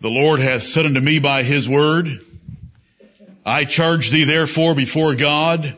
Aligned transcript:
The 0.00 0.10
Lord 0.10 0.40
hath 0.40 0.62
said 0.62 0.86
unto 0.86 1.00
me 1.00 1.18
by 1.18 1.42
his 1.42 1.68
word, 1.68 2.20
I 3.44 3.64
charge 3.64 4.10
thee 4.10 4.24
therefore 4.24 4.74
before 4.74 5.16
God 5.16 5.74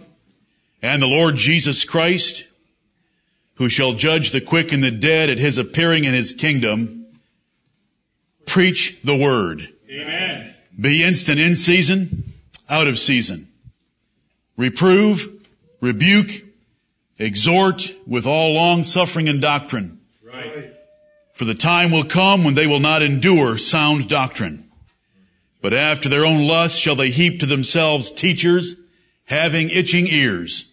and 0.83 1.01
the 1.01 1.07
Lord 1.07 1.37
Jesus 1.37 1.85
Christ, 1.85 2.45
who 3.55 3.69
shall 3.69 3.95
judge 3.95 4.31
the 4.31 4.41
quick 4.41 4.73
and 4.73 4.83
the 4.83 4.91
dead 4.91 5.31
at 5.31 5.39
his 5.39 5.59
appearing 5.59 6.05
in 6.05 6.15
his 6.15 6.33
kingdom, 6.33 7.07
preach 8.47 9.01
the 9.03 9.17
word. 9.17 9.69
Amen. 9.91 10.55
Be 10.79 11.05
instant 11.05 11.39
in 11.39 11.57
season, 11.57 12.33
out 12.69 12.89
of 12.89 12.99
season. 12.99 13.49
Reprove, 14.57 15.29
rebuke, 15.81 16.31
exhort 17.19 17.95
with 18.07 18.27
all 18.27 18.53
long 18.53 18.83
suffering 18.83 19.29
and 19.29 19.41
doctrine. 19.41 20.00
For 21.41 21.47
the 21.47 21.55
time 21.55 21.91
will 21.91 22.05
come 22.05 22.45
when 22.45 22.53
they 22.53 22.67
will 22.67 22.81
not 22.81 23.01
endure 23.01 23.57
sound 23.57 24.11
doctrine. 24.11 24.71
But 25.63 25.73
after 25.73 26.11
their 26.11 26.27
own 26.27 26.47
lust 26.47 26.79
shall 26.79 26.97
they 26.97 27.09
heap 27.09 27.41
to 27.41 27.47
themselves 27.47 28.11
teachers 28.11 28.75
having 29.25 29.71
itching 29.71 30.07
ears. 30.07 30.67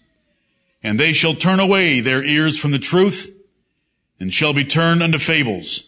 And 0.83 0.99
they 0.99 1.13
shall 1.13 1.35
turn 1.35 1.61
away 1.61 2.01
their 2.01 2.21
ears 2.21 2.59
from 2.59 2.71
the 2.71 2.79
truth 2.79 3.33
and 4.19 4.33
shall 4.33 4.51
be 4.51 4.65
turned 4.65 5.01
unto 5.01 5.19
fables. 5.19 5.85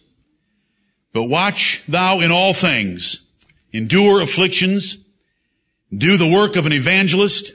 But 1.11 1.23
watch 1.23 1.83
thou 1.85 2.21
in 2.21 2.31
all 2.31 2.53
things, 2.53 3.19
endure 3.73 4.21
afflictions, 4.21 4.97
do 5.93 6.15
the 6.15 6.31
work 6.31 6.55
of 6.55 6.65
an 6.65 6.71
evangelist, 6.71 7.51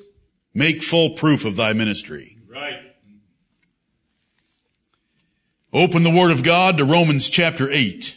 make 0.52 0.82
full 0.82 1.14
proof 1.14 1.46
of 1.46 1.56
thy 1.56 1.72
ministry. 1.72 2.36
Right. 2.46 2.80
Open 5.74 6.04
the 6.04 6.10
Word 6.10 6.30
of 6.30 6.44
God 6.44 6.76
to 6.76 6.84
Romans 6.84 7.28
chapter 7.28 7.68
8. 7.68 8.16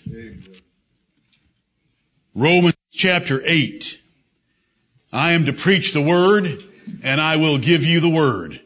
Romans 2.35 2.75
chapter 2.91 3.41
8. 3.43 3.99
I 5.11 5.31
am 5.31 5.45
to 5.45 5.53
preach 5.53 5.91
the 5.91 6.01
Word, 6.03 6.45
and 7.01 7.19
I 7.19 7.37
will 7.37 7.57
give 7.57 7.83
you 7.83 7.99
the 7.99 8.11
Word. 8.11 8.61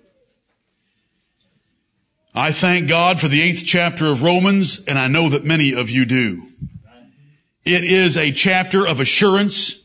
I 2.35 2.51
thank 2.51 2.89
God 2.89 3.21
for 3.21 3.29
the 3.29 3.41
eighth 3.41 3.63
chapter 3.65 4.07
of 4.07 4.23
Romans, 4.23 4.81
and 4.85 4.99
I 4.99 5.07
know 5.07 5.29
that 5.29 5.45
many 5.45 5.73
of 5.73 5.89
you 5.89 6.03
do. 6.03 6.41
It 7.63 7.85
is 7.85 8.17
a 8.17 8.33
chapter 8.33 8.85
of 8.85 8.99
assurance, 8.99 9.79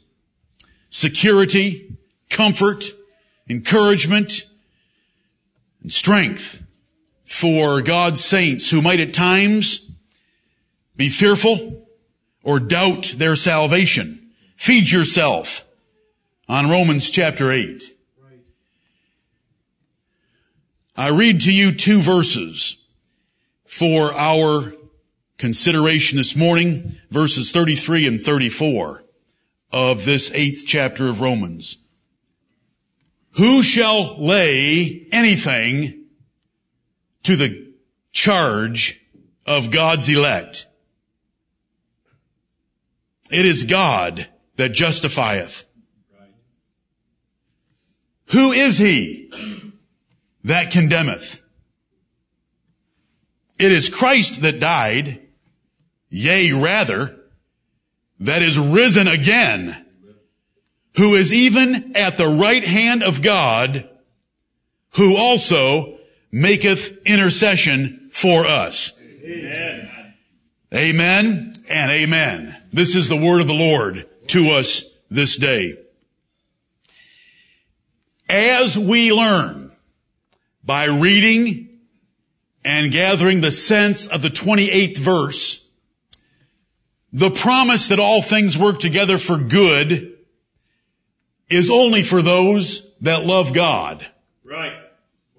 security, 0.91 1.97
comfort, 2.29 2.87
encouragement, 3.49 4.49
and 5.85 5.93
strength 5.93 6.66
for 7.27 7.83
God's 7.83 8.25
saints 8.25 8.71
who 8.71 8.81
might 8.81 9.01
at 9.01 9.13
times 9.13 9.91
be 10.97 11.09
fearful 11.09 11.87
or 12.43 12.61
doubt 12.61 13.15
their 13.17 13.37
salvation. 13.37 14.31
Feed 14.55 14.91
yourself 14.91 15.67
on 16.49 16.71
Romans 16.71 17.11
chapter 17.11 17.53
8. 17.53 17.83
I 20.97 21.09
read 21.11 21.41
to 21.41 21.53
you 21.53 21.73
two 21.75 22.01
verses 22.01 22.79
for 23.65 24.15
our 24.15 24.73
consideration 25.37 26.17
this 26.17 26.35
morning, 26.35 26.97
verses 27.11 27.51
33 27.51 28.07
and 28.07 28.21
34 28.23 29.05
of 29.73 30.07
this 30.07 30.31
eighth 30.33 30.65
chapter 30.67 31.09
of 31.09 31.21
Romans. 31.21 31.79
Who 33.33 33.63
shall 33.63 34.17
lay 34.19 35.07
anything 35.13 35.96
to 37.27 37.35
the 37.35 37.73
charge 38.13 39.01
of 39.45 39.73
God's 39.73 40.09
elect? 40.09 40.69
It 43.31 43.45
is 43.45 43.65
God 43.65 44.29
that 44.55 44.73
justifieth. 44.73 45.65
Who 48.27 48.53
is 48.53 48.79
he 48.79 49.31
that 50.45 50.71
condemneth? 50.71 51.43
It 53.59 53.73
is 53.73 53.89
Christ 53.89 54.43
that 54.43 54.61
died, 54.61 55.27
yea, 56.09 56.53
rather, 56.53 57.19
that 58.21 58.43
is 58.43 58.59
risen 58.59 59.09
again, 59.09 59.85
who 60.97 61.17
is 61.17 61.33
even 61.33 61.97
at 61.97 62.19
the 62.19 62.29
right 62.29 62.65
hand 62.65 63.03
of 63.03 63.21
God, 63.21 63.89
who 64.91 65.17
also 65.17 65.96
maketh 66.31 67.07
intercession 67.07 68.09
for 68.13 68.47
us. 68.47 68.93
Amen. 69.23 70.15
Amen 70.75 71.55
and 71.69 71.91
amen. 71.91 72.57
This 72.73 72.95
is 72.97 73.09
the 73.09 73.17
word 73.17 73.41
of 73.41 73.47
the 73.47 73.55
Lord 73.55 74.07
to 74.29 74.51
us 74.51 74.85
this 75.11 75.37
day. 75.37 75.79
As 78.29 78.79
we 78.79 79.13
learn 79.13 79.73
by 80.65 80.87
reading 80.87 81.79
and 82.65 82.91
gathering 82.91 83.41
the 83.41 83.53
sense 83.53 84.09
of 84.09 84.23
the 84.23 84.29
28th 84.29 84.99
verse, 84.99 85.65
the 87.13 87.31
promise 87.31 87.89
that 87.89 88.01
all 88.01 88.21
things 88.21 88.59
work 88.59 88.81
together 88.81 89.17
for 89.17 89.39
good 89.39 90.19
is 91.49 91.71
only 91.71 92.03
for 92.03 92.21
those 92.21 92.93
that 93.01 93.25
love 93.25 93.53
God. 93.53 94.07
Right. 94.45 94.73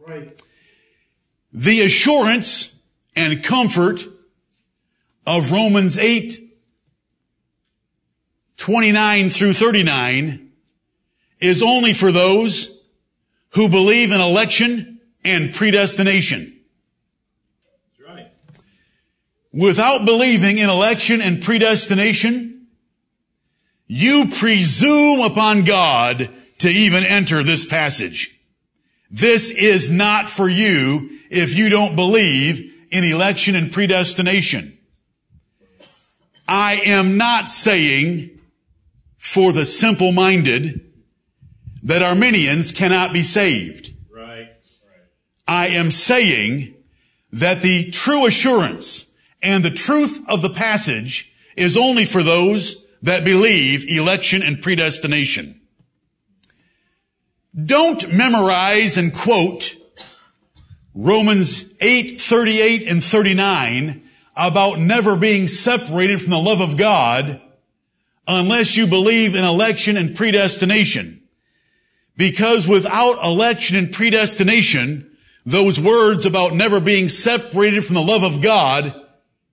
Right. 0.08 0.42
The 1.52 1.82
assurance 1.82 2.76
and 3.16 3.44
comfort 3.44 4.06
of 5.26 5.52
Romans 5.52 5.98
8, 5.98 6.44
29 8.58 9.30
through 9.30 9.54
39 9.54 10.52
is 11.40 11.62
only 11.62 11.94
for 11.94 12.12
those 12.12 12.82
who 13.52 13.70
believe 13.70 14.12
in 14.12 14.22
election 14.22 15.00
and 15.24 15.54
predestination. 15.54 16.60
That's 17.98 18.10
right. 18.10 18.32
Without 19.54 20.06
believing 20.06 20.58
in 20.58 20.70
election 20.70 21.22
and 21.22 21.42
predestination, 21.42 22.68
you 23.88 24.28
presume 24.30 25.22
upon 25.22 25.64
God 25.64 26.30
to 26.60 26.70
even 26.70 27.04
enter 27.04 27.44
this 27.44 27.66
passage. 27.66 28.37
This 29.10 29.52
is 29.52 29.90
not 29.90 30.30
for 30.30 30.50
you 30.50 31.10
if 31.30 31.58
you 31.58 31.70
don't 31.70 31.96
believe 31.96 32.74
in 32.92 33.04
election 33.04 33.56
and 33.56 33.72
predestination. 33.72 34.78
I 36.48 36.82
am 36.86 37.18
not 37.18 37.50
saying 37.50 38.40
for 39.18 39.52
the 39.52 39.66
simple-minded 39.66 40.94
that 41.84 42.02
Arminians 42.02 42.72
cannot 42.72 43.14
be 43.14 43.24
saved. 43.24 43.94
Right. 44.14 44.50
I 45.48 45.68
am 45.70 45.92
saying 45.92 46.76
that 47.32 47.62
the 47.62 47.92
true 47.92 48.26
assurance 48.26 49.08
and 49.42 49.64
the 49.64 49.72
truth 49.72 50.22
of 50.28 50.42
the 50.42 50.50
passage 50.50 51.32
is 51.56 51.78
only 51.78 52.06
for 52.06 52.24
those 52.24 52.86
that 53.02 53.26
believe 53.26 53.86
election 53.90 54.42
and 54.42 54.62
predestination. 54.62 55.62
Don't 57.64 58.14
memorize 58.14 58.98
and 58.98 59.14
quote 59.14 59.76
Romans 60.94 61.74
8, 61.80 62.22
38 62.22 62.88
and 62.88 63.04
39 63.04 64.04
about 64.36 64.80
never 64.80 65.18
being 65.18 65.48
separated 65.48 66.22
from 66.22 66.30
the 66.30 66.38
love 66.38 66.62
of 66.62 66.78
God 66.78 67.42
unless 68.28 68.78
you 68.78 68.86
believe 68.86 69.34
in 69.34 69.44
election 69.44 69.98
and 69.98 70.16
predestination. 70.16 71.24
Because 72.16 72.68
without 72.68 73.24
election 73.24 73.78
and 73.78 73.92
predestination, 73.92 75.18
those 75.46 75.80
words 75.80 76.26
about 76.26 76.54
never 76.54 76.80
being 76.80 77.10
separated 77.10 77.86
from 77.86 77.96
the 77.96 78.02
love 78.02 78.24
of 78.24 78.42
God 78.42 78.94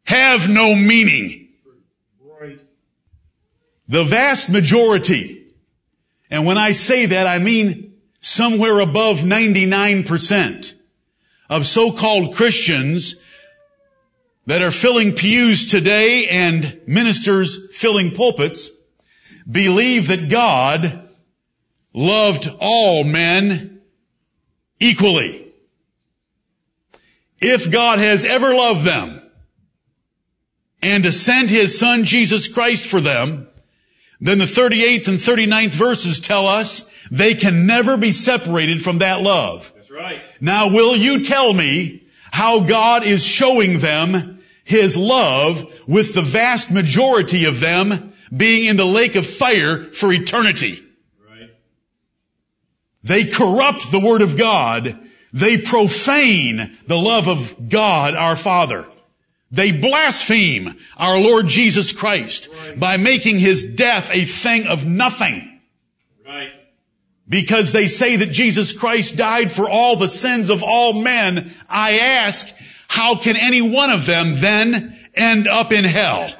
have 0.04 0.50
no 0.50 0.74
meaning. 0.74 1.48
The 3.86 4.04
vast 4.04 4.50
majority, 4.50 5.52
and 6.30 6.46
when 6.46 6.56
I 6.56 6.72
say 6.72 7.06
that, 7.06 7.26
I 7.26 7.38
mean 7.38 7.93
somewhere 8.24 8.80
above 8.80 9.18
99% 9.18 10.74
of 11.50 11.66
so-called 11.66 12.34
Christians 12.34 13.16
that 14.46 14.62
are 14.62 14.70
filling 14.70 15.12
pews 15.12 15.70
today 15.70 16.26
and 16.28 16.80
ministers 16.86 17.58
filling 17.76 18.12
pulpits 18.12 18.70
believe 19.48 20.08
that 20.08 20.30
God 20.30 21.06
loved 21.92 22.48
all 22.60 23.04
men 23.04 23.82
equally. 24.80 25.52
If 27.42 27.70
God 27.70 27.98
has 27.98 28.24
ever 28.24 28.54
loved 28.54 28.86
them 28.86 29.20
and 30.80 31.04
to 31.04 31.12
send 31.12 31.50
his 31.50 31.78
son 31.78 32.04
Jesus 32.04 32.48
Christ 32.48 32.86
for 32.86 33.02
them, 33.02 33.48
then 34.24 34.38
the 34.38 34.46
38th 34.46 35.06
and 35.08 35.18
39th 35.18 35.74
verses 35.74 36.18
tell 36.18 36.46
us 36.46 36.90
they 37.10 37.34
can 37.34 37.66
never 37.66 37.98
be 37.98 38.10
separated 38.10 38.82
from 38.82 38.98
that 38.98 39.20
love. 39.20 39.70
That's 39.74 39.90
right. 39.90 40.18
Now 40.40 40.70
will 40.70 40.96
you 40.96 41.22
tell 41.22 41.52
me 41.52 42.06
how 42.32 42.60
God 42.60 43.04
is 43.04 43.22
showing 43.22 43.80
them 43.80 44.40
his 44.64 44.96
love 44.96 45.70
with 45.86 46.14
the 46.14 46.22
vast 46.22 46.70
majority 46.70 47.44
of 47.44 47.60
them 47.60 48.14
being 48.34 48.66
in 48.66 48.78
the 48.78 48.86
lake 48.86 49.14
of 49.14 49.26
fire 49.26 49.84
for 49.92 50.10
eternity. 50.10 50.82
Right. 51.22 51.50
They 53.02 53.24
corrupt 53.26 53.92
the 53.92 54.00
word 54.00 54.22
of 54.22 54.38
God. 54.38 54.98
They 55.34 55.58
profane 55.58 56.78
the 56.86 56.96
love 56.96 57.28
of 57.28 57.68
God 57.68 58.14
our 58.14 58.36
Father. 58.36 58.86
They 59.50 59.72
blaspheme 59.72 60.74
our 60.96 61.18
Lord 61.18 61.46
Jesus 61.46 61.92
Christ 61.92 62.48
by 62.76 62.96
making 62.96 63.38
his 63.38 63.64
death 63.64 64.10
a 64.12 64.24
thing 64.24 64.66
of 64.66 64.86
nothing. 64.86 65.60
Right. 66.26 66.50
Because 67.28 67.72
they 67.72 67.86
say 67.86 68.16
that 68.16 68.32
Jesus 68.32 68.72
Christ 68.72 69.16
died 69.16 69.52
for 69.52 69.68
all 69.68 69.96
the 69.96 70.08
sins 70.08 70.50
of 70.50 70.62
all 70.62 71.00
men, 71.00 71.54
I 71.68 71.98
ask, 71.98 72.52
how 72.88 73.16
can 73.16 73.36
any 73.36 73.62
one 73.62 73.90
of 73.90 74.06
them 74.06 74.40
then 74.40 74.98
end 75.14 75.46
up 75.46 75.72
in 75.72 75.84
hell? 75.84 76.32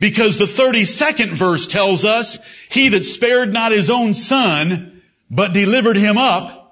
Because 0.00 0.36
the 0.36 0.44
32nd 0.44 1.30
verse 1.30 1.66
tells 1.66 2.04
us, 2.04 2.38
he 2.68 2.88
that 2.90 3.04
spared 3.04 3.52
not 3.52 3.72
his 3.72 3.88
own 3.88 4.14
son, 4.14 5.02
but 5.30 5.54
delivered 5.54 5.96
him 5.96 6.18
up, 6.18 6.63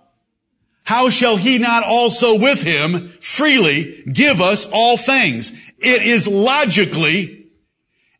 how 0.84 1.10
shall 1.10 1.36
he 1.36 1.58
not 1.58 1.84
also 1.84 2.38
with 2.38 2.62
him 2.62 3.08
freely 3.20 4.02
give 4.12 4.40
us 4.40 4.66
all 4.66 4.96
things? 4.96 5.52
It 5.78 6.02
is 6.02 6.26
logically 6.26 7.46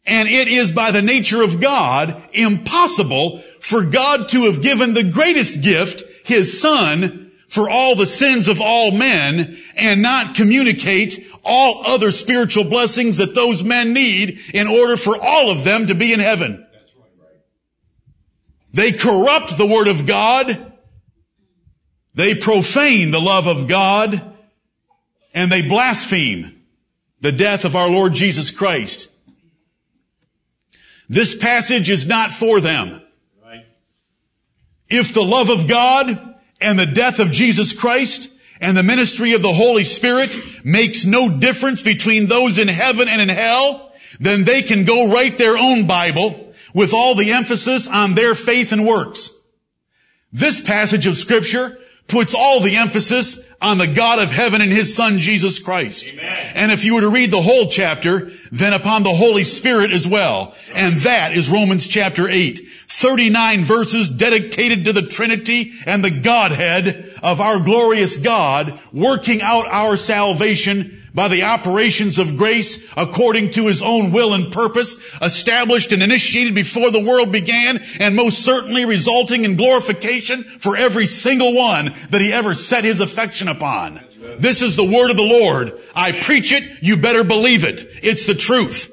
and 0.05 0.29
it 0.29 0.49
is 0.49 0.73
by 0.73 0.91
the 0.91 1.03
nature 1.03 1.43
of 1.43 1.61
God 1.61 2.23
impossible 2.33 3.39
for 3.61 3.85
God 3.85 4.29
to 4.31 4.45
have 4.47 4.63
given 4.63 4.95
the 4.95 5.05
greatest 5.05 5.63
gift, 5.63 6.03
his 6.27 6.61
son, 6.61 7.31
for 7.47 7.69
all 7.69 7.95
the 7.95 8.07
sins 8.07 8.49
of 8.49 8.61
all 8.61 8.91
men 8.93 9.57
and 9.77 10.03
not 10.03 10.35
communicate 10.35 11.25
all 11.45 11.87
other 11.87 12.11
spiritual 12.11 12.65
blessings 12.65 13.19
that 13.19 13.35
those 13.35 13.63
men 13.63 13.93
need 13.93 14.41
in 14.55 14.67
order 14.67 14.97
for 14.97 15.17
all 15.21 15.51
of 15.51 15.65
them 15.65 15.87
to 15.87 15.95
be 15.95 16.13
in 16.13 16.21
heaven. 16.21 16.67
They 18.73 18.93
corrupt 18.93 19.59
the 19.59 19.67
word 19.67 19.87
of 19.87 20.07
God 20.07 20.72
they 22.15 22.35
profane 22.35 23.11
the 23.11 23.21
love 23.21 23.47
of 23.47 23.69
God 23.69 24.35
and 25.35 25.51
they 25.51 25.63
blaspheme 25.63 26.63
the 27.21 27.33
death 27.33 27.65
of 27.65 27.77
our 27.77 27.89
Lord 27.89 28.13
Jesus 28.13 28.51
Christ. 28.51 29.09
This 31.09 31.35
passage 31.35 31.91
is 31.91 32.07
not 32.07 32.31
for 32.31 32.61
them. 32.61 33.03
If 34.89 35.15
the 35.15 35.25
love 35.25 35.49
of 35.49 35.69
God 35.69 36.37
and 36.61 36.79
the 36.79 36.87
death 36.87 37.19
of 37.19 37.33
Jesus 37.33 37.73
Christ 37.73 38.29
and 38.61 38.77
the 38.77 38.83
ministry 38.83 39.33
of 39.33 39.41
the 39.41 39.53
Holy 39.53 39.85
Spirit 39.85 40.39
makes 40.65 41.07
no 41.07 41.39
difference 41.39 41.81
between 41.81 42.27
those 42.27 42.59
in 42.59 42.69
heaven 42.69 43.09
and 43.09 43.23
in 43.23 43.31
hell, 43.31 43.93
then 44.21 44.45
they 44.45 44.63
can 44.63 44.85
go 44.85 45.11
write 45.11 45.39
their 45.39 45.57
own 45.57 45.87
Bible 45.87 46.53
with 46.75 46.93
all 46.93 47.15
the 47.15 47.33
emphasis 47.33 47.89
on 47.89 48.15
their 48.15 48.35
faith 48.35 48.73
and 48.73 48.87
works. 48.87 49.31
This 50.31 50.61
passage 50.61 51.07
of 51.07 51.17
scripture 51.17 51.79
puts 52.13 52.35
all 52.35 52.61
the 52.61 52.77
emphasis 52.77 53.41
on 53.61 53.79
the 53.79 53.89
God 53.89 54.23
of 54.23 54.31
heaven 54.31 54.61
and 54.61 54.71
his 54.71 54.95
son 54.95 55.19
Jesus 55.19 55.59
Christ. 55.59 56.09
Amen. 56.13 56.53
And 56.55 56.71
if 56.71 56.85
you 56.85 56.95
were 56.95 57.01
to 57.01 57.09
read 57.09 57.31
the 57.31 57.41
whole 57.41 57.69
chapter, 57.69 58.31
then 58.53 58.73
upon 58.73 59.03
the 59.03 59.13
Holy 59.13 59.45
Spirit 59.45 59.91
as 59.91 60.07
well. 60.07 60.55
And 60.75 60.97
that 61.01 61.33
is 61.33 61.49
Romans 61.49 61.89
chapter 61.89 62.29
8. 62.29 62.69
39 62.93 63.65
verses 63.65 64.11
dedicated 64.11 64.85
to 64.85 64.93
the 64.93 65.03
Trinity 65.03 65.73
and 65.87 66.05
the 66.05 66.11
Godhead 66.11 67.15
of 67.23 67.41
our 67.41 67.59
glorious 67.59 68.17
God 68.17 68.79
working 68.93 69.41
out 69.41 69.67
our 69.67 69.97
salvation 69.97 71.02
by 71.15 71.29
the 71.29 71.43
operations 71.43 72.19
of 72.19 72.37
grace 72.37 72.87
according 72.97 73.51
to 73.51 73.67
his 73.67 73.83
own 73.83 74.13
will 74.13 74.35
and 74.35 74.53
purpose, 74.53 74.97
established 75.21 75.93
and 75.93 76.03
initiated 76.03 76.55
before 76.55 76.91
the 76.91 77.05
world 77.05 77.33
began, 77.33 77.83
and 78.01 78.17
most 78.17 78.45
certainly 78.45 78.85
resulting 78.85 79.45
in 79.45 79.57
glorification 79.57 80.45
for 80.45 80.77
every 80.77 81.07
single 81.07 81.55
one 81.55 81.95
that 82.11 82.21
he 82.21 82.33
ever 82.33 82.55
set 82.55 82.85
his 82.85 83.01
affection 83.01 83.49
upon. 83.49 84.01
This 84.39 84.63
is 84.63 84.77
the 84.77 84.85
word 84.85 85.11
of 85.11 85.17
the 85.17 85.23
Lord. 85.23 85.79
I 85.95 86.21
preach 86.21 86.53
it, 86.53 86.83
you 86.83 86.97
better 86.97 87.25
believe 87.25 87.65
it. 87.65 87.87
It's 88.03 88.27
the 88.27 88.35
truth. 88.35 88.93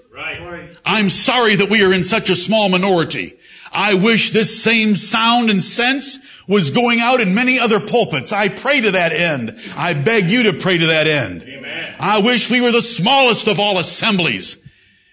I'm 0.86 1.10
sorry 1.10 1.56
that 1.56 1.70
we 1.70 1.84
are 1.84 1.94
in 1.94 2.04
such 2.04 2.30
a 2.30 2.36
small 2.36 2.68
minority. 2.70 3.38
I 3.72 3.94
wish 3.94 4.32
this 4.32 4.64
same 4.64 4.96
sound 4.96 5.50
and 5.50 5.64
sense 5.64 6.18
was 6.48 6.72
going 6.72 7.00
out 7.00 7.22
in 7.22 7.36
many 7.36 7.60
other 7.60 7.80
pulpits. 7.80 8.34
I 8.34 8.50
pray 8.50 8.82
to 8.82 8.92
that 8.92 9.12
end. 9.14 9.56
I 9.78 9.94
beg 9.94 10.32
you 10.32 10.52
to 10.52 10.54
pray 10.54 10.80
to 10.80 10.88
that 10.88 11.06
end. 11.06 11.44
I 12.00 12.22
wish 12.22 12.50
we 12.50 12.62
were 12.62 12.72
the 12.72 12.82
smallest 12.82 13.48
of 13.48 13.60
all 13.60 13.78
assemblies 13.78 14.58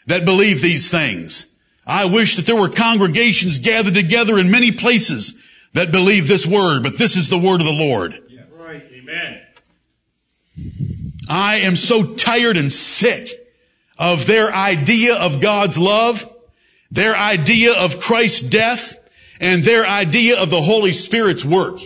that 0.06 0.24
believe 0.24 0.62
these 0.62 0.88
things. 0.88 1.46
I 1.86 2.06
wish 2.06 2.36
that 2.36 2.46
there 2.46 2.56
were 2.56 2.68
congregations 2.68 3.58
gathered 3.58 3.94
together 3.94 4.38
in 4.38 4.50
many 4.50 4.72
places 4.72 5.34
that 5.72 5.92
believe 5.92 6.28
this 6.28 6.46
word, 6.46 6.82
but 6.82 6.96
this 6.96 7.16
is 7.16 7.28
the 7.28 7.38
word 7.38 7.60
of 7.60 7.66
the 7.66 7.72
Lord. 7.72 8.18
Right. 8.58 8.86
Amen. 8.92 9.40
I 11.28 11.56
am 11.56 11.76
so 11.76 12.14
tired 12.14 12.56
and 12.56 12.72
sick 12.72 13.28
of 13.98 14.26
their 14.26 14.52
idea 14.52 15.16
of 15.16 15.40
God's 15.40 15.78
love, 15.78 16.32
their 16.90 17.16
idea 17.16 17.74
of 17.74 18.00
Christ's 18.00 18.42
death, 18.42 18.94
and 19.40 19.64
their 19.64 19.86
idea 19.86 20.40
of 20.40 20.50
the 20.50 20.62
Holy 20.62 20.92
Spirit's 20.92 21.44
work. 21.44 21.80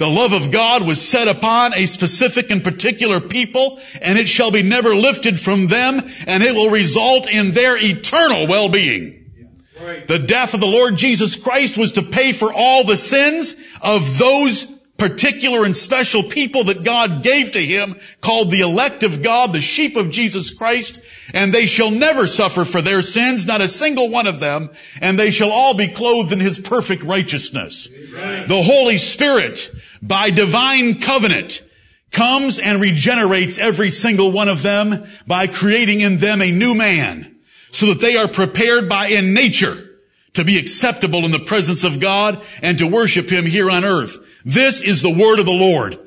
The 0.00 0.08
love 0.08 0.32
of 0.32 0.50
God 0.50 0.86
was 0.86 0.98
set 1.06 1.28
upon 1.28 1.74
a 1.74 1.84
specific 1.84 2.50
and 2.50 2.64
particular 2.64 3.20
people, 3.20 3.78
and 4.00 4.18
it 4.18 4.26
shall 4.26 4.50
be 4.50 4.62
never 4.62 4.94
lifted 4.94 5.38
from 5.38 5.66
them, 5.66 6.00
and 6.26 6.42
it 6.42 6.54
will 6.54 6.70
result 6.70 7.28
in 7.28 7.50
their 7.50 7.76
eternal 7.76 8.48
well-being. 8.48 9.30
Right. 9.78 10.08
The 10.08 10.18
death 10.18 10.54
of 10.54 10.60
the 10.60 10.66
Lord 10.66 10.96
Jesus 10.96 11.36
Christ 11.36 11.76
was 11.76 11.92
to 11.92 12.02
pay 12.02 12.32
for 12.32 12.50
all 12.50 12.84
the 12.84 12.96
sins 12.96 13.54
of 13.82 14.18
those 14.18 14.72
particular 14.96 15.64
and 15.66 15.76
special 15.76 16.22
people 16.22 16.64
that 16.64 16.84
God 16.84 17.22
gave 17.22 17.52
to 17.52 17.60
him, 17.60 17.96
called 18.22 18.50
the 18.50 18.60
elect 18.60 19.02
of 19.02 19.22
God, 19.22 19.52
the 19.52 19.60
sheep 19.60 19.96
of 19.96 20.10
Jesus 20.10 20.50
Christ, 20.50 21.02
and 21.34 21.52
they 21.52 21.66
shall 21.66 21.90
never 21.90 22.26
suffer 22.26 22.64
for 22.64 22.80
their 22.80 23.02
sins, 23.02 23.46
not 23.46 23.60
a 23.60 23.68
single 23.68 24.08
one 24.08 24.26
of 24.26 24.40
them, 24.40 24.70
and 25.00 25.18
they 25.18 25.30
shall 25.30 25.50
all 25.50 25.74
be 25.74 25.88
clothed 25.88 26.32
in 26.32 26.40
his 26.40 26.58
perfect 26.58 27.02
righteousness. 27.02 27.86
The 27.86 28.62
Holy 28.62 28.98
Spirit, 28.98 29.70
by 30.02 30.30
divine 30.30 31.00
covenant, 31.00 31.62
comes 32.10 32.58
and 32.58 32.80
regenerates 32.80 33.58
every 33.58 33.90
single 33.90 34.32
one 34.32 34.48
of 34.48 34.62
them 34.62 35.06
by 35.26 35.46
creating 35.46 36.00
in 36.00 36.18
them 36.18 36.42
a 36.42 36.50
new 36.50 36.74
man, 36.74 37.36
so 37.70 37.86
that 37.86 38.00
they 38.00 38.16
are 38.16 38.28
prepared 38.28 38.88
by 38.88 39.08
in 39.08 39.34
nature 39.34 39.86
to 40.34 40.44
be 40.44 40.58
acceptable 40.58 41.24
in 41.24 41.30
the 41.30 41.40
presence 41.40 41.84
of 41.84 42.00
God 42.00 42.42
and 42.62 42.78
to 42.78 42.86
worship 42.86 43.30
Him 43.30 43.44
here 43.44 43.70
on 43.70 43.84
earth. 43.84 44.18
This 44.44 44.80
is 44.80 45.02
the 45.02 45.12
word 45.12 45.38
of 45.38 45.46
the 45.46 45.52
Lord. 45.52 45.98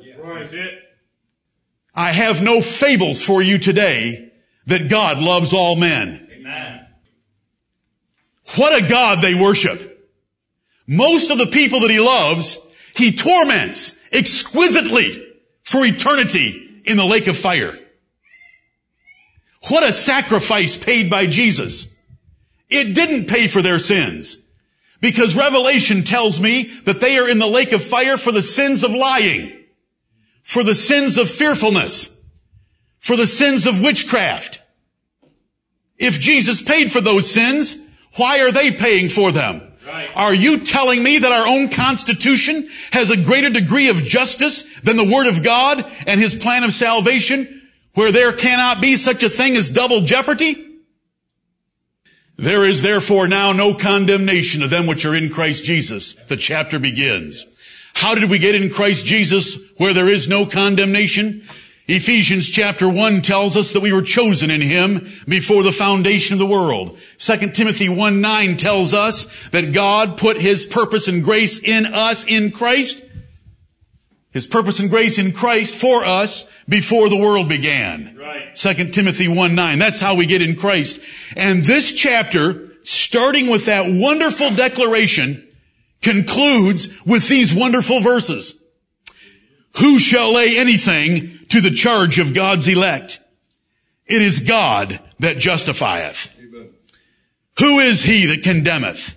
I 1.95 2.11
have 2.11 2.41
no 2.41 2.61
fables 2.61 3.23
for 3.23 3.41
you 3.41 3.59
today 3.59 4.31
that 4.65 4.89
God 4.89 5.19
loves 5.19 5.53
all 5.53 5.75
men. 5.75 6.27
Amen. 6.33 6.87
What 8.55 8.81
a 8.81 8.87
God 8.87 9.21
they 9.21 9.35
worship. 9.35 9.89
Most 10.87 11.31
of 11.31 11.37
the 11.37 11.47
people 11.47 11.81
that 11.81 11.91
He 11.91 11.99
loves, 11.99 12.57
He 12.95 13.15
torments 13.15 13.95
exquisitely 14.11 15.25
for 15.63 15.85
eternity 15.85 16.81
in 16.85 16.97
the 16.97 17.05
lake 17.05 17.27
of 17.27 17.37
fire. 17.37 17.77
What 19.69 19.87
a 19.87 19.91
sacrifice 19.93 20.77
paid 20.77 21.09
by 21.09 21.27
Jesus. 21.27 21.93
It 22.69 22.93
didn't 22.93 23.27
pay 23.27 23.47
for 23.47 23.61
their 23.61 23.79
sins. 23.79 24.37
Because 24.99 25.35
Revelation 25.35 26.03
tells 26.03 26.39
me 26.39 26.63
that 26.85 27.01
they 27.01 27.17
are 27.17 27.29
in 27.29 27.39
the 27.39 27.47
lake 27.47 27.73
of 27.73 27.83
fire 27.83 28.17
for 28.17 28.31
the 28.31 28.41
sins 28.41 28.83
of 28.83 28.91
lying, 28.91 29.51
for 30.43 30.63
the 30.63 30.75
sins 30.75 31.17
of 31.17 31.29
fearfulness, 31.29 32.15
for 32.99 33.17
the 33.17 33.27
sins 33.27 33.67
of 33.67 33.81
witchcraft. 33.81 34.61
If 35.97 36.21
Jesus 36.21 36.61
paid 36.61 36.91
for 36.91 37.01
those 37.01 37.29
sins, 37.29 37.75
why 38.15 38.39
are 38.41 38.51
they 38.51 38.71
paying 38.71 39.09
for 39.09 39.31
them? 39.31 39.72
Are 40.15 40.33
you 40.33 40.59
telling 40.59 41.03
me 41.03 41.19
that 41.19 41.31
our 41.31 41.47
own 41.47 41.69
Constitution 41.69 42.67
has 42.91 43.11
a 43.11 43.21
greater 43.21 43.49
degree 43.49 43.89
of 43.89 43.97
justice 43.97 44.79
than 44.81 44.95
the 44.95 45.11
Word 45.11 45.27
of 45.27 45.43
God 45.43 45.85
and 46.07 46.19
His 46.19 46.35
plan 46.35 46.63
of 46.63 46.73
salvation, 46.73 47.61
where 47.95 48.11
there 48.11 48.33
cannot 48.33 48.81
be 48.81 48.95
such 48.95 49.23
a 49.23 49.29
thing 49.29 49.55
as 49.55 49.69
double 49.69 50.01
jeopardy? 50.01 50.73
There 52.37 52.65
is 52.65 52.81
therefore 52.81 53.27
now 53.27 53.51
no 53.51 53.75
condemnation 53.75 54.63
of 54.63 54.69
them 54.69 54.87
which 54.87 55.05
are 55.05 55.15
in 55.15 55.29
Christ 55.29 55.65
Jesus. 55.65 56.13
The 56.13 56.37
chapter 56.37 56.79
begins. 56.79 57.45
How 57.93 58.15
did 58.15 58.29
we 58.29 58.39
get 58.39 58.55
in 58.55 58.71
Christ 58.71 59.05
Jesus 59.05 59.57
where 59.77 59.93
there 59.93 60.09
is 60.09 60.27
no 60.27 60.45
condemnation? 60.45 61.43
Ephesians 61.87 62.49
chapter 62.49 62.87
1 62.87 63.21
tells 63.21 63.57
us 63.57 63.73
that 63.73 63.81
we 63.81 63.91
were 63.91 64.01
chosen 64.01 64.49
in 64.49 64.61
Him 64.61 65.05
before 65.27 65.63
the 65.63 65.71
foundation 65.73 66.33
of 66.33 66.39
the 66.39 66.45
world. 66.45 66.97
2 67.17 67.51
Timothy 67.51 67.89
1 67.89 68.21
9 68.21 68.55
tells 68.55 68.93
us 68.93 69.49
that 69.49 69.73
God 69.73 70.17
put 70.17 70.37
His 70.37 70.65
purpose 70.65 71.09
and 71.09 71.21
grace 71.21 71.59
in 71.59 71.85
us 71.85 72.23
in 72.23 72.51
Christ 72.51 73.03
His 74.31 74.47
purpose 74.47 74.79
and 74.79 74.89
grace 74.89 75.19
in 75.19 75.33
Christ 75.33 75.75
for 75.75 76.05
us 76.05 76.49
before 76.69 77.09
the 77.09 77.19
world 77.19 77.49
began. 77.49 78.15
Right. 78.17 78.55
2 78.55 78.91
Timothy 78.91 79.27
1 79.27 79.53
9. 79.53 79.77
That's 79.77 79.99
how 79.99 80.15
we 80.15 80.25
get 80.25 80.41
in 80.41 80.55
Christ. 80.55 81.01
And 81.35 81.63
this 81.63 81.93
chapter, 81.93 82.77
starting 82.83 83.49
with 83.49 83.65
that 83.65 83.87
wonderful 83.87 84.51
declaration, 84.55 85.45
concludes 86.01 87.03
with 87.05 87.27
these 87.27 87.53
wonderful 87.53 87.99
verses. 87.99 88.62
Who 89.77 89.99
shall 89.99 90.33
lay 90.33 90.57
anything 90.57 91.39
to 91.49 91.61
the 91.61 91.71
charge 91.71 92.19
of 92.19 92.33
God's 92.33 92.67
elect? 92.67 93.19
It 94.05 94.21
is 94.21 94.39
God 94.41 94.99
that 95.19 95.37
justifieth. 95.37 96.39
Who 97.59 97.79
is 97.79 98.03
he 98.03 98.27
that 98.27 98.43
condemneth? 98.43 99.15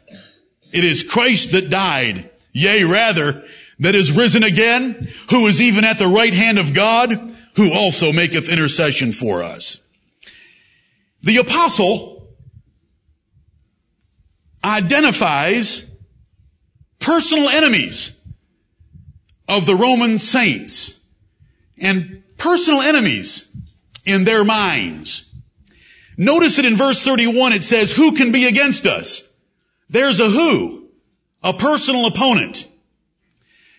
It 0.72 0.84
is 0.84 1.02
Christ 1.02 1.52
that 1.52 1.70
died, 1.70 2.30
yea, 2.52 2.84
rather, 2.84 3.44
that 3.78 3.94
is 3.94 4.12
risen 4.12 4.42
again, 4.42 5.08
who 5.30 5.46
is 5.46 5.60
even 5.60 5.84
at 5.84 5.98
the 5.98 6.06
right 6.06 6.32
hand 6.32 6.58
of 6.58 6.74
God, 6.74 7.36
who 7.56 7.72
also 7.72 8.12
maketh 8.12 8.48
intercession 8.48 9.12
for 9.12 9.42
us. 9.42 9.80
The 11.22 11.38
apostle 11.38 12.28
identifies 14.64 15.88
personal 16.98 17.48
enemies 17.48 18.15
of 19.48 19.66
the 19.66 19.76
Roman 19.76 20.18
saints 20.18 21.00
and 21.78 22.22
personal 22.36 22.80
enemies 22.82 23.54
in 24.04 24.24
their 24.24 24.44
minds. 24.44 25.30
Notice 26.16 26.56
that 26.56 26.64
in 26.64 26.76
verse 26.76 27.02
31, 27.02 27.52
it 27.52 27.62
says, 27.62 27.92
who 27.92 28.12
can 28.12 28.32
be 28.32 28.46
against 28.46 28.86
us? 28.86 29.28
There's 29.90 30.20
a 30.20 30.28
who, 30.28 30.88
a 31.42 31.52
personal 31.52 32.06
opponent. 32.06 32.66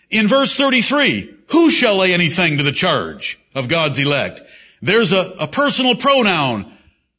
In 0.09 0.27
verse 0.27 0.55
33, 0.55 1.35
who 1.49 1.69
shall 1.69 1.97
lay 1.97 2.13
anything 2.13 2.57
to 2.57 2.63
the 2.63 2.71
charge 2.71 3.39
of 3.55 3.67
God's 3.67 3.99
elect? 3.99 4.41
There's 4.81 5.11
a, 5.11 5.33
a 5.39 5.47
personal 5.47 5.95
pronoun, 5.95 6.71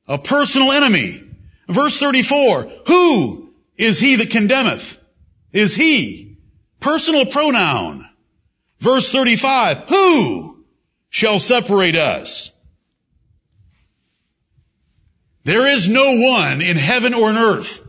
a 0.07 0.19
personal 0.19 0.73
enemy. 0.73 1.25
Verse 1.67 1.99
34, 1.99 2.71
who 2.87 3.53
is 3.77 3.99
he 3.99 4.17
that 4.17 4.31
condemneth? 4.31 4.99
Is 5.53 5.75
he. 5.75 6.37
Personal 6.81 7.27
pronoun. 7.27 8.08
Verse 8.81 9.11
35, 9.11 9.89
who 9.89 10.65
shall 11.09 11.39
separate 11.39 11.97
us? 11.97 12.53
There 15.45 15.67
is 15.67 15.89
no 15.89 16.17
one 16.19 16.61
in 16.61 16.77
heaven 16.77 17.15
or 17.15 17.31
in 17.31 17.37
earth 17.37 17.83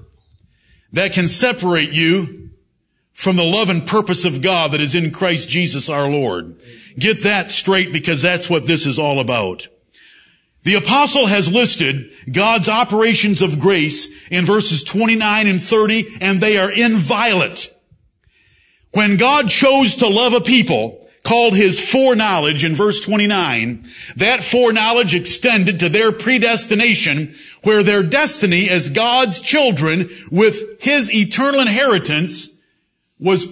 that 0.93 1.13
can 1.13 1.27
separate 1.27 1.91
you 1.91 2.51
from 3.12 3.36
the 3.36 3.43
love 3.43 3.69
and 3.69 3.86
purpose 3.86 4.24
of 4.24 4.41
God 4.41 4.72
that 4.72 4.79
is 4.79 4.96
in 4.96 5.12
Christ 5.12 5.50
Jesus 5.50 5.89
our 5.89 6.10
Lord. 6.10 6.60
Get 6.98 7.24
that 7.24 7.50
straight 7.50 7.91
because 7.91 8.22
that's 8.22 8.50
what 8.50 8.65
this 8.65 8.86
is 8.86 8.98
all 8.98 9.19
about. 9.19 9.67
The 10.63 10.75
apostle 10.75 11.27
has 11.27 11.51
listed 11.51 12.12
God's 12.31 12.69
operations 12.69 13.41
of 13.41 13.60
grace 13.60 14.08
in 14.29 14.46
verses 14.46 14.84
29 14.84 15.48
and 15.48 15.62
30 15.62 16.05
and 16.22 16.39
they 16.39 16.58
are 16.58 16.72
inviolate. 16.72 17.74
When 18.91 19.17
God 19.17 19.50
chose 19.50 19.98
to 19.98 20.08
love 20.08 20.34
a 20.34 20.41
people, 20.41 21.00
called 21.24 21.53
his 21.53 21.79
foreknowledge 21.79 22.63
in 22.63 22.75
verse 22.75 23.01
29, 23.01 23.86
that 24.15 24.43
foreknowledge 24.43 25.13
extended 25.13 25.79
to 25.79 25.89
their 25.89 26.12
predestination, 26.12 27.36
where 27.63 27.84
their 27.84 28.03
destiny 28.03 28.69
as 28.69 28.89
God's 28.89 29.41
children 29.41 30.10
with 30.31 30.81
his 30.81 31.13
eternal 31.13 31.60
inheritance 31.60 32.50
was 33.19 33.48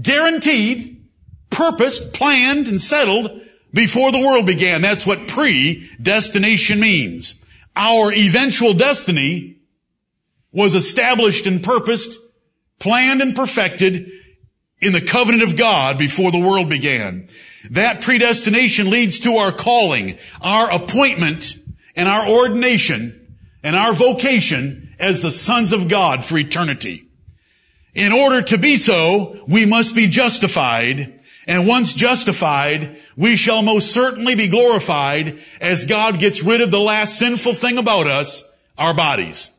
guaranteed, 0.00 1.04
purposed, 1.50 2.14
planned, 2.14 2.68
and 2.68 2.80
settled 2.80 3.42
before 3.72 4.12
the 4.12 4.20
world 4.20 4.46
began. 4.46 4.80
That's 4.80 5.06
what 5.06 5.28
predestination 5.28 6.80
means. 6.80 7.34
Our 7.76 8.12
eventual 8.12 8.74
destiny 8.74 9.56
was 10.52 10.76
established 10.76 11.46
and 11.46 11.62
purposed, 11.62 12.16
planned 12.84 13.22
and 13.22 13.34
perfected 13.34 14.12
in 14.82 14.92
the 14.92 15.00
covenant 15.00 15.42
of 15.42 15.56
God 15.56 15.96
before 15.96 16.30
the 16.30 16.38
world 16.38 16.68
began. 16.68 17.26
That 17.70 18.02
predestination 18.02 18.90
leads 18.90 19.20
to 19.20 19.36
our 19.36 19.52
calling, 19.52 20.18
our 20.42 20.70
appointment, 20.70 21.56
and 21.96 22.06
our 22.06 22.28
ordination, 22.28 23.38
and 23.62 23.74
our 23.74 23.94
vocation 23.94 24.94
as 24.98 25.22
the 25.22 25.30
sons 25.30 25.72
of 25.72 25.88
God 25.88 26.26
for 26.26 26.36
eternity. 26.36 27.08
In 27.94 28.12
order 28.12 28.42
to 28.42 28.58
be 28.58 28.76
so, 28.76 29.42
we 29.48 29.64
must 29.64 29.94
be 29.94 30.06
justified, 30.06 31.20
and 31.46 31.66
once 31.66 31.94
justified, 31.94 32.98
we 33.16 33.36
shall 33.36 33.62
most 33.62 33.92
certainly 33.92 34.34
be 34.34 34.48
glorified 34.48 35.38
as 35.58 35.86
God 35.86 36.18
gets 36.18 36.42
rid 36.42 36.60
of 36.60 36.70
the 36.70 36.80
last 36.80 37.18
sinful 37.18 37.54
thing 37.54 37.78
about 37.78 38.06
us, 38.06 38.44
our 38.76 38.92
bodies. 38.92 39.53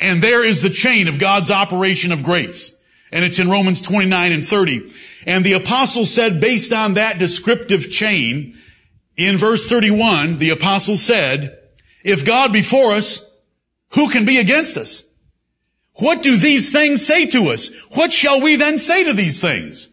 And 0.00 0.22
there 0.22 0.44
is 0.44 0.62
the 0.62 0.70
chain 0.70 1.08
of 1.08 1.18
God's 1.18 1.50
operation 1.50 2.12
of 2.12 2.22
grace 2.22 2.74
and 3.14 3.24
it's 3.24 3.38
in 3.38 3.48
Romans 3.48 3.80
29 3.80 4.32
and 4.32 4.44
30. 4.44 4.92
And 5.26 5.44
the 5.44 5.52
apostle 5.52 6.04
said 6.04 6.40
based 6.40 6.72
on 6.72 6.94
that 6.94 7.18
descriptive 7.18 7.90
chain, 7.90 8.58
in 9.16 9.38
verse 9.38 9.68
31, 9.68 10.38
the 10.38 10.50
apostle 10.50 10.96
said, 10.96 11.56
if 12.02 12.26
God 12.26 12.52
be 12.52 12.60
for 12.60 12.92
us, 12.92 13.24
who 13.90 14.10
can 14.10 14.26
be 14.26 14.38
against 14.38 14.76
us? 14.76 15.04
What 16.00 16.24
do 16.24 16.36
these 16.36 16.72
things 16.72 17.06
say 17.06 17.26
to 17.26 17.50
us? 17.50 17.70
What 17.94 18.12
shall 18.12 18.42
we 18.42 18.56
then 18.56 18.80
say 18.80 19.04
to 19.04 19.12
these 19.12 19.40
things? 19.40 19.88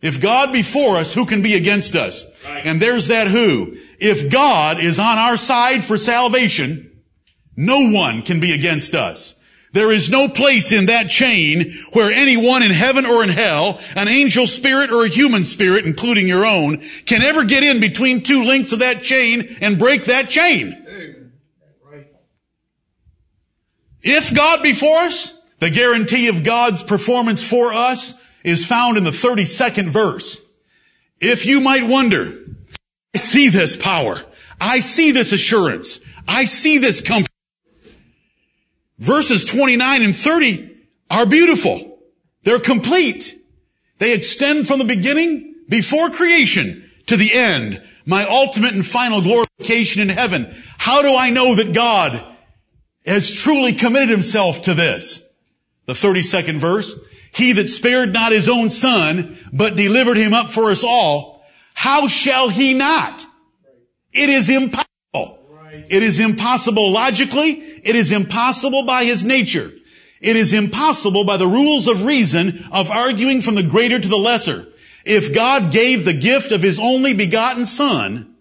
If 0.00 0.18
God 0.18 0.50
be 0.50 0.62
for 0.62 0.96
us, 0.96 1.12
who 1.12 1.26
can 1.26 1.42
be 1.42 1.54
against 1.54 1.94
us? 1.94 2.24
Right. 2.46 2.64
And 2.64 2.80
there's 2.80 3.08
that 3.08 3.28
who. 3.28 3.76
If 4.00 4.32
God 4.32 4.80
is 4.80 4.98
on 4.98 5.18
our 5.18 5.36
side 5.36 5.84
for 5.84 5.98
salvation, 5.98 6.87
no 7.58 7.90
one 7.90 8.22
can 8.22 8.38
be 8.38 8.52
against 8.52 8.94
us. 8.94 9.34
There 9.72 9.90
is 9.90 10.10
no 10.10 10.28
place 10.28 10.70
in 10.70 10.86
that 10.86 11.10
chain 11.10 11.74
where 11.92 12.12
anyone 12.12 12.62
in 12.62 12.70
heaven 12.70 13.04
or 13.04 13.24
in 13.24 13.30
hell, 13.30 13.80
an 13.96 14.06
angel 14.06 14.46
spirit 14.46 14.92
or 14.92 15.04
a 15.04 15.08
human 15.08 15.44
spirit, 15.44 15.84
including 15.84 16.28
your 16.28 16.46
own, 16.46 16.78
can 17.04 17.20
ever 17.20 17.44
get 17.44 17.64
in 17.64 17.80
between 17.80 18.22
two 18.22 18.44
links 18.44 18.70
of 18.70 18.78
that 18.78 19.02
chain 19.02 19.56
and 19.60 19.76
break 19.76 20.04
that 20.04 20.30
chain. 20.30 20.86
If 24.02 24.32
God 24.32 24.62
be 24.62 24.72
for 24.72 24.96
us, 24.98 25.40
the 25.58 25.70
guarantee 25.70 26.28
of 26.28 26.44
God's 26.44 26.84
performance 26.84 27.42
for 27.42 27.74
us 27.74 28.14
is 28.44 28.64
found 28.64 28.96
in 28.96 29.02
the 29.02 29.10
32nd 29.10 29.88
verse. 29.88 30.40
If 31.20 31.44
you 31.44 31.60
might 31.60 31.88
wonder, 31.88 32.32
I 33.12 33.18
see 33.18 33.48
this 33.48 33.76
power. 33.76 34.22
I 34.60 34.78
see 34.78 35.10
this 35.10 35.32
assurance. 35.32 35.98
I 36.28 36.44
see 36.44 36.78
this 36.78 37.00
comfort. 37.00 37.27
Verses 38.98 39.44
29 39.44 40.02
and 40.02 40.14
30 40.14 40.76
are 41.10 41.26
beautiful. 41.26 42.00
They're 42.42 42.58
complete. 42.58 43.38
They 43.98 44.14
extend 44.14 44.66
from 44.66 44.78
the 44.78 44.84
beginning, 44.84 45.54
before 45.68 46.10
creation, 46.10 46.90
to 47.06 47.16
the 47.16 47.32
end, 47.32 47.82
my 48.06 48.24
ultimate 48.24 48.74
and 48.74 48.86
final 48.86 49.20
glorification 49.20 50.02
in 50.02 50.08
heaven. 50.08 50.54
How 50.78 51.02
do 51.02 51.16
I 51.16 51.30
know 51.30 51.54
that 51.56 51.74
God 51.74 52.24
has 53.04 53.30
truly 53.30 53.74
committed 53.74 54.08
himself 54.08 54.62
to 54.62 54.74
this? 54.74 55.22
The 55.86 55.92
32nd 55.92 56.56
verse. 56.56 56.98
He 57.32 57.52
that 57.52 57.68
spared 57.68 58.12
not 58.12 58.32
his 58.32 58.48
own 58.48 58.70
son, 58.70 59.38
but 59.52 59.76
delivered 59.76 60.16
him 60.16 60.34
up 60.34 60.50
for 60.50 60.70
us 60.70 60.82
all, 60.82 61.44
how 61.74 62.08
shall 62.08 62.48
he 62.48 62.74
not? 62.74 63.26
It 64.12 64.30
is 64.30 64.48
impossible. 64.48 64.87
It 65.72 66.02
is 66.02 66.20
impossible 66.20 66.90
logically. 66.90 67.50
It 67.84 67.96
is 67.96 68.12
impossible 68.12 68.84
by 68.84 69.04
his 69.04 69.24
nature. 69.24 69.72
It 70.20 70.36
is 70.36 70.52
impossible 70.52 71.24
by 71.24 71.36
the 71.36 71.46
rules 71.46 71.88
of 71.88 72.04
reason 72.04 72.64
of 72.72 72.90
arguing 72.90 73.42
from 73.42 73.54
the 73.54 73.62
greater 73.62 73.98
to 73.98 74.08
the 74.08 74.16
lesser. 74.16 74.66
If 75.04 75.34
God 75.34 75.72
gave 75.72 76.04
the 76.04 76.14
gift 76.14 76.52
of 76.52 76.62
his 76.62 76.80
only 76.80 77.14
begotten 77.14 77.66
son 77.66 78.34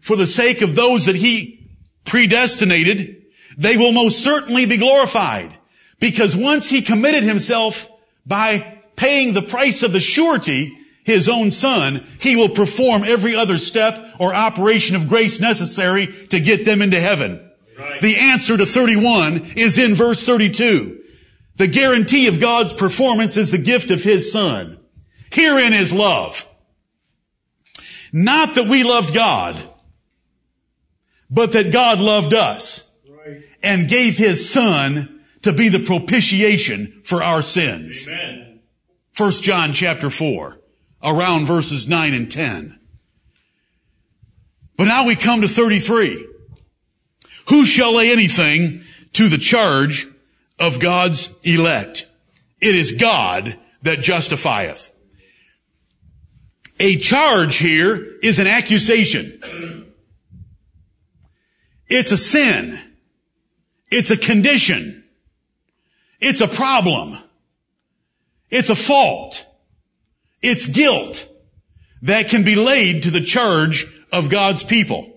for 0.00 0.16
the 0.16 0.26
sake 0.26 0.62
of 0.62 0.74
those 0.74 1.06
that 1.06 1.16
he 1.16 1.68
predestinated, 2.04 3.24
they 3.56 3.76
will 3.76 3.92
most 3.92 4.22
certainly 4.22 4.66
be 4.66 4.78
glorified. 4.78 5.52
Because 6.00 6.36
once 6.36 6.70
he 6.70 6.80
committed 6.80 7.24
himself 7.24 7.88
by 8.24 8.78
paying 8.96 9.34
the 9.34 9.42
price 9.42 9.82
of 9.82 9.92
the 9.92 10.00
surety, 10.00 10.77
his 11.08 11.28
own 11.28 11.50
son, 11.50 12.06
he 12.20 12.36
will 12.36 12.48
perform 12.50 13.02
every 13.04 13.34
other 13.34 13.58
step 13.58 13.98
or 14.20 14.34
operation 14.34 14.94
of 14.94 15.08
grace 15.08 15.40
necessary 15.40 16.06
to 16.28 16.38
get 16.40 16.64
them 16.64 16.80
into 16.82 17.00
heaven. 17.00 17.50
Right. 17.78 18.00
The 18.00 18.16
answer 18.16 18.56
to 18.56 18.66
31 18.66 19.52
is 19.56 19.78
in 19.78 19.94
verse 19.94 20.24
32. 20.24 21.00
The 21.56 21.66
guarantee 21.66 22.28
of 22.28 22.40
God's 22.40 22.72
performance 22.72 23.36
is 23.36 23.50
the 23.50 23.58
gift 23.58 23.90
of 23.90 24.04
his 24.04 24.30
son. 24.32 24.78
Herein 25.32 25.72
is 25.72 25.92
love. 25.92 26.46
Not 28.12 28.54
that 28.54 28.68
we 28.68 28.84
loved 28.84 29.14
God, 29.14 29.56
but 31.30 31.52
that 31.52 31.72
God 31.72 31.98
loved 31.98 32.32
us 32.32 32.88
Right. 33.08 33.42
and 33.62 33.88
gave 33.88 34.16
his 34.16 34.48
son 34.48 35.20
to 35.42 35.52
be 35.52 35.68
the 35.68 35.80
propitiation 35.80 37.00
for 37.04 37.22
our 37.22 37.42
sins. 37.42 38.06
Amen. 38.08 38.60
1 39.16 39.30
John 39.42 39.72
chapter 39.72 40.10
4. 40.10 40.58
Around 41.02 41.46
verses 41.46 41.88
9 41.88 42.14
and 42.14 42.30
10. 42.30 42.78
But 44.76 44.84
now 44.84 45.06
we 45.06 45.16
come 45.16 45.40
to 45.42 45.48
33. 45.48 46.26
Who 47.48 47.64
shall 47.66 47.96
lay 47.96 48.12
anything 48.12 48.82
to 49.14 49.28
the 49.28 49.38
charge 49.38 50.06
of 50.60 50.80
God's 50.80 51.34
elect? 51.42 52.06
It 52.60 52.74
is 52.74 52.92
God 52.92 53.58
that 53.82 54.00
justifieth. 54.00 54.92
A 56.80 56.96
charge 56.96 57.56
here 57.56 58.16
is 58.22 58.38
an 58.38 58.46
accusation. 58.46 59.42
It's 61.88 62.12
a 62.12 62.16
sin. 62.16 62.78
It's 63.90 64.10
a 64.10 64.16
condition. 64.16 65.04
It's 66.20 66.40
a 66.40 66.48
problem. 66.48 67.18
It's 68.50 68.70
a 68.70 68.76
fault. 68.76 69.46
It's 70.42 70.66
guilt 70.66 71.28
that 72.02 72.28
can 72.28 72.44
be 72.44 72.54
laid 72.54 73.02
to 73.04 73.10
the 73.10 73.20
charge 73.20 73.86
of 74.12 74.30
God's 74.30 74.62
people. 74.62 75.14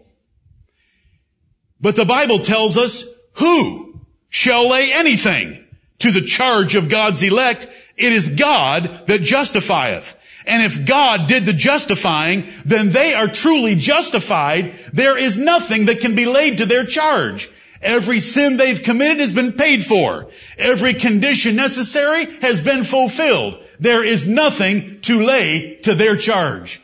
But 1.79 1.95
the 1.95 2.05
Bible 2.05 2.39
tells 2.39 2.77
us 2.77 3.05
who 3.33 4.01
shall 4.29 4.69
lay 4.69 4.93
anything 4.93 5.65
to 5.99 6.11
the 6.11 6.21
charge 6.21 6.75
of 6.75 6.89
God's 6.89 7.23
elect. 7.23 7.67
It 7.97 8.13
is 8.13 8.29
God 8.29 9.07
that 9.07 9.21
justifieth. 9.21 10.17
And 10.47 10.63
if 10.63 10.85
God 10.85 11.27
did 11.27 11.45
the 11.45 11.53
justifying, 11.53 12.45
then 12.65 12.89
they 12.89 13.13
are 13.13 13.27
truly 13.27 13.75
justified. 13.75 14.73
There 14.93 15.17
is 15.17 15.37
nothing 15.37 15.85
that 15.85 15.99
can 15.99 16.15
be 16.15 16.25
laid 16.25 16.57
to 16.57 16.65
their 16.65 16.85
charge. 16.85 17.49
Every 17.81 18.19
sin 18.19 18.57
they've 18.57 18.81
committed 18.81 19.19
has 19.19 19.33
been 19.33 19.53
paid 19.53 19.85
for. 19.85 20.29
Every 20.57 20.93
condition 20.93 21.55
necessary 21.55 22.25
has 22.41 22.61
been 22.61 22.83
fulfilled. 22.83 23.63
There 23.81 24.05
is 24.05 24.27
nothing 24.27 25.01
to 25.01 25.19
lay 25.19 25.79
to 25.83 25.95
their 25.95 26.15
charge. 26.15 26.79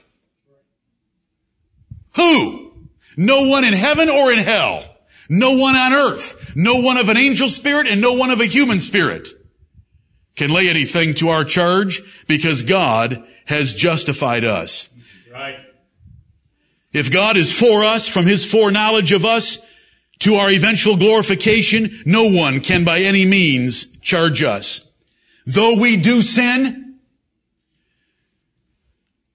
Who? 2.16 2.74
No 3.16 3.48
one 3.50 3.63
in 3.63 3.74
heaven 3.74 4.10
or 4.10 4.32
in 4.32 4.39
hell. 4.39 4.84
No 5.30 5.58
one 5.58 5.75
on 5.75 5.94
earth. 5.94 6.54
No 6.56 6.82
one 6.82 6.98
of 6.98 7.10
an 7.10 7.18
angel 7.18 7.50
spirit 7.50 7.86
and 7.86 8.01
no 8.01 8.13
one 8.13 8.32
of 8.32 8.42
a 8.42 8.46
human 8.46 8.80
spirit 8.80 9.27
can 10.36 10.50
lay 10.50 10.70
anything 10.70 11.13
to 11.16 11.30
our 11.30 11.44
charge 11.44 12.25
because 12.27 12.63
God 12.63 13.24
has 13.46 13.75
justified 13.75 14.44
us. 14.44 14.89
Right. 15.32 15.60
If 16.94 17.12
God 17.12 17.38
is 17.38 17.58
for 17.58 17.84
us 17.84 18.08
from 18.08 18.25
his 18.25 18.44
foreknowledge 18.44 19.12
of 19.12 19.24
us 19.24 19.60
to 20.20 20.36
our 20.36 20.50
eventual 20.50 20.98
glorification, 20.98 21.92
no 22.08 22.32
one 22.32 22.60
can 22.60 22.84
by 22.84 23.01
any 23.01 23.25
means 23.25 23.86
charge 24.00 24.42
us. 24.42 24.84
Though 25.46 25.80
we 25.80 25.98
do 25.98 26.22
sin, 26.22 26.87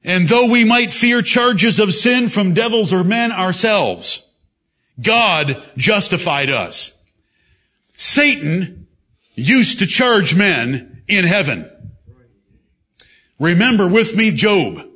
and 0.04 0.28
though 0.28 0.48
we 0.50 0.64
might 0.64 0.92
fear 0.92 1.22
charges 1.22 1.78
of 1.78 1.94
sin 1.94 2.28
from 2.28 2.54
devils 2.54 2.92
or 2.92 3.04
men 3.04 3.30
ourselves, 3.30 4.26
God 5.00 5.62
justified 5.76 6.50
us. 6.50 6.96
Satan 7.96 8.88
used 9.34 9.78
to 9.78 9.86
charge 9.86 10.34
men 10.34 11.02
in 11.08 11.24
heaven. 11.24 11.70
Remember 13.38 13.88
with 13.88 14.16
me 14.16 14.32
Job. 14.32 14.88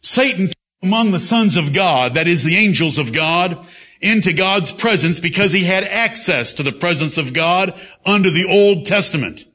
Satan 0.00 0.46
came 0.46 0.54
among 0.82 1.10
the 1.10 1.20
sons 1.20 1.56
of 1.56 1.72
God, 1.72 2.14
that 2.14 2.26
is 2.26 2.44
the 2.44 2.56
angels 2.56 2.98
of 2.98 3.12
God, 3.12 3.66
into 4.00 4.32
God's 4.32 4.70
presence 4.70 5.18
because 5.18 5.52
he 5.52 5.64
had 5.64 5.84
access 5.84 6.54
to 6.54 6.62
the 6.62 6.72
presence 6.72 7.18
of 7.18 7.32
God 7.32 7.78
under 8.04 8.30
the 8.30 8.46
Old 8.48 8.86
Testament. 8.86 9.47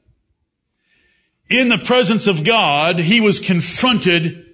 In 1.48 1.68
the 1.68 1.78
presence 1.78 2.26
of 2.26 2.44
God, 2.44 2.98
he 2.98 3.20
was 3.20 3.40
confronted 3.40 4.46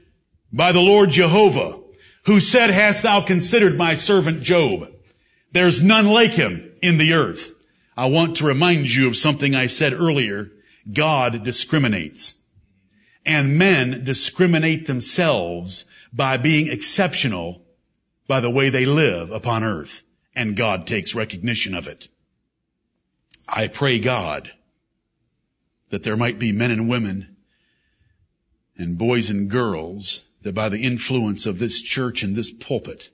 by 0.52 0.72
the 0.72 0.80
Lord 0.80 1.10
Jehovah, 1.10 1.80
who 2.26 2.40
said, 2.40 2.70
Hast 2.70 3.04
thou 3.04 3.20
considered 3.20 3.78
my 3.78 3.94
servant 3.94 4.42
Job? 4.42 4.90
There's 5.52 5.82
none 5.82 6.06
like 6.06 6.32
him 6.32 6.72
in 6.82 6.98
the 6.98 7.12
earth. 7.12 7.52
I 7.96 8.06
want 8.06 8.36
to 8.36 8.46
remind 8.46 8.92
you 8.92 9.06
of 9.08 9.16
something 9.16 9.54
I 9.54 9.66
said 9.66 9.92
earlier. 9.92 10.50
God 10.92 11.44
discriminates. 11.44 12.34
And 13.24 13.58
men 13.58 14.04
discriminate 14.04 14.86
themselves 14.86 15.84
by 16.12 16.38
being 16.38 16.68
exceptional 16.68 17.62
by 18.26 18.40
the 18.40 18.50
way 18.50 18.68
they 18.68 18.86
live 18.86 19.30
upon 19.30 19.62
earth. 19.62 20.02
And 20.34 20.56
God 20.56 20.86
takes 20.86 21.14
recognition 21.14 21.74
of 21.74 21.86
it. 21.86 22.08
I 23.48 23.68
pray 23.68 23.98
God 23.98 24.52
that 25.90 26.02
there 26.02 26.16
might 26.16 26.38
be 26.38 26.52
men 26.52 26.70
and 26.70 26.88
women 26.88 27.36
and 28.76 28.96
boys 28.96 29.28
and 29.28 29.50
girls 29.50 30.24
that 30.42 30.54
by 30.54 30.68
the 30.68 30.82
influence 30.82 31.46
of 31.46 31.58
this 31.58 31.82
church 31.82 32.22
and 32.22 32.34
this 32.34 32.50
pulpit 32.50 33.10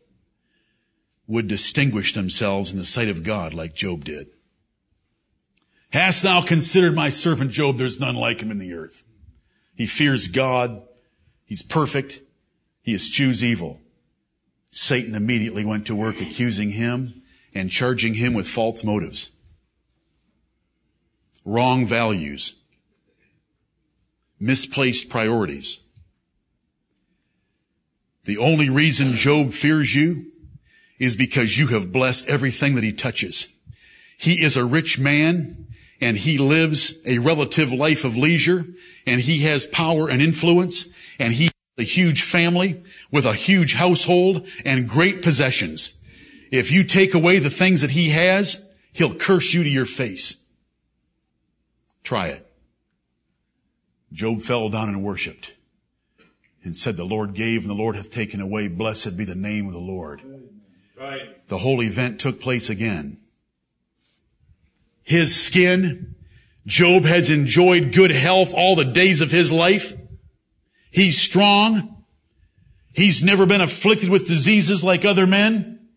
would 1.27 1.49
distinguish 1.49 2.15
themselves 2.15 2.71
in 2.71 2.79
the 2.79 2.85
sight 2.85 3.09
of 3.09 3.25
God 3.25 3.53
like 3.53 3.75
Job 3.75 4.05
did. 4.05 4.29
Hast 5.91 6.23
thou 6.23 6.43
considered 6.43 6.95
my 6.95 7.09
servant 7.09 7.51
Job? 7.51 7.79
There's 7.79 7.99
none 7.99 8.15
like 8.15 8.41
him 8.41 8.51
in 8.51 8.59
the 8.59 8.75
earth. 8.75 9.03
He 9.75 9.87
fears 9.87 10.29
God. 10.29 10.83
He's 11.45 11.63
perfect. 11.63 12.21
He 12.83 12.95
eschews 12.95 13.43
evil. 13.43 13.81
Satan 14.71 15.15
immediately 15.15 15.65
went 15.65 15.87
to 15.87 15.97
work 15.97 16.21
accusing 16.21 16.71
him 16.71 17.23
and 17.55 17.71
charging 17.71 18.15
him 18.15 18.35
with 18.35 18.47
false 18.47 18.85
motives, 18.85 19.31
wrong 21.45 21.87
values, 21.87 22.57
misplaced 24.39 25.09
priorities. 25.09 25.81
The 28.25 28.39
only 28.39 28.69
reason 28.71 29.15
Job 29.15 29.53
fears 29.53 29.95
you 29.95 30.33
is 30.99 31.15
because 31.15 31.59
you 31.59 31.69
have 31.69 31.93
blessed 31.93 32.29
everything 32.29 32.75
that 32.75 32.85
he 32.85 32.93
touches. 32.93 33.49
He 34.19 34.43
is 34.43 34.57
a 34.57 34.65
rich 34.65 34.99
man 34.99 35.67
and 36.01 36.17
he 36.17 36.39
lives 36.39 36.95
a 37.07 37.19
relative 37.19 37.73
life 37.73 38.05
of 38.05 38.17
leisure 38.17 38.65
and 39.07 39.21
he 39.21 39.41
has 39.41 39.67
power 39.67 40.09
and 40.09 40.21
influence 40.21 40.87
and 41.19 41.33
he 41.33 41.45
has 41.45 41.53
a 41.79 41.83
huge 41.83 42.23
family 42.23 42.83
with 43.11 43.27
a 43.27 43.35
huge 43.35 43.75
household 43.75 44.49
and 44.65 44.89
great 44.89 45.23
possessions. 45.23 45.93
If 46.51 46.71
you 46.71 46.85
take 46.85 47.15
away 47.15 47.39
the 47.39 47.51
things 47.51 47.83
that 47.83 47.91
he 47.91 48.11
has, 48.11 48.65
he'll 48.93 49.15
curse 49.15 49.53
you 49.53 49.63
to 49.63 49.69
your 49.69 49.87
face. 49.87 50.37
Try 52.03 52.29
it. 52.29 52.46
Job 54.13 54.43
fell 54.43 54.69
down 54.69 54.89
and 54.89 55.03
worshiped 55.03 55.55
and 56.63 56.75
said, 56.75 56.97
the 56.97 57.05
Lord 57.05 57.35
gave 57.35 57.63
and 57.63 57.71
the 57.71 57.75
Lord 57.75 57.97
hath 57.97 58.11
taken 58.11 58.41
away. 58.41 58.69
Blessed 58.69 59.17
be 59.17 59.25
the 59.25 59.35
name 59.35 59.67
of 59.67 59.73
the 59.73 59.79
Lord. 59.79 60.23
Right. 60.99 61.47
The 61.49 61.59
whole 61.59 61.83
event 61.83 62.21
took 62.21 62.41
place 62.41 62.71
again. 62.71 63.19
His 65.03 65.35
skin, 65.41 66.17
Job 66.67 67.05
has 67.05 67.31
enjoyed 67.31 67.93
good 67.93 68.11
health 68.11 68.53
all 68.55 68.75
the 68.75 68.85
days 68.85 69.21
of 69.21 69.31
his 69.31 69.53
life. 69.53 69.95
He's 70.91 71.21
strong. 71.21 72.05
He's 72.93 73.23
never 73.23 73.47
been 73.47 73.61
afflicted 73.61 74.09
with 74.09 74.27
diseases 74.27 74.83
like 74.83 75.05
other 75.05 75.27
men. 75.27 75.89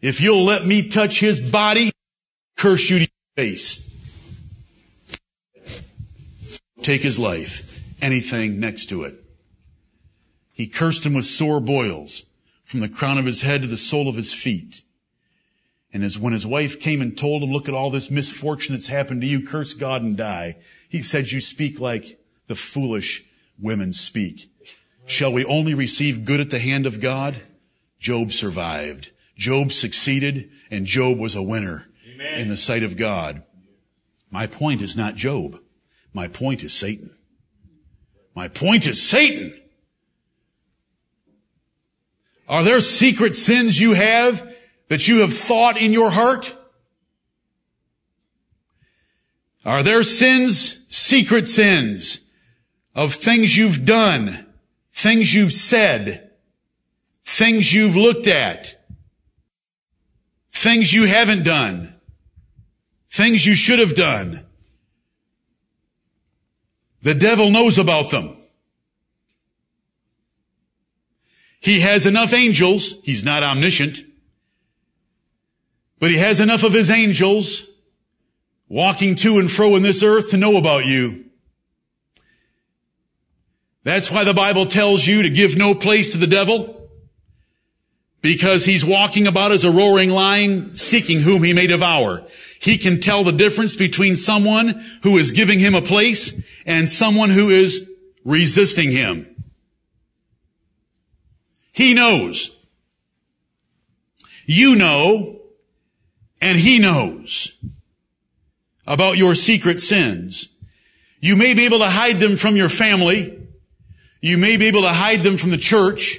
If 0.00 0.20
you'll 0.20 0.44
let 0.44 0.64
me 0.64 0.88
touch 0.88 1.20
his 1.20 1.40
body, 1.50 1.90
curse 2.56 2.88
you 2.88 3.00
to 3.00 3.02
your 3.02 3.44
face. 3.46 3.87
Take 6.82 7.02
his 7.02 7.18
life. 7.18 7.96
Anything 8.00 8.60
next 8.60 8.86
to 8.86 9.04
it. 9.04 9.16
He 10.52 10.66
cursed 10.66 11.04
him 11.04 11.14
with 11.14 11.26
sore 11.26 11.60
boils 11.60 12.26
from 12.64 12.80
the 12.80 12.88
crown 12.88 13.18
of 13.18 13.24
his 13.24 13.42
head 13.42 13.62
to 13.62 13.68
the 13.68 13.76
sole 13.76 14.08
of 14.08 14.16
his 14.16 14.34
feet. 14.34 14.82
And 15.92 16.04
as 16.04 16.18
when 16.18 16.32
his 16.32 16.46
wife 16.46 16.78
came 16.78 17.00
and 17.00 17.16
told 17.16 17.42
him, 17.42 17.50
look 17.50 17.68
at 17.68 17.74
all 17.74 17.90
this 17.90 18.10
misfortune 18.10 18.74
that's 18.74 18.88
happened 18.88 19.22
to 19.22 19.26
you, 19.26 19.46
curse 19.46 19.72
God 19.72 20.02
and 20.02 20.16
die. 20.16 20.56
He 20.88 21.00
said, 21.00 21.32
you 21.32 21.40
speak 21.40 21.80
like 21.80 22.20
the 22.46 22.54
foolish 22.54 23.24
women 23.58 23.92
speak. 23.92 24.50
Shall 25.06 25.32
we 25.32 25.44
only 25.46 25.74
receive 25.74 26.24
good 26.26 26.40
at 26.40 26.50
the 26.50 26.58
hand 26.58 26.84
of 26.84 27.00
God? 27.00 27.36
Job 27.98 28.32
survived. 28.32 29.12
Job 29.36 29.72
succeeded 29.72 30.50
and 30.70 30.84
Job 30.84 31.18
was 31.18 31.34
a 31.34 31.42
winner 31.42 31.86
Amen. 32.12 32.40
in 32.40 32.48
the 32.48 32.56
sight 32.56 32.82
of 32.82 32.96
God. 32.96 33.42
My 34.30 34.46
point 34.46 34.82
is 34.82 34.96
not 34.96 35.14
Job. 35.14 35.58
My 36.18 36.26
point 36.26 36.64
is 36.64 36.74
Satan. 36.74 37.14
My 38.34 38.48
point 38.48 38.88
is 38.88 39.00
Satan. 39.00 39.54
Are 42.48 42.64
there 42.64 42.80
secret 42.80 43.36
sins 43.36 43.80
you 43.80 43.92
have 43.92 44.52
that 44.88 45.06
you 45.06 45.20
have 45.20 45.32
thought 45.32 45.80
in 45.80 45.92
your 45.92 46.10
heart? 46.10 46.56
Are 49.64 49.84
there 49.84 50.02
sins, 50.02 50.84
secret 50.88 51.46
sins, 51.46 52.20
of 52.96 53.14
things 53.14 53.56
you've 53.56 53.84
done, 53.84 54.44
things 54.92 55.32
you've 55.32 55.52
said, 55.52 56.32
things 57.22 57.72
you've 57.72 57.94
looked 57.94 58.26
at, 58.26 58.84
things 60.50 60.92
you 60.92 61.06
haven't 61.06 61.44
done, 61.44 61.94
things 63.08 63.46
you 63.46 63.54
should 63.54 63.78
have 63.78 63.94
done? 63.94 64.47
The 67.02 67.14
devil 67.14 67.50
knows 67.50 67.78
about 67.78 68.10
them. 68.10 68.36
He 71.60 71.80
has 71.80 72.06
enough 72.06 72.32
angels. 72.32 72.94
He's 73.02 73.24
not 73.24 73.42
omniscient. 73.42 73.98
But 75.98 76.10
he 76.10 76.18
has 76.18 76.40
enough 76.40 76.62
of 76.62 76.72
his 76.72 76.90
angels 76.90 77.66
walking 78.68 79.16
to 79.16 79.38
and 79.38 79.50
fro 79.50 79.76
in 79.76 79.82
this 79.82 80.02
earth 80.02 80.30
to 80.30 80.36
know 80.36 80.56
about 80.56 80.86
you. 80.86 81.24
That's 83.82 84.10
why 84.10 84.24
the 84.24 84.34
Bible 84.34 84.66
tells 84.66 85.06
you 85.06 85.22
to 85.22 85.30
give 85.30 85.56
no 85.56 85.74
place 85.74 86.10
to 86.10 86.18
the 86.18 86.26
devil. 86.26 86.90
Because 88.20 88.64
he's 88.64 88.84
walking 88.84 89.26
about 89.26 89.52
as 89.52 89.64
a 89.64 89.70
roaring 89.70 90.10
lion, 90.10 90.74
seeking 90.74 91.20
whom 91.20 91.42
he 91.42 91.52
may 91.52 91.66
devour. 91.66 92.26
He 92.60 92.78
can 92.78 93.00
tell 93.00 93.24
the 93.24 93.32
difference 93.32 93.76
between 93.76 94.16
someone 94.16 94.84
who 95.02 95.16
is 95.16 95.30
giving 95.30 95.58
him 95.58 95.74
a 95.74 95.82
place 95.82 96.34
and 96.66 96.88
someone 96.88 97.30
who 97.30 97.50
is 97.50 97.88
resisting 98.24 98.90
him. 98.90 99.26
He 101.72 101.94
knows. 101.94 102.50
You 104.44 104.76
know, 104.76 105.40
and 106.40 106.58
he 106.58 106.78
knows 106.78 107.56
about 108.86 109.18
your 109.18 109.34
secret 109.34 109.80
sins. 109.80 110.48
You 111.20 111.36
may 111.36 111.54
be 111.54 111.66
able 111.66 111.78
to 111.78 111.86
hide 111.86 112.20
them 112.20 112.36
from 112.36 112.56
your 112.56 112.68
family. 112.68 113.38
You 114.20 114.38
may 114.38 114.56
be 114.56 114.66
able 114.66 114.82
to 114.82 114.92
hide 114.92 115.22
them 115.22 115.36
from 115.36 115.50
the 115.50 115.58
church. 115.58 116.18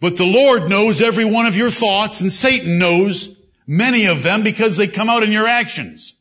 But 0.00 0.16
the 0.16 0.26
Lord 0.26 0.70
knows 0.70 1.02
every 1.02 1.24
one 1.24 1.46
of 1.46 1.56
your 1.56 1.70
thoughts 1.70 2.20
and 2.20 2.32
Satan 2.32 2.78
knows 2.78 3.36
many 3.66 4.06
of 4.06 4.22
them 4.22 4.42
because 4.42 4.76
they 4.76 4.88
come 4.88 5.08
out 5.08 5.22
in 5.22 5.32
your 5.32 5.46
actions. 5.46 6.14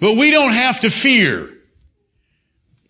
But 0.00 0.14
we 0.14 0.30
don't 0.30 0.52
have 0.52 0.80
to 0.80 0.90
fear 0.90 1.50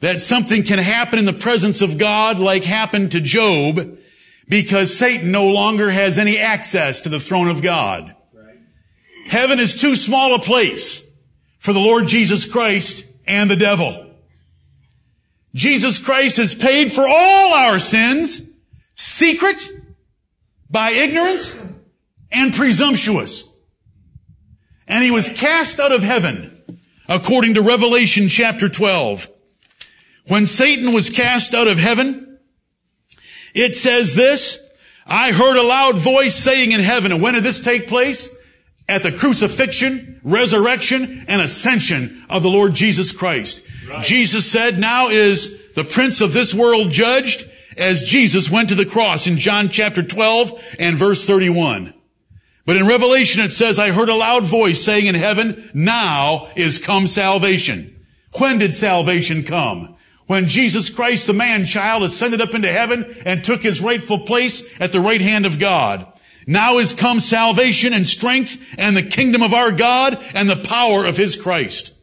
that 0.00 0.20
something 0.20 0.62
can 0.62 0.78
happen 0.78 1.18
in 1.18 1.24
the 1.24 1.32
presence 1.32 1.82
of 1.82 1.98
God 1.98 2.38
like 2.38 2.64
happened 2.64 3.12
to 3.12 3.20
Job 3.20 3.98
because 4.48 4.96
Satan 4.96 5.32
no 5.32 5.48
longer 5.48 5.90
has 5.90 6.18
any 6.18 6.38
access 6.38 7.02
to 7.02 7.08
the 7.08 7.20
throne 7.20 7.48
of 7.48 7.62
God. 7.62 8.14
Heaven 9.26 9.58
is 9.58 9.74
too 9.74 9.94
small 9.94 10.34
a 10.34 10.38
place 10.38 11.06
for 11.58 11.72
the 11.72 11.80
Lord 11.80 12.06
Jesus 12.06 12.46
Christ 12.46 13.04
and 13.26 13.50
the 13.50 13.56
devil. 13.56 14.06
Jesus 15.54 15.98
Christ 15.98 16.36
has 16.36 16.54
paid 16.54 16.92
for 16.92 17.06
all 17.06 17.52
our 17.52 17.78
sins, 17.78 18.40
secret, 18.94 19.70
by 20.70 20.90
ignorance, 20.90 21.60
and 22.30 22.52
presumptuous. 22.52 23.44
And 24.86 25.02
he 25.02 25.10
was 25.10 25.28
cast 25.28 25.80
out 25.80 25.92
of 25.92 26.02
heaven, 26.02 26.62
according 27.08 27.54
to 27.54 27.62
Revelation 27.62 28.28
chapter 28.28 28.68
12. 28.68 29.30
When 30.26 30.46
Satan 30.46 30.92
was 30.92 31.10
cast 31.10 31.54
out 31.54 31.68
of 31.68 31.78
heaven, 31.78 32.38
it 33.54 33.76
says 33.76 34.14
this, 34.14 34.62
I 35.06 35.32
heard 35.32 35.56
a 35.56 35.66
loud 35.66 35.96
voice 35.96 36.34
saying 36.34 36.72
in 36.72 36.80
heaven, 36.80 37.12
and 37.12 37.22
when 37.22 37.34
did 37.34 37.44
this 37.44 37.62
take 37.62 37.88
place? 37.88 38.28
At 38.90 39.02
the 39.02 39.12
crucifixion, 39.12 40.20
resurrection, 40.22 41.24
and 41.28 41.40
ascension 41.40 42.24
of 42.28 42.42
the 42.42 42.50
Lord 42.50 42.74
Jesus 42.74 43.12
Christ. 43.12 43.62
Right. 43.88 44.04
Jesus 44.04 44.50
said, 44.50 44.78
now 44.78 45.08
is 45.08 45.72
the 45.72 45.84
prince 45.84 46.20
of 46.20 46.34
this 46.34 46.54
world 46.54 46.90
judged 46.90 47.48
as 47.78 48.04
Jesus 48.04 48.50
went 48.50 48.68
to 48.70 48.74
the 48.74 48.86
cross 48.86 49.26
in 49.26 49.38
John 49.38 49.68
chapter 49.68 50.02
12 50.02 50.76
and 50.78 50.96
verse 50.96 51.24
31. 51.24 51.94
But 52.66 52.76
in 52.76 52.86
Revelation 52.86 53.42
it 53.42 53.52
says, 53.52 53.78
I 53.78 53.90
heard 53.90 54.08
a 54.08 54.14
loud 54.14 54.44
voice 54.44 54.84
saying 54.84 55.06
in 55.06 55.14
heaven, 55.14 55.70
now 55.72 56.48
is 56.56 56.78
come 56.78 57.06
salvation. 57.06 58.04
When 58.36 58.58
did 58.58 58.74
salvation 58.74 59.42
come? 59.42 59.96
When 60.26 60.48
Jesus 60.48 60.90
Christ, 60.90 61.26
the 61.26 61.32
man 61.32 61.64
child, 61.64 62.02
ascended 62.02 62.42
up 62.42 62.54
into 62.54 62.70
heaven 62.70 63.16
and 63.24 63.42
took 63.42 63.62
his 63.62 63.80
rightful 63.80 64.20
place 64.20 64.62
at 64.78 64.92
the 64.92 65.00
right 65.00 65.22
hand 65.22 65.46
of 65.46 65.58
God. 65.58 66.06
Now 66.46 66.78
is 66.78 66.92
come 66.92 67.20
salvation 67.20 67.94
and 67.94 68.06
strength 68.06 68.74
and 68.78 68.94
the 68.96 69.02
kingdom 69.02 69.42
of 69.42 69.54
our 69.54 69.72
God 69.72 70.22
and 70.34 70.48
the 70.48 70.56
power 70.56 71.06
of 71.06 71.16
his 71.16 71.36
Christ. 71.36 71.94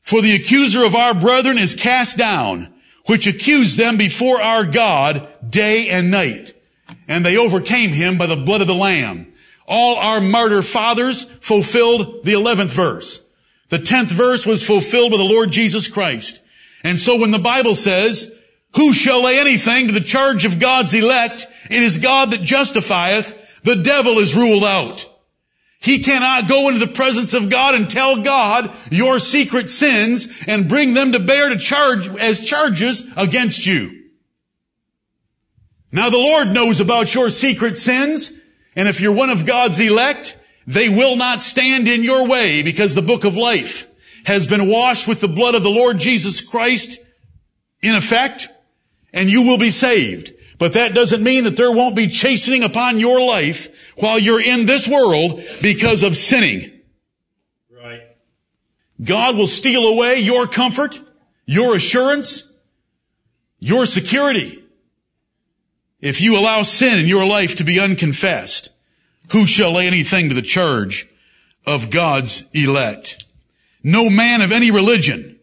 For 0.00 0.22
the 0.22 0.34
accuser 0.34 0.84
of 0.84 0.94
our 0.94 1.14
brethren 1.14 1.58
is 1.58 1.74
cast 1.74 2.16
down, 2.16 2.72
which 3.08 3.26
accused 3.26 3.78
them 3.78 3.96
before 3.96 4.40
our 4.40 4.66
God 4.66 5.28
day 5.48 5.88
and 5.88 6.10
night. 6.10 6.52
And 7.08 7.24
they 7.24 7.38
overcame 7.38 7.90
him 7.90 8.18
by 8.18 8.26
the 8.26 8.36
blood 8.36 8.60
of 8.60 8.66
the 8.66 8.74
Lamb. 8.74 9.32
All 9.66 9.96
our 9.96 10.20
martyr 10.20 10.62
fathers 10.62 11.24
fulfilled 11.24 12.24
the 12.24 12.34
11th 12.34 12.70
verse. 12.70 13.24
The 13.70 13.78
10th 13.78 14.08
verse 14.08 14.46
was 14.46 14.66
fulfilled 14.66 15.12
by 15.12 15.16
the 15.16 15.24
Lord 15.24 15.50
Jesus 15.50 15.88
Christ. 15.88 16.42
And 16.84 16.98
so 16.98 17.18
when 17.18 17.30
the 17.30 17.38
Bible 17.38 17.74
says, 17.74 18.30
who 18.76 18.92
shall 18.92 19.22
lay 19.22 19.38
anything 19.38 19.86
to 19.86 19.94
the 19.94 20.00
charge 20.00 20.44
of 20.44 20.60
God's 20.60 20.92
elect? 20.94 21.46
It 21.70 21.82
is 21.82 21.98
God 21.98 22.30
that 22.32 22.42
justifieth. 22.42 23.62
The 23.62 23.76
devil 23.76 24.18
is 24.18 24.36
ruled 24.36 24.64
out. 24.64 25.08
He 25.80 26.00
cannot 26.00 26.48
go 26.48 26.68
into 26.68 26.80
the 26.80 26.92
presence 26.92 27.34
of 27.34 27.50
God 27.50 27.74
and 27.74 27.88
tell 27.88 28.22
God 28.22 28.72
your 28.90 29.20
secret 29.20 29.70
sins 29.70 30.44
and 30.48 30.68
bring 30.68 30.94
them 30.94 31.12
to 31.12 31.20
bear 31.20 31.50
to 31.50 31.58
charge 31.58 32.08
as 32.08 32.44
charges 32.44 33.08
against 33.16 33.64
you. 33.64 34.06
Now 35.92 36.10
the 36.10 36.18
Lord 36.18 36.48
knows 36.48 36.80
about 36.80 37.14
your 37.14 37.30
secret 37.30 37.78
sins, 37.78 38.32
and 38.74 38.88
if 38.88 39.00
you're 39.00 39.12
one 39.12 39.30
of 39.30 39.46
God's 39.46 39.80
elect, 39.80 40.36
they 40.66 40.88
will 40.88 41.16
not 41.16 41.42
stand 41.42 41.88
in 41.88 42.02
your 42.02 42.28
way 42.28 42.62
because 42.62 42.94
the 42.94 43.02
book 43.02 43.24
of 43.24 43.36
life 43.36 43.86
has 44.26 44.46
been 44.46 44.68
washed 44.68 45.08
with 45.08 45.20
the 45.20 45.28
blood 45.28 45.54
of 45.54 45.62
the 45.62 45.70
Lord 45.70 45.98
Jesus 45.98 46.42
Christ 46.42 47.00
in 47.82 47.94
effect, 47.94 48.48
and 49.14 49.30
you 49.30 49.42
will 49.42 49.58
be 49.58 49.70
saved. 49.70 50.32
But 50.58 50.72
that 50.72 50.92
doesn't 50.92 51.22
mean 51.22 51.44
that 51.44 51.56
there 51.56 51.72
won't 51.72 51.94
be 51.94 52.08
chastening 52.08 52.64
upon 52.64 52.98
your 52.98 53.20
life 53.20 53.94
while 53.96 54.18
you're 54.18 54.42
in 54.42 54.66
this 54.66 54.88
world 54.88 55.42
because 55.62 56.02
of 56.02 56.16
sinning. 56.16 56.72
Right. 57.70 58.02
God 59.02 59.36
will 59.36 59.46
steal 59.46 59.86
away 59.86 60.18
your 60.18 60.48
comfort, 60.48 61.00
your 61.46 61.76
assurance, 61.76 62.42
your 63.60 63.86
security. 63.86 64.64
If 66.00 66.20
you 66.20 66.38
allow 66.38 66.62
sin 66.62 66.98
in 66.98 67.06
your 67.06 67.24
life 67.24 67.56
to 67.56 67.64
be 67.64 67.80
unconfessed, 67.80 68.70
who 69.32 69.46
shall 69.46 69.72
lay 69.72 69.86
anything 69.86 70.28
to 70.28 70.34
the 70.34 70.42
charge 70.42 71.08
of 71.66 71.90
God's 71.90 72.44
elect? 72.52 73.24
No 73.84 74.10
man 74.10 74.42
of 74.42 74.50
any 74.52 74.70
religion 74.70 75.38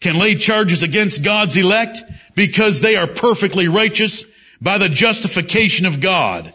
can 0.00 0.18
lay 0.18 0.34
charges 0.34 0.82
against 0.82 1.22
God's 1.22 1.56
elect 1.56 2.02
because 2.34 2.80
they 2.80 2.96
are 2.96 3.06
perfectly 3.06 3.68
righteous 3.68 4.24
by 4.60 4.78
the 4.78 4.88
justification 4.88 5.86
of 5.86 6.00
God. 6.00 6.52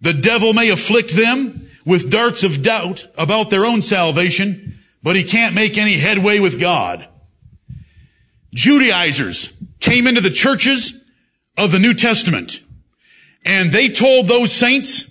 The 0.00 0.12
devil 0.12 0.52
may 0.52 0.70
afflict 0.70 1.14
them 1.14 1.68
with 1.84 2.10
darts 2.10 2.42
of 2.44 2.62
doubt 2.62 3.06
about 3.16 3.50
their 3.50 3.64
own 3.64 3.82
salvation, 3.82 4.78
but 5.02 5.16
he 5.16 5.24
can't 5.24 5.54
make 5.54 5.78
any 5.78 5.98
headway 5.98 6.38
with 6.38 6.60
God. 6.60 7.08
Judaizers 8.54 9.52
came 9.80 10.06
into 10.06 10.20
the 10.20 10.30
churches 10.30 11.00
of 11.56 11.72
the 11.72 11.78
New 11.78 11.94
Testament 11.94 12.62
and 13.44 13.72
they 13.72 13.88
told 13.88 14.26
those 14.26 14.52
saints 14.52 15.10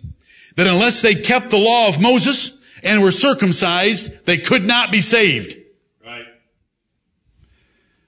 that 0.55 0.67
unless 0.67 1.01
they 1.01 1.15
kept 1.15 1.49
the 1.49 1.57
law 1.57 1.87
of 1.87 2.01
Moses 2.01 2.51
and 2.83 3.01
were 3.01 3.11
circumcised, 3.11 4.25
they 4.25 4.37
could 4.37 4.65
not 4.65 4.91
be 4.91 5.01
saved. 5.01 5.57
Right. 6.05 6.25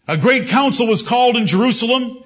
A 0.07 0.17
great 0.17 0.47
council 0.47 0.87
was 0.87 1.01
called 1.01 1.35
in 1.35 1.47
Jerusalem 1.47 2.23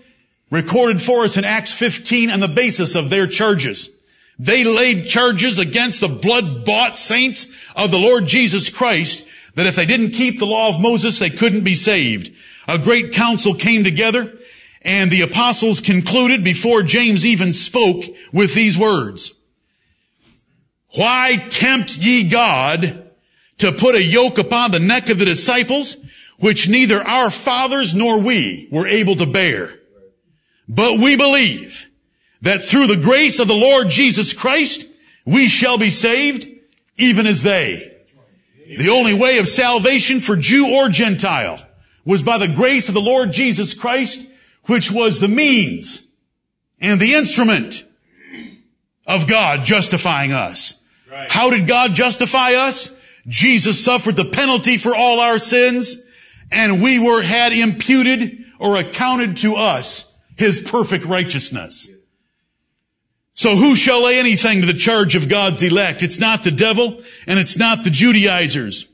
recorded 0.53 1.01
for 1.01 1.23
us 1.23 1.35
in 1.35 1.43
Acts 1.43 1.73
15 1.73 2.29
on 2.29 2.39
the 2.39 2.47
basis 2.47 2.93
of 2.93 3.09
their 3.09 3.25
charges. 3.25 3.89
They 4.37 4.63
laid 4.63 5.07
charges 5.07 5.57
against 5.57 5.99
the 5.99 6.07
blood-bought 6.07 6.95
saints 6.95 7.47
of 7.75 7.89
the 7.89 7.97
Lord 7.97 8.27
Jesus 8.27 8.69
Christ 8.69 9.25
that 9.55 9.65
if 9.65 9.75
they 9.75 9.87
didn't 9.87 10.11
keep 10.11 10.37
the 10.37 10.45
law 10.45 10.69
of 10.69 10.79
Moses, 10.79 11.17
they 11.17 11.31
couldn't 11.31 11.63
be 11.63 11.73
saved. 11.73 12.31
A 12.67 12.77
great 12.77 13.13
council 13.13 13.55
came 13.55 13.83
together 13.83 14.31
and 14.83 15.09
the 15.09 15.21
apostles 15.21 15.81
concluded 15.81 16.43
before 16.43 16.83
James 16.83 17.25
even 17.25 17.51
spoke 17.51 18.03
with 18.31 18.53
these 18.53 18.77
words. 18.77 19.33
Why 20.97 21.47
tempt 21.49 21.97
ye 21.97 22.29
God 22.29 23.09
to 23.57 23.71
put 23.71 23.95
a 23.95 24.03
yoke 24.03 24.37
upon 24.37 24.69
the 24.69 24.79
neck 24.79 25.09
of 25.09 25.17
the 25.17 25.25
disciples, 25.25 25.97
which 26.37 26.69
neither 26.69 27.01
our 27.01 27.31
fathers 27.31 27.95
nor 27.95 28.19
we 28.19 28.67
were 28.71 28.85
able 28.85 29.15
to 29.15 29.25
bear? 29.25 29.79
But 30.67 30.99
we 30.99 31.15
believe 31.15 31.89
that 32.41 32.63
through 32.63 32.87
the 32.87 32.97
grace 32.97 33.39
of 33.39 33.47
the 33.47 33.53
Lord 33.53 33.89
Jesus 33.89 34.33
Christ, 34.33 34.85
we 35.25 35.47
shall 35.47 35.77
be 35.77 35.89
saved 35.89 36.47
even 36.97 37.25
as 37.25 37.41
they. 37.41 37.97
The 38.77 38.89
only 38.89 39.13
way 39.13 39.39
of 39.39 39.47
salvation 39.47 40.19
for 40.19 40.35
Jew 40.35 40.73
or 40.73 40.89
Gentile 40.89 41.65
was 42.05 42.23
by 42.23 42.37
the 42.37 42.47
grace 42.47 42.87
of 42.87 42.95
the 42.95 43.01
Lord 43.01 43.31
Jesus 43.31 43.73
Christ, 43.73 44.27
which 44.65 44.91
was 44.91 45.19
the 45.19 45.27
means 45.27 46.07
and 46.79 46.99
the 46.99 47.13
instrument 47.13 47.85
of 49.05 49.27
God 49.27 49.63
justifying 49.63 50.31
us. 50.31 50.75
Right. 51.11 51.31
How 51.31 51.49
did 51.49 51.67
God 51.67 51.93
justify 51.93 52.53
us? 52.53 52.93
Jesus 53.27 53.83
suffered 53.83 54.15
the 54.15 54.25
penalty 54.25 54.77
for 54.77 54.95
all 54.95 55.19
our 55.19 55.39
sins 55.39 55.97
and 56.51 56.81
we 56.81 56.99
were 56.99 57.21
had 57.21 57.53
imputed 57.53 58.45
or 58.59 58.77
accounted 58.77 59.37
to 59.37 59.55
us 59.55 60.12
his 60.37 60.61
perfect 60.61 61.05
righteousness. 61.05 61.89
So 63.35 63.55
who 63.55 63.75
shall 63.75 64.03
lay 64.03 64.19
anything 64.19 64.61
to 64.61 64.67
the 64.67 64.73
charge 64.73 65.15
of 65.15 65.27
God's 65.27 65.63
elect? 65.63 66.03
It's 66.03 66.19
not 66.19 66.43
the 66.43 66.51
devil 66.51 67.01
and 67.25 67.39
it's 67.39 67.57
not 67.57 67.83
the 67.83 67.89
Judaizers. 67.89 68.87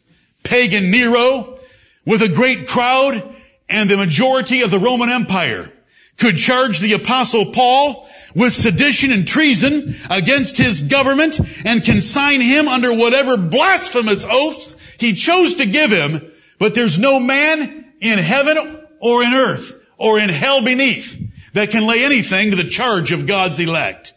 Pagan 0.43 0.91
Nero 0.91 1.59
with 2.05 2.21
a 2.21 2.29
great 2.29 2.67
crowd 2.67 3.35
and 3.67 3.89
the 3.89 3.97
majority 3.97 4.61
of 4.61 4.71
the 4.71 4.79
Roman 4.79 5.09
Empire 5.09 5.71
could 6.17 6.37
charge 6.37 6.79
the 6.79 6.93
apostle 6.93 7.51
Paul 7.51 8.07
with 8.35 8.53
sedition 8.53 9.11
and 9.11 9.27
treason 9.27 9.93
against 10.09 10.57
his 10.57 10.81
government 10.81 11.39
and 11.65 11.83
consign 11.83 12.41
him 12.41 12.67
under 12.67 12.93
whatever 12.93 13.37
blasphemous 13.37 14.25
oaths 14.29 14.75
he 14.99 15.13
chose 15.13 15.55
to 15.55 15.65
give 15.65 15.91
him. 15.91 16.31
But 16.59 16.75
there's 16.75 16.99
no 16.99 17.19
man 17.19 17.93
in 17.99 18.19
heaven 18.19 18.85
or 18.99 19.23
in 19.23 19.33
earth 19.33 19.75
or 19.97 20.19
in 20.19 20.29
hell 20.29 20.61
beneath 20.63 21.28
that 21.53 21.71
can 21.71 21.85
lay 21.85 22.03
anything 22.03 22.51
to 22.51 22.57
the 22.57 22.69
charge 22.69 23.11
of 23.11 23.27
God's 23.27 23.59
elect. 23.59 24.13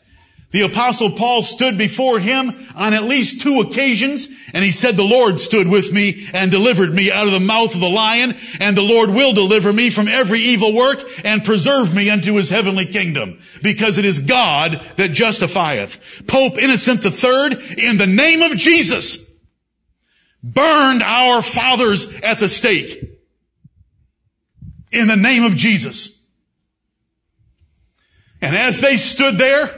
The 0.53 0.63
apostle 0.63 1.13
Paul 1.13 1.43
stood 1.43 1.79
before 1.79 2.21
him 2.21 2.53
on 2.75 2.93
at 2.93 3.05
least 3.05 3.41
two 3.41 3.61
occasions 3.61 4.29
and 4.53 4.63
he 4.63 4.71
said, 4.71 4.97
the 4.97 5.03
Lord 5.03 5.41
stood 5.41 5.67
with 5.67 5.95
me 5.95 6.27
and 6.35 6.51
delivered 6.51 6.95
me 6.95 7.11
out 7.11 7.27
of 7.27 7.33
the 7.33 7.41
mouth 7.41 7.75
of 7.75 7.81
the 7.81 7.89
lion 7.89 8.37
and 8.61 8.77
the 8.77 8.83
Lord 8.83 9.09
will 9.09 9.33
deliver 9.33 9.73
me 9.73 9.89
from 9.89 10.09
every 10.09 10.41
evil 10.41 10.75
work 10.75 11.03
and 11.25 11.43
preserve 11.43 11.95
me 11.95 12.11
unto 12.11 12.35
his 12.35 12.51
heavenly 12.51 12.85
kingdom 12.85 13.41
because 13.63 13.97
it 13.97 14.05
is 14.05 14.19
God 14.19 14.73
that 14.99 15.13
justifieth. 15.13 16.27
Pope 16.27 16.59
Innocent 16.59 17.03
III 17.03 17.89
in 17.89 17.97
the 17.97 18.07
name 18.07 18.43
of 18.43 18.59
Jesus 18.59 19.31
burned 20.43 21.03
our 21.03 21.41
fathers 21.41 22.13
at 22.21 22.41
the 22.41 22.49
stake 22.49 23.03
in 24.91 25.07
the 25.09 25.17
name 25.17 25.45
of 25.45 25.57
Jesus. 25.57 26.22
And 28.43 28.57
as 28.57 28.81
they 28.81 28.97
stood 28.97 29.39
there, 29.39 29.71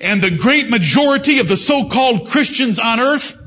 and 0.00 0.20
the 0.20 0.30
great 0.30 0.68
majority 0.68 1.38
of 1.38 1.48
the 1.48 1.56
so-called 1.56 2.26
Christians 2.26 2.78
on 2.80 2.98
earth 2.98 3.38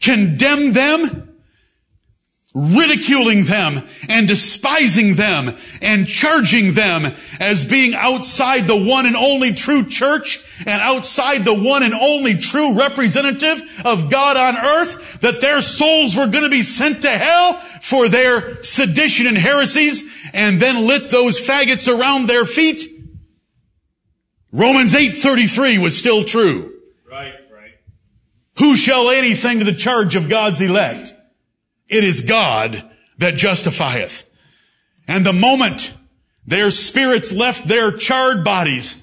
condemned 0.00 0.74
them, 0.74 1.36
ridiculing 2.54 3.44
them 3.44 3.82
and 4.08 4.28
despising 4.28 5.16
them 5.16 5.52
and 5.82 6.06
charging 6.06 6.72
them 6.72 7.12
as 7.40 7.64
being 7.64 7.94
outside 7.96 8.68
the 8.68 8.84
one 8.84 9.06
and 9.06 9.16
only 9.16 9.52
true 9.52 9.84
church 9.84 10.38
and 10.60 10.80
outside 10.80 11.44
the 11.44 11.52
one 11.52 11.82
and 11.82 11.94
only 11.94 12.36
true 12.36 12.78
representative 12.78 13.60
of 13.84 14.08
God 14.08 14.36
on 14.36 14.56
earth, 14.56 15.20
that 15.20 15.40
their 15.40 15.60
souls 15.60 16.14
were 16.14 16.28
going 16.28 16.44
to 16.44 16.50
be 16.50 16.62
sent 16.62 17.02
to 17.02 17.10
hell 17.10 17.54
for 17.82 18.08
their 18.08 18.62
sedition 18.62 19.26
and 19.26 19.36
heresies 19.36 20.04
and 20.32 20.60
then 20.60 20.86
lit 20.86 21.10
those 21.10 21.40
faggots 21.40 21.92
around 21.92 22.28
their 22.28 22.44
feet. 22.44 22.93
Romans 24.54 24.94
8:33 24.94 25.78
was 25.78 25.98
still 25.98 26.22
true. 26.22 26.72
Right, 27.10 27.34
right. 27.52 27.72
Who 28.60 28.76
shall 28.76 29.10
anything 29.10 29.58
to 29.58 29.64
the 29.64 29.72
charge 29.72 30.14
of 30.14 30.28
God's 30.28 30.60
elect? 30.60 31.12
It 31.88 32.04
is 32.04 32.22
God 32.22 32.88
that 33.18 33.34
justifieth. 33.34 34.24
And 35.08 35.26
the 35.26 35.32
moment 35.32 35.92
their 36.46 36.70
spirits 36.70 37.32
left 37.32 37.66
their 37.66 37.96
charred 37.96 38.44
bodies, 38.44 39.02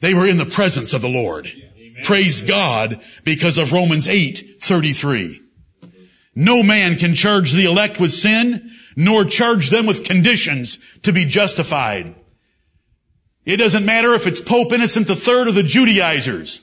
they 0.00 0.12
were 0.12 0.26
in 0.26 0.36
the 0.36 0.44
presence 0.44 0.92
of 0.92 1.00
the 1.00 1.08
Lord. 1.08 1.46
Amen. 1.46 2.04
Praise 2.04 2.42
God 2.42 3.00
because 3.24 3.56
of 3.56 3.72
Romans 3.72 4.06
8:33. 4.06 5.40
No 6.34 6.62
man 6.62 6.96
can 6.96 7.14
charge 7.14 7.52
the 7.52 7.64
elect 7.64 7.98
with 7.98 8.12
sin, 8.12 8.70
nor 8.96 9.24
charge 9.24 9.70
them 9.70 9.86
with 9.86 10.04
conditions 10.04 10.78
to 11.04 11.10
be 11.10 11.24
justified. 11.24 12.14
It 13.46 13.58
doesn't 13.58 13.86
matter 13.86 14.12
if 14.14 14.26
it's 14.26 14.40
Pope 14.40 14.72
Innocent 14.72 15.08
III 15.08 15.34
or 15.34 15.52
the 15.52 15.62
Judaizers. 15.62 16.62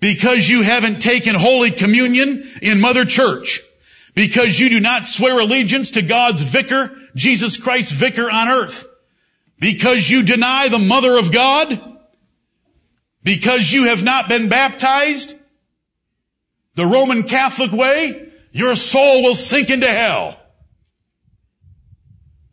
Because 0.00 0.48
you 0.48 0.62
haven't 0.62 1.00
taken 1.00 1.34
Holy 1.34 1.70
Communion 1.70 2.42
in 2.62 2.80
Mother 2.80 3.04
Church. 3.04 3.60
Because 4.14 4.58
you 4.58 4.70
do 4.70 4.80
not 4.80 5.06
swear 5.06 5.38
allegiance 5.38 5.92
to 5.92 6.02
God's 6.02 6.42
vicar, 6.42 6.96
Jesus 7.14 7.58
Christ 7.58 7.92
vicar 7.92 8.30
on 8.30 8.48
earth. 8.48 8.86
Because 9.60 10.08
you 10.08 10.22
deny 10.22 10.68
the 10.68 10.78
Mother 10.78 11.18
of 11.18 11.30
God. 11.30 11.98
Because 13.22 13.70
you 13.70 13.88
have 13.88 14.02
not 14.02 14.28
been 14.28 14.48
baptized 14.48 15.34
the 16.76 16.86
Roman 16.86 17.24
Catholic 17.24 17.72
way, 17.72 18.30
your 18.52 18.74
soul 18.76 19.24
will 19.24 19.34
sink 19.34 19.68
into 19.68 19.88
hell. 19.88 20.40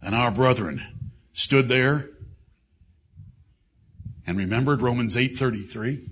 And 0.01 0.15
our 0.15 0.31
brethren 0.31 0.81
stood 1.31 1.69
there 1.69 2.09
and 4.25 4.37
remembered 4.37 4.81
Romans 4.81 5.15
8:33. 5.15 6.09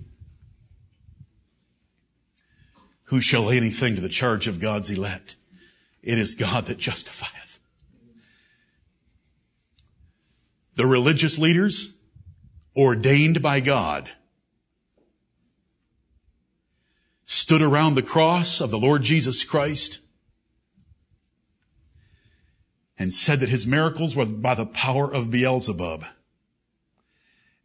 Who 3.04 3.20
shall 3.20 3.44
lay 3.44 3.56
anything 3.56 3.94
to 3.94 4.00
the 4.00 4.08
charge 4.08 4.46
of 4.46 4.60
God's 4.60 4.90
elect? 4.90 5.36
It 6.02 6.18
is 6.18 6.34
God 6.34 6.66
that 6.66 6.78
justifieth. 6.78 7.60
The 10.74 10.86
religious 10.86 11.38
leaders 11.38 11.94
ordained 12.76 13.40
by 13.40 13.60
God 13.60 14.10
stood 17.24 17.62
around 17.62 17.94
the 17.94 18.02
cross 18.02 18.60
of 18.60 18.70
the 18.70 18.78
Lord 18.78 19.02
Jesus 19.02 19.44
Christ 19.44 20.00
and 22.98 23.12
said 23.12 23.40
that 23.40 23.48
his 23.48 23.66
miracles 23.66 24.14
were 24.14 24.26
by 24.26 24.54
the 24.54 24.66
power 24.66 25.12
of 25.12 25.30
Beelzebub. 25.30 26.04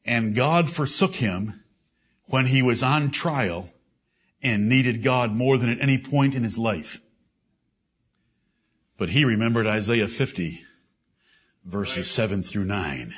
And 0.09 0.33
God 0.33 0.71
forsook 0.71 1.13
him 1.15 1.63
when 2.25 2.47
he 2.47 2.63
was 2.63 2.81
on 2.81 3.11
trial 3.11 3.69
and 4.41 4.67
needed 4.67 5.03
God 5.03 5.35
more 5.35 5.55
than 5.55 5.69
at 5.69 5.79
any 5.79 5.99
point 5.99 6.33
in 6.33 6.43
his 6.43 6.57
life. 6.57 6.99
But 8.97 9.09
he 9.09 9.23
remembered 9.23 9.67
Isaiah 9.67 10.07
50 10.07 10.63
verses 11.63 11.97
right. 11.97 12.05
7 12.05 12.41
through 12.41 12.65
9. 12.65 13.13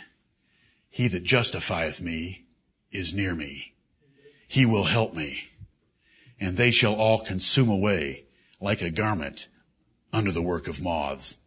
He 0.89 1.07
that 1.07 1.23
justifieth 1.23 2.01
me 2.01 2.47
is 2.91 3.13
near 3.13 3.35
me. 3.35 3.73
He 4.45 4.65
will 4.65 4.83
help 4.83 5.15
me 5.15 5.45
and 6.41 6.57
they 6.57 6.71
shall 6.71 6.95
all 6.95 7.19
consume 7.19 7.69
away 7.69 8.25
like 8.59 8.81
a 8.81 8.91
garment 8.91 9.47
under 10.11 10.31
the 10.33 10.41
work 10.41 10.67
of 10.67 10.81
moths. 10.81 11.37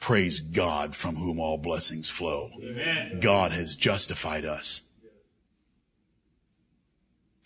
Praise 0.00 0.40
God 0.40 0.94
from 0.94 1.16
whom 1.16 1.40
all 1.40 1.58
blessings 1.58 2.08
flow. 2.08 2.50
Amen. 2.62 3.20
God 3.20 3.52
has 3.52 3.76
justified 3.76 4.44
us. 4.44 4.82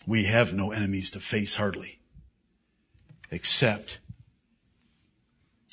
We 0.05 0.25
have 0.25 0.53
no 0.53 0.71
enemies 0.71 1.09
to 1.11 1.19
face 1.19 1.55
hardly, 1.55 1.99
except 3.31 3.99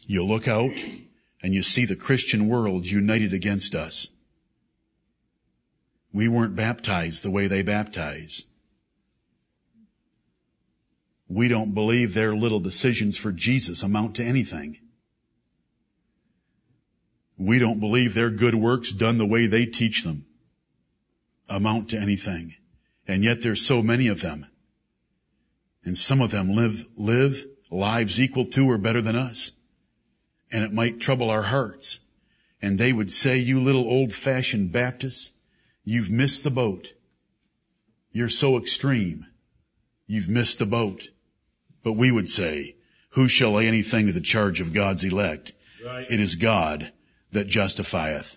you 0.07 0.25
look 0.25 0.49
out 0.49 0.73
and 1.43 1.55
you 1.55 1.62
see 1.62 1.85
the 1.85 1.97
Christian 1.97 2.49
world 2.49 2.87
united 2.87 3.33
against 3.33 3.75
us. 3.75 4.09
We 6.12 6.29
weren't 6.29 6.57
baptized 6.57 7.23
the 7.23 7.31
way 7.31 7.47
they 7.47 7.62
baptize. 7.62 8.47
We 11.29 11.47
don't 11.47 11.75
believe 11.75 12.14
their 12.14 12.35
little 12.35 12.59
decisions 12.59 13.16
for 13.16 13.31
Jesus 13.31 13.83
amount 13.83 14.16
to 14.16 14.25
anything. 14.25 14.79
We 17.40 17.59
don't 17.59 17.81
believe 17.81 18.12
their 18.12 18.29
good 18.29 18.55
works 18.55 18.92
done 18.92 19.16
the 19.16 19.24
way 19.24 19.46
they 19.46 19.64
teach 19.64 20.05
them 20.05 20.26
amount 21.48 21.88
to 21.88 21.96
anything. 21.96 22.55
And 23.09 23.24
yet 23.24 23.42
there's 23.42 23.64
so 23.64 23.83
many 23.83 24.09
of 24.09 24.20
them. 24.20 24.46
And 25.83 25.96
some 25.96 26.20
of 26.20 26.33
them 26.33 26.50
live, 26.50 26.87
live 26.98 27.46
lives 27.70 28.20
equal 28.20 28.44
to 28.44 28.66
or 28.66 28.76
better 28.76 29.00
than 29.00 29.16
us. 29.16 29.53
And 30.53 30.62
it 30.62 30.74
might 30.74 31.00
trouble 31.00 31.31
our 31.31 31.44
hearts. 31.44 32.00
And 32.61 32.79
they 32.79 32.92
would 32.92 33.11
say, 33.11 33.38
you 33.38 33.59
little 33.59 33.88
old 33.88 34.12
fashioned 34.12 34.70
Baptists, 34.70 35.33
you've 35.83 36.11
missed 36.11 36.44
the 36.44 36.50
boat. 36.50 36.92
You're 38.12 38.29
so 38.29 38.59
extreme. 38.59 39.24
You've 40.07 40.29
missed 40.29 40.59
the 40.59 40.66
boat. 40.66 41.09
But 41.83 41.94
we 41.94 42.12
would 42.12 42.29
say, 42.29 42.76
who 43.12 43.29
shall 43.29 43.53
lay 43.53 43.66
anything 43.66 44.09
to 44.09 44.12
the 44.12 44.20
charge 44.20 44.61
of 44.61 44.74
God's 44.74 45.05
elect? 45.05 45.55
Right. 45.83 46.07
It 46.11 46.20
is 46.20 46.35
God 46.35 46.92
that 47.33 47.49
justifieth. 47.49 48.37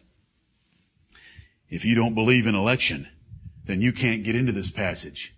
If 1.69 1.85
you 1.85 1.95
don't 1.95 2.13
believe 2.13 2.45
in 2.45 2.55
election, 2.55 3.07
then 3.65 3.81
you 3.81 3.91
can't 3.91 4.23
get 4.23 4.35
into 4.35 4.51
this 4.51 4.69
passage 4.69 5.33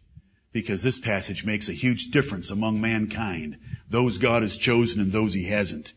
because 0.51 0.83
this 0.83 0.99
passage 0.99 1.45
makes 1.45 1.67
a 1.67 1.73
huge 1.73 2.11
difference 2.11 2.49
among 2.49 2.79
mankind, 2.79 3.57
those 3.89 4.17
God 4.17 4.41
has 4.41 4.57
chosen 4.57 5.01
and 5.01 5.11
those 5.11 5.33
he 5.33 5.49
hasn't. 5.49 5.93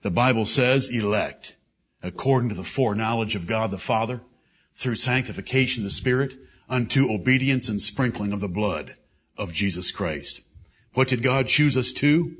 The 0.00 0.10
Bible 0.10 0.46
says 0.46 0.88
elect 0.88 1.56
according 2.02 2.48
to 2.50 2.54
the 2.54 2.64
foreknowledge 2.64 3.34
of 3.34 3.46
God 3.46 3.70
the 3.70 3.78
Father 3.78 4.22
through 4.74 4.96
sanctification 4.96 5.82
of 5.82 5.84
the 5.84 5.94
Spirit 5.94 6.34
unto 6.68 7.12
obedience 7.12 7.68
and 7.68 7.80
sprinkling 7.80 8.32
of 8.32 8.40
the 8.40 8.48
blood 8.48 8.94
of 9.36 9.52
Jesus 9.52 9.92
Christ. 9.92 10.40
What 10.94 11.08
did 11.08 11.22
God 11.22 11.48
choose 11.48 11.76
us 11.76 11.92
to? 11.94 12.36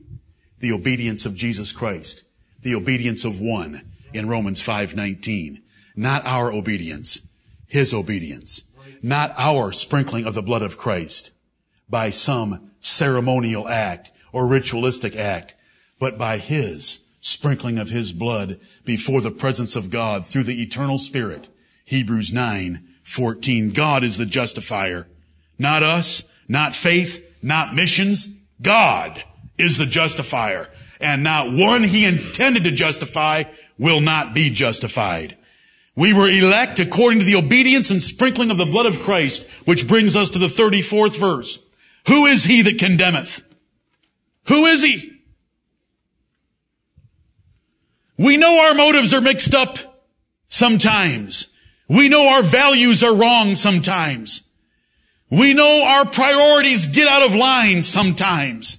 The 0.60 0.72
obedience 0.72 1.26
of 1.26 1.34
Jesus 1.34 1.72
Christ. 1.72 2.24
The 2.62 2.74
obedience 2.74 3.24
of 3.24 3.40
one 3.40 3.92
in 4.14 4.28
Romans 4.28 4.62
5:19. 4.62 5.60
Not 5.96 6.24
our 6.24 6.52
obedience, 6.52 7.20
his 7.66 7.92
obedience. 7.92 8.64
Not 9.02 9.34
our 9.36 9.72
sprinkling 9.72 10.24
of 10.24 10.34
the 10.34 10.42
blood 10.42 10.62
of 10.62 10.76
Christ 10.76 11.30
by 11.88 12.10
some 12.10 12.70
ceremonial 12.80 13.68
act 13.68 14.12
or 14.32 14.46
ritualistic 14.46 15.14
act, 15.14 15.54
but 15.98 16.18
by 16.18 16.38
his 16.38 17.04
sprinkling 17.20 17.78
of 17.78 17.90
his 17.90 18.12
blood 18.12 18.58
before 18.84 19.20
the 19.20 19.30
presence 19.30 19.76
of 19.76 19.90
God 19.90 20.26
through 20.26 20.42
the 20.42 20.62
eternal 20.62 20.98
spirit. 20.98 21.48
Hebrews 21.84 22.32
9:14. 22.32 23.70
God 23.70 24.02
is 24.02 24.16
the 24.16 24.26
justifier. 24.26 25.08
Not 25.58 25.82
us, 25.82 26.24
not 26.48 26.74
faith, 26.74 27.26
not 27.42 27.74
missions. 27.74 28.28
God 28.60 29.22
is 29.58 29.78
the 29.78 29.86
justifier. 29.86 30.68
And 31.00 31.22
not 31.22 31.52
one 31.52 31.84
he 31.84 32.06
intended 32.06 32.64
to 32.64 32.70
justify 32.70 33.44
will 33.78 34.00
not 34.00 34.34
be 34.34 34.50
justified. 34.50 35.36
We 35.96 36.12
were 36.12 36.28
elect 36.28 36.80
according 36.80 37.20
to 37.20 37.26
the 37.26 37.36
obedience 37.36 37.90
and 37.90 38.02
sprinkling 38.02 38.50
of 38.50 38.56
the 38.56 38.66
blood 38.66 38.86
of 38.86 39.00
Christ, 39.00 39.48
which 39.64 39.86
brings 39.86 40.16
us 40.16 40.30
to 40.30 40.38
the 40.38 40.48
34th 40.48 41.16
verse. 41.16 41.58
Who 42.08 42.26
is 42.26 42.44
he 42.44 42.62
that 42.62 42.78
condemneth? 42.78 43.42
Who 44.48 44.66
is 44.66 44.82
he? 44.82 45.12
We 48.18 48.36
know 48.36 48.66
our 48.68 48.74
motives 48.74 49.12
are 49.12 49.20
mixed 49.20 49.54
up 49.54 49.78
sometimes. 50.48 51.48
We 51.88 52.08
know 52.08 52.28
our 52.28 52.42
values 52.42 53.02
are 53.02 53.16
wrong 53.16 53.54
sometimes. 53.54 54.42
We 55.30 55.54
know 55.54 55.84
our 55.84 56.06
priorities 56.06 56.86
get 56.86 57.08
out 57.08 57.22
of 57.22 57.34
line 57.34 57.82
sometimes. 57.82 58.78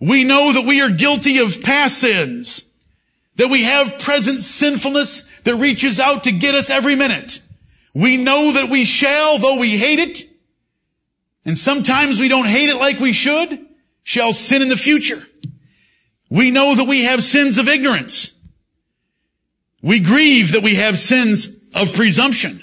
We 0.00 0.24
know 0.24 0.52
that 0.52 0.66
we 0.66 0.80
are 0.82 0.90
guilty 0.90 1.38
of 1.38 1.62
past 1.62 1.98
sins, 1.98 2.64
that 3.38 3.48
we 3.48 3.62
have 3.62 3.98
present 4.00 4.42
sinfulness 4.42 5.40
that 5.42 5.56
reaches 5.56 5.98
out 5.98 6.24
to 6.24 6.32
get 6.32 6.54
us 6.54 6.70
every 6.70 6.96
minute. 6.96 7.40
We 7.94 8.16
know 8.16 8.52
that 8.52 8.68
we 8.68 8.84
shall, 8.84 9.38
though 9.38 9.58
we 9.58 9.78
hate 9.78 10.00
it, 10.00 10.28
and 11.46 11.56
sometimes 11.56 12.20
we 12.20 12.28
don't 12.28 12.46
hate 12.46 12.68
it 12.68 12.76
like 12.76 12.98
we 12.98 13.12
should, 13.12 13.66
shall 14.02 14.32
sin 14.32 14.60
in 14.60 14.68
the 14.68 14.76
future. 14.76 15.22
We 16.28 16.50
know 16.50 16.74
that 16.74 16.86
we 16.86 17.04
have 17.04 17.22
sins 17.22 17.58
of 17.58 17.68
ignorance. 17.68 18.32
We 19.82 20.00
grieve 20.00 20.52
that 20.52 20.62
we 20.62 20.74
have 20.74 20.98
sins 20.98 21.48
of 21.74 21.94
presumption. 21.94 22.62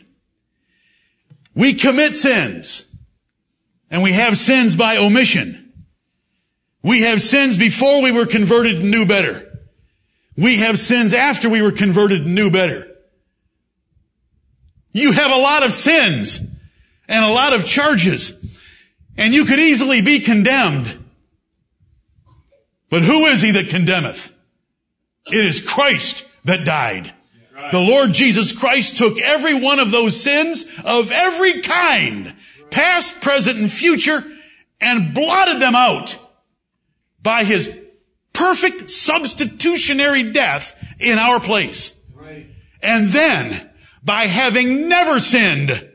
We 1.56 1.74
commit 1.74 2.16
sins 2.16 2.86
and 3.90 4.04
we 4.04 4.12
have 4.12 4.38
sins 4.38 4.76
by 4.76 4.98
omission. 4.98 5.74
We 6.84 7.02
have 7.02 7.22
sins 7.22 7.58
before 7.58 8.04
we 8.04 8.12
were 8.12 8.26
converted 8.26 8.76
and 8.76 8.92
knew 8.92 9.06
better. 9.06 9.45
We 10.38 10.58
have 10.58 10.78
sins 10.78 11.14
after 11.14 11.50
we 11.50 11.62
were 11.62 11.72
converted 11.72 12.26
and 12.26 12.36
knew 12.36 12.52
better. 12.52 12.92
You 14.92 15.12
have 15.12 15.32
a 15.32 15.38
lot 15.38 15.66
of 15.66 15.74
sins 15.74 16.40
and 17.08 17.26
a 17.26 17.30
lot 17.30 17.54
of 17.54 17.66
charges 17.66 18.34
and 19.18 19.34
you 19.34 19.46
could 19.46 19.60
easily 19.60 20.02
be 20.02 20.20
condemned. 20.20 21.04
But 22.90 23.04
who 23.04 23.26
is 23.28 23.42
he 23.42 23.52
that 23.52 23.70
condemneth? 23.70 24.32
It 25.28 25.46
is 25.46 25.62
Christ 25.62 26.28
that 26.44 26.66
died. 26.66 27.14
The 27.72 27.80
Lord 27.80 28.14
Jesus 28.14 28.52
Christ 28.52 28.98
took 28.98 29.18
every 29.18 29.60
one 29.60 29.80
of 29.80 29.92
those 29.92 30.22
sins 30.22 30.66
of 30.84 31.12
every 31.12 31.62
kind, 31.62 32.36
past, 32.70 33.22
present, 33.22 33.58
and 33.58 33.72
future, 33.72 34.24
and 34.82 35.14
blotted 35.14 35.62
them 35.62 35.74
out 35.74 36.18
by 37.24 37.44
his 37.44 37.76
perfect 38.36 38.90
substitutionary 38.90 40.32
death 40.32 40.76
in 41.00 41.18
our 41.18 41.40
place. 41.40 42.00
And 42.82 43.08
then, 43.08 43.72
by 44.04 44.26
having 44.28 44.88
never 44.88 45.20
sinned, 45.20 45.90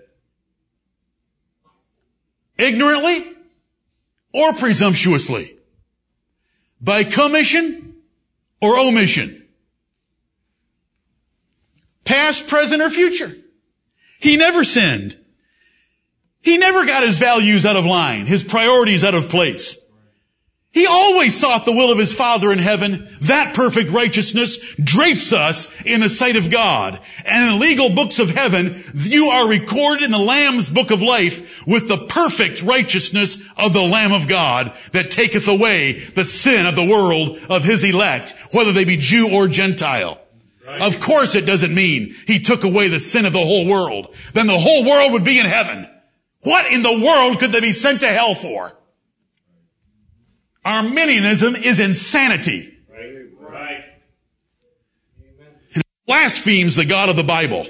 ignorantly 2.58 3.24
or 4.32 4.52
presumptuously, 4.54 5.56
by 6.80 7.04
commission 7.04 7.94
or 8.60 8.78
omission, 8.78 9.46
past, 12.04 12.48
present, 12.48 12.82
or 12.82 12.90
future. 12.90 13.36
He 14.18 14.36
never 14.36 14.64
sinned. 14.64 15.16
He 16.42 16.58
never 16.58 16.84
got 16.84 17.04
his 17.04 17.18
values 17.18 17.64
out 17.64 17.76
of 17.76 17.86
line, 17.86 18.26
his 18.26 18.42
priorities 18.42 19.04
out 19.04 19.14
of 19.14 19.28
place. 19.28 19.76
He 20.72 20.86
always 20.86 21.36
sought 21.36 21.64
the 21.64 21.72
will 21.72 21.90
of 21.90 21.98
his 21.98 22.12
Father 22.12 22.52
in 22.52 22.60
heaven. 22.60 23.08
That 23.22 23.54
perfect 23.54 23.90
righteousness 23.90 24.56
drapes 24.76 25.32
us 25.32 25.68
in 25.82 26.00
the 26.00 26.08
sight 26.08 26.36
of 26.36 26.48
God. 26.48 27.00
And 27.24 27.42
in 27.42 27.58
the 27.58 27.64
legal 27.64 27.90
books 27.90 28.20
of 28.20 28.30
heaven, 28.30 28.84
you 28.94 29.26
are 29.26 29.48
recorded 29.48 30.04
in 30.04 30.12
the 30.12 30.18
Lamb's 30.18 30.70
book 30.70 30.92
of 30.92 31.02
life 31.02 31.66
with 31.66 31.88
the 31.88 32.06
perfect 32.06 32.62
righteousness 32.62 33.42
of 33.56 33.72
the 33.72 33.82
Lamb 33.82 34.12
of 34.12 34.28
God 34.28 34.72
that 34.92 35.10
taketh 35.10 35.48
away 35.48 35.98
the 35.98 36.24
sin 36.24 36.66
of 36.66 36.76
the 36.76 36.86
world 36.86 37.40
of 37.48 37.64
his 37.64 37.82
elect, 37.82 38.36
whether 38.52 38.72
they 38.72 38.84
be 38.84 38.96
Jew 38.96 39.28
or 39.32 39.48
Gentile. 39.48 40.20
Of 40.68 41.00
course 41.00 41.34
it 41.34 41.46
doesn't 41.46 41.74
mean 41.74 42.14
he 42.28 42.38
took 42.38 42.62
away 42.62 42.86
the 42.86 43.00
sin 43.00 43.24
of 43.24 43.32
the 43.32 43.40
whole 43.40 43.66
world. 43.66 44.14
Then 44.34 44.46
the 44.46 44.58
whole 44.58 44.84
world 44.84 45.12
would 45.12 45.24
be 45.24 45.40
in 45.40 45.46
heaven. 45.46 45.88
What 46.42 46.70
in 46.70 46.82
the 46.82 47.02
world 47.04 47.40
could 47.40 47.50
they 47.50 47.60
be 47.60 47.72
sent 47.72 48.02
to 48.02 48.08
hell 48.08 48.36
for? 48.36 48.76
Arminianism 50.64 51.56
is 51.56 51.80
insanity. 51.80 52.78
Right. 52.90 53.26
Right. 53.38 53.84
It 55.70 55.82
Blasphemes 56.06 56.76
the 56.76 56.84
God 56.84 57.08
of 57.08 57.16
the 57.16 57.24
Bible 57.24 57.66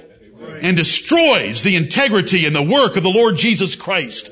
and 0.63 0.77
destroys 0.77 1.63
the 1.63 1.77
integrity 1.77 2.47
and 2.47 2.55
the 2.55 2.63
work 2.63 2.97
of 2.97 3.03
the 3.03 3.11
Lord 3.11 3.37
Jesus 3.37 3.77
Christ. 3.77 4.31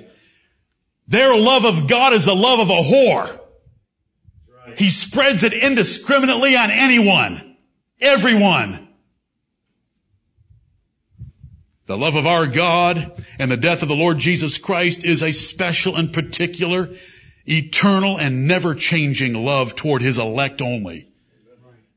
Their 1.06 1.34
love 1.34 1.64
of 1.64 1.86
God 1.86 2.12
is 2.12 2.24
the 2.24 2.34
love 2.34 2.60
of 2.60 2.68
a 2.68 2.82
whore. 2.82 3.40
He 4.76 4.90
spreads 4.90 5.42
it 5.42 5.52
indiscriminately 5.52 6.56
on 6.56 6.70
anyone, 6.70 7.56
everyone. 8.00 8.88
The 11.86 11.96
love 11.96 12.16
of 12.16 12.26
our 12.26 12.46
God 12.46 13.24
and 13.38 13.50
the 13.50 13.56
death 13.56 13.80
of 13.82 13.88
the 13.88 13.96
Lord 13.96 14.18
Jesus 14.18 14.58
Christ 14.58 15.04
is 15.04 15.22
a 15.22 15.32
special 15.32 15.96
and 15.96 16.12
particular 16.12 16.90
eternal 17.50 18.18
and 18.18 18.46
never 18.46 18.74
changing 18.74 19.34
love 19.34 19.74
toward 19.74 20.02
his 20.02 20.18
elect 20.18 20.62
only. 20.62 21.08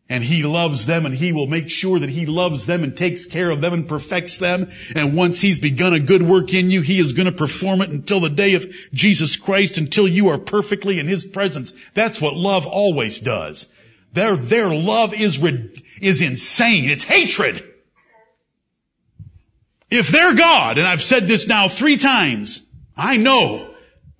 And 0.09 0.25
he 0.25 0.43
loves 0.43 0.87
them 0.87 1.05
and 1.05 1.15
he 1.15 1.31
will 1.31 1.47
make 1.47 1.69
sure 1.69 1.97
that 1.97 2.09
he 2.09 2.25
loves 2.25 2.65
them 2.65 2.83
and 2.83 2.97
takes 2.97 3.25
care 3.25 3.49
of 3.49 3.61
them 3.61 3.71
and 3.71 3.87
perfects 3.87 4.35
them. 4.35 4.69
And 4.93 5.15
once 5.15 5.39
he's 5.39 5.57
begun 5.57 5.93
a 5.93 6.01
good 6.01 6.21
work 6.21 6.53
in 6.53 6.69
you, 6.69 6.81
he 6.81 6.99
is 6.99 7.13
going 7.13 7.27
to 7.27 7.31
perform 7.31 7.81
it 7.81 7.91
until 7.91 8.19
the 8.19 8.29
day 8.29 8.55
of 8.55 8.69
Jesus 8.93 9.37
Christ, 9.37 9.77
until 9.77 10.09
you 10.09 10.27
are 10.27 10.37
perfectly 10.37 10.99
in 10.99 11.07
his 11.07 11.23
presence. 11.23 11.71
That's 11.93 12.19
what 12.19 12.35
love 12.35 12.67
always 12.67 13.21
does. 13.21 13.67
Their, 14.11 14.35
their 14.35 14.73
love 14.73 15.13
is, 15.13 15.41
is 16.01 16.21
insane. 16.21 16.89
It's 16.89 17.05
hatred. 17.05 17.63
If 19.89 20.09
they're 20.09 20.35
God, 20.35 20.77
and 20.77 20.85
I've 20.85 21.01
said 21.01 21.29
this 21.29 21.47
now 21.47 21.69
three 21.69 21.95
times, 21.95 22.63
I 22.97 23.15
know 23.15 23.70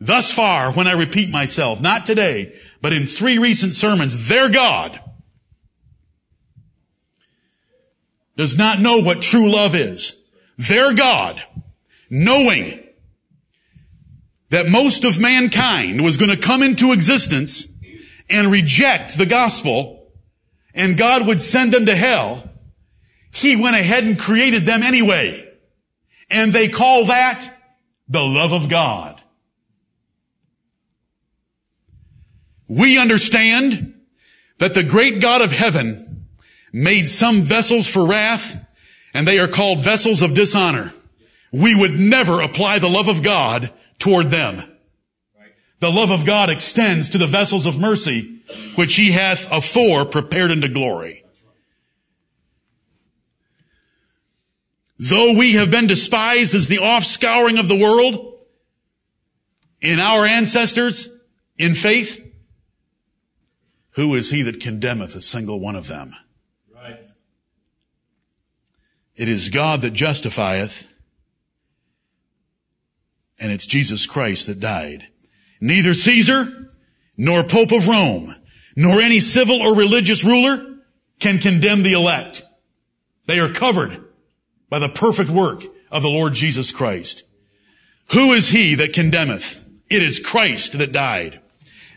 thus 0.02 0.32
far 0.32 0.74
when 0.74 0.88
I 0.88 0.94
repeat 0.94 1.30
myself, 1.30 1.80
not 1.80 2.06
today, 2.06 2.54
but 2.82 2.92
in 2.92 3.08
three 3.08 3.38
recent 3.38 3.74
sermons, 3.74 4.28
their 4.28 4.50
God 4.52 5.00
does 8.36 8.58
not 8.58 8.82
know 8.82 9.02
what 9.02 9.22
true 9.22 9.50
love 9.50 9.76
is. 9.76 10.18
Their 10.58 10.94
God, 10.94 11.42
knowing 12.10 12.84
that 14.50 14.68
most 14.68 15.06
of 15.06 15.20
mankind 15.20 16.04
was 16.04 16.18
going 16.18 16.32
to 16.32 16.38
come 16.38 16.64
into 16.64 16.92
existence 16.92 17.68
and 18.30 18.52
reject 18.52 19.18
the 19.18 19.26
gospel 19.26 20.12
and 20.74 20.98
God 20.98 21.28
would 21.28 21.42
send 21.42 21.72
them 21.74 21.86
to 21.86 21.96
hell, 21.96 22.50
he 23.32 23.56
went 23.56 23.75
ahead 23.75 24.04
and 24.04 24.17
created 24.17 24.65
them 24.65 24.84
anyway. 24.84 25.48
And 26.30 26.54
they 26.54 26.69
call 26.69 27.06
that 27.06 27.58
the 28.08 28.21
love 28.21 28.54
of 28.54 28.69
God. 28.69 29.21
We 32.72 32.98
understand 32.98 34.00
that 34.60 34.74
the 34.74 34.84
great 34.84 35.19
God 35.19 35.42
of 35.42 35.52
heaven 35.52 36.28
made 36.72 37.06
some 37.06 37.42
vessels 37.42 37.86
for 37.86 38.08
wrath 38.08 38.65
and 39.13 39.28
they 39.28 39.40
are 39.40 39.50
called 39.50 39.82
vessels 39.82 40.22
of 40.22 40.34
dishonor. 40.34 40.94
We 41.52 41.76
would 41.76 42.00
never 42.00 42.40
apply 42.40 42.80
the 42.80 42.88
love 42.88 43.10
of 43.10 43.24
God 43.24 43.69
toward 44.00 44.30
them. 44.30 44.63
The 45.82 45.92
love 45.92 46.12
of 46.12 46.26
God 46.26 46.50
extends 46.50 47.10
to 47.10 47.17
the 47.17 47.28
vessels 47.28 47.65
of 47.65 47.78
mercy, 47.78 48.40
which 48.76 48.96
he 48.96 49.12
hath 49.12 49.52
afore 49.52 50.06
prepared 50.06 50.52
unto 50.52 50.69
glory. 50.69 51.26
Though 54.98 55.34
we 55.34 55.56
have 55.56 55.72
been 55.72 55.88
despised 55.88 56.56
as 56.56 56.67
the 56.67 56.78
offscouring 56.78 57.60
of 57.60 57.67
the 57.67 57.76
world 57.76 58.40
in 59.82 60.00
our 60.00 60.26
ancestors 60.26 61.10
in 61.58 61.76
faith, 61.76 62.21
Who 63.92 64.13
is 64.15 64.31
he 64.31 64.42
that 64.44 64.60
condemneth 64.60 65.15
a 65.15 65.21
single 65.21 65.60
one 65.60 65.75
of 65.75 65.87
them? 65.87 66.15
Right. 66.73 67.00
It 69.15 69.27
is 69.27 69.50
God 69.50 69.81
that 69.81 69.92
justifieth, 69.94 70.94
and 73.39 73.52
it's 73.52 73.65
Jesus 73.65 74.06
Christ 74.06 74.48
that 74.48 74.60
died. 74.60 75.08
Neither 75.60 75.94
Caesar, 75.94 76.69
nor 77.17 77.44
Pope 77.44 77.71
of 77.71 77.87
Rome, 77.87 78.33
nor 78.75 79.02
any 79.02 79.19
civil 79.19 79.62
or 79.62 79.75
religious 79.75 80.23
ruler 80.23 80.77
can 81.19 81.37
condemn 81.37 81.83
the 81.83 81.94
elect. 81.94 82.44
They 83.27 83.39
are 83.39 83.52
covered 83.52 84.06
by 84.69 84.79
the 84.79 84.89
perfect 84.89 85.29
work 85.29 85.63
of 85.92 86.02
the 86.02 86.10
Lord 86.10 86.33
Jesus 86.33 86.71
Christ. 86.71 87.23
Who 88.13 88.31
is 88.31 88.50
he 88.50 88.75
that 88.75 88.94
condemneth? 88.94 89.63
It 89.89 90.02
is 90.02 90.19
Christ 90.19 90.77
that 90.77 90.92
died. 90.92 91.42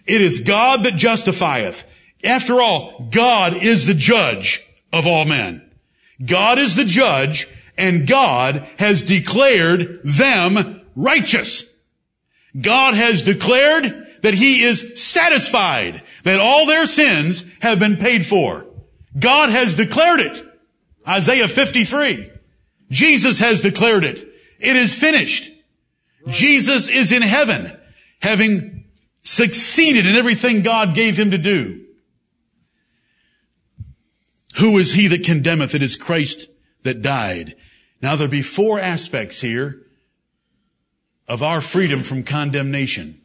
It 0.06 0.20
is 0.20 0.40
God 0.40 0.84
that 0.84 0.96
justifieth. 0.96 1.84
After 2.22 2.60
all, 2.60 3.08
God 3.10 3.62
is 3.62 3.86
the 3.86 3.94
judge 3.94 4.66
of 4.92 5.06
all 5.06 5.24
men. 5.24 5.62
God 6.24 6.58
is 6.58 6.76
the 6.76 6.84
judge 6.84 7.48
and 7.76 8.06
God 8.06 8.66
has 8.78 9.02
declared 9.02 10.00
them 10.04 10.82
righteous. 10.94 11.64
God 12.58 12.94
has 12.94 13.22
declared 13.22 13.84
that 14.22 14.34
he 14.34 14.62
is 14.62 15.02
satisfied 15.02 16.02
that 16.22 16.40
all 16.40 16.66
their 16.66 16.86
sins 16.86 17.44
have 17.60 17.78
been 17.78 17.96
paid 17.96 18.24
for. 18.24 18.66
God 19.18 19.50
has 19.50 19.74
declared 19.74 20.20
it. 20.20 20.44
Isaiah 21.06 21.48
53. 21.48 22.30
Jesus 22.90 23.40
has 23.40 23.60
declared 23.60 24.04
it. 24.04 24.26
It 24.58 24.76
is 24.76 24.94
finished. 24.94 25.50
Jesus 26.28 26.88
is 26.88 27.12
in 27.12 27.22
heaven, 27.22 27.76
having 28.20 28.83
succeeded 29.24 30.06
in 30.06 30.14
everything 30.14 30.62
God 30.62 30.94
gave 30.94 31.18
him 31.18 31.32
to 31.32 31.38
do. 31.38 31.84
Who 34.58 34.78
is 34.78 34.92
he 34.92 35.08
that 35.08 35.24
condemneth? 35.24 35.74
It 35.74 35.82
is 35.82 35.96
Christ 35.96 36.48
that 36.84 37.02
died. 37.02 37.56
Now 38.00 38.14
there 38.14 38.28
be 38.28 38.42
four 38.42 38.78
aspects 38.78 39.40
here 39.40 39.80
of 41.26 41.42
our 41.42 41.60
freedom 41.60 42.02
from 42.02 42.22
condemnation. 42.22 43.20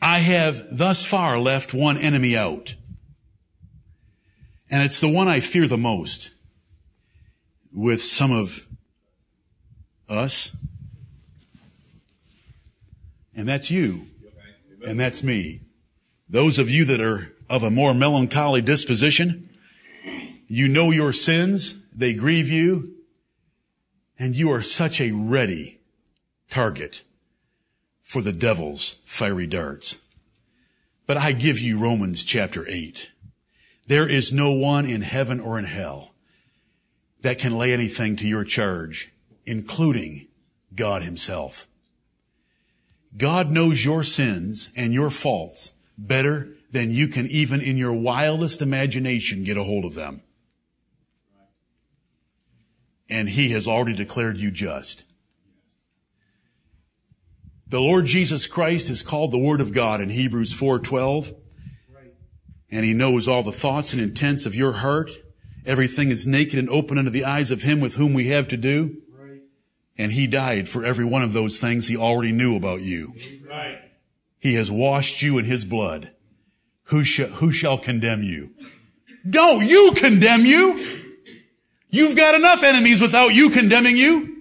I 0.00 0.18
have 0.18 0.76
thus 0.76 1.04
far 1.04 1.38
left 1.38 1.74
one 1.74 1.98
enemy 1.98 2.36
out. 2.36 2.74
And 4.70 4.82
it's 4.82 5.00
the 5.00 5.10
one 5.10 5.28
I 5.28 5.40
fear 5.40 5.66
the 5.66 5.78
most 5.78 6.30
with 7.72 8.02
some 8.02 8.32
of 8.32 8.66
us. 10.08 10.56
And 13.34 13.46
that's 13.46 13.70
you. 13.70 14.06
And 14.88 14.98
that's 14.98 15.22
me. 15.22 15.60
Those 16.30 16.58
of 16.58 16.70
you 16.70 16.86
that 16.86 16.98
are 16.98 17.36
of 17.50 17.62
a 17.62 17.70
more 17.70 17.92
melancholy 17.92 18.62
disposition, 18.62 19.50
you 20.46 20.66
know 20.66 20.90
your 20.90 21.12
sins, 21.12 21.82
they 21.94 22.14
grieve 22.14 22.48
you, 22.48 22.94
and 24.18 24.34
you 24.34 24.50
are 24.50 24.62
such 24.62 24.98
a 24.98 25.12
ready 25.12 25.78
target 26.48 27.02
for 28.00 28.22
the 28.22 28.32
devil's 28.32 28.96
fiery 29.04 29.46
darts. 29.46 29.98
But 31.06 31.18
I 31.18 31.32
give 31.32 31.60
you 31.60 31.78
Romans 31.78 32.24
chapter 32.24 32.64
8. 32.66 33.10
There 33.88 34.08
is 34.08 34.32
no 34.32 34.52
one 34.52 34.86
in 34.86 35.02
heaven 35.02 35.38
or 35.38 35.58
in 35.58 35.66
hell 35.66 36.14
that 37.20 37.38
can 37.38 37.58
lay 37.58 37.74
anything 37.74 38.16
to 38.16 38.26
your 38.26 38.44
charge, 38.44 39.12
including 39.44 40.28
God 40.74 41.02
himself. 41.02 41.67
God 43.18 43.50
knows 43.50 43.84
your 43.84 44.04
sins 44.04 44.70
and 44.76 44.94
your 44.94 45.10
faults 45.10 45.72
better 45.98 46.54
than 46.70 46.90
you 46.92 47.08
can 47.08 47.26
even 47.26 47.60
in 47.60 47.76
your 47.76 47.92
wildest 47.92 48.62
imagination 48.62 49.44
get 49.44 49.56
a 49.56 49.64
hold 49.64 49.84
of 49.84 49.94
them. 49.94 50.22
And 53.10 53.28
he 53.28 53.50
has 53.50 53.66
already 53.66 53.94
declared 53.94 54.38
you 54.38 54.50
just. 54.50 55.04
The 57.66 57.80
Lord 57.80 58.06
Jesus 58.06 58.46
Christ 58.46 58.88
is 58.88 59.02
called 59.02 59.30
the 59.30 59.38
Word 59.38 59.60
of 59.60 59.72
God 59.72 60.00
in 60.00 60.10
Hebrews 60.10 60.52
4:12. 60.52 61.34
And 62.70 62.84
he 62.84 62.92
knows 62.92 63.26
all 63.26 63.42
the 63.42 63.50
thoughts 63.50 63.92
and 63.92 64.02
intents 64.02 64.46
of 64.46 64.54
your 64.54 64.74
heart. 64.74 65.10
Everything 65.66 66.10
is 66.10 66.26
naked 66.26 66.58
and 66.58 66.68
open 66.68 66.98
unto 66.98 67.10
the 67.10 67.24
eyes 67.24 67.50
of 67.50 67.62
him 67.62 67.80
with 67.80 67.96
whom 67.96 68.14
we 68.14 68.28
have 68.28 68.48
to 68.48 68.56
do. 68.56 69.02
And 69.98 70.12
he 70.12 70.28
died 70.28 70.68
for 70.68 70.84
every 70.84 71.04
one 71.04 71.22
of 71.22 71.32
those 71.32 71.58
things 71.58 71.88
he 71.88 71.96
already 71.96 72.30
knew 72.32 72.56
about 72.56 72.80
you. 72.80 73.14
Right. 73.48 73.80
He 74.38 74.54
has 74.54 74.70
washed 74.70 75.22
you 75.22 75.38
in 75.38 75.44
his 75.44 75.64
blood. 75.64 76.12
Who 76.84 77.02
shall, 77.02 77.28
who 77.28 77.50
shall 77.50 77.76
condemn 77.76 78.22
you? 78.22 78.50
Don't 79.28 79.66
you 79.66 79.92
condemn 79.96 80.46
you. 80.46 81.02
You've 81.90 82.16
got 82.16 82.34
enough 82.34 82.62
enemies 82.62 83.00
without 83.00 83.34
you 83.34 83.50
condemning 83.50 83.96
you. 83.96 84.36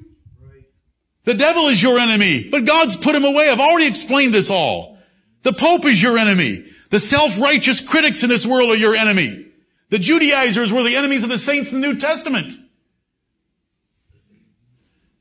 The 1.23 1.33
devil 1.33 1.67
is 1.67 1.81
your 1.81 1.99
enemy, 1.99 2.47
but 2.49 2.65
God's 2.65 2.95
put 2.95 3.15
him 3.15 3.25
away. 3.25 3.49
I've 3.49 3.59
already 3.59 3.87
explained 3.87 4.33
this 4.33 4.49
all. 4.49 4.97
The 5.41 5.53
Pope 5.53 5.85
is 5.85 6.01
your 6.01 6.17
enemy. 6.17 6.65
The 6.89 6.99
self-righteous 6.99 7.81
critics 7.81 8.23
in 8.23 8.29
this 8.29 8.45
world 8.45 8.69
are 8.69 8.77
your 8.77 8.95
enemy. 8.95 9.45
The 9.89 9.99
Judaizers 9.99 10.71
were 10.71 10.83
the 10.83 10.95
enemies 10.95 11.23
of 11.23 11.29
the 11.29 11.39
saints 11.39 11.71
in 11.71 11.81
the 11.81 11.87
New 11.87 11.99
Testament. 11.99 12.53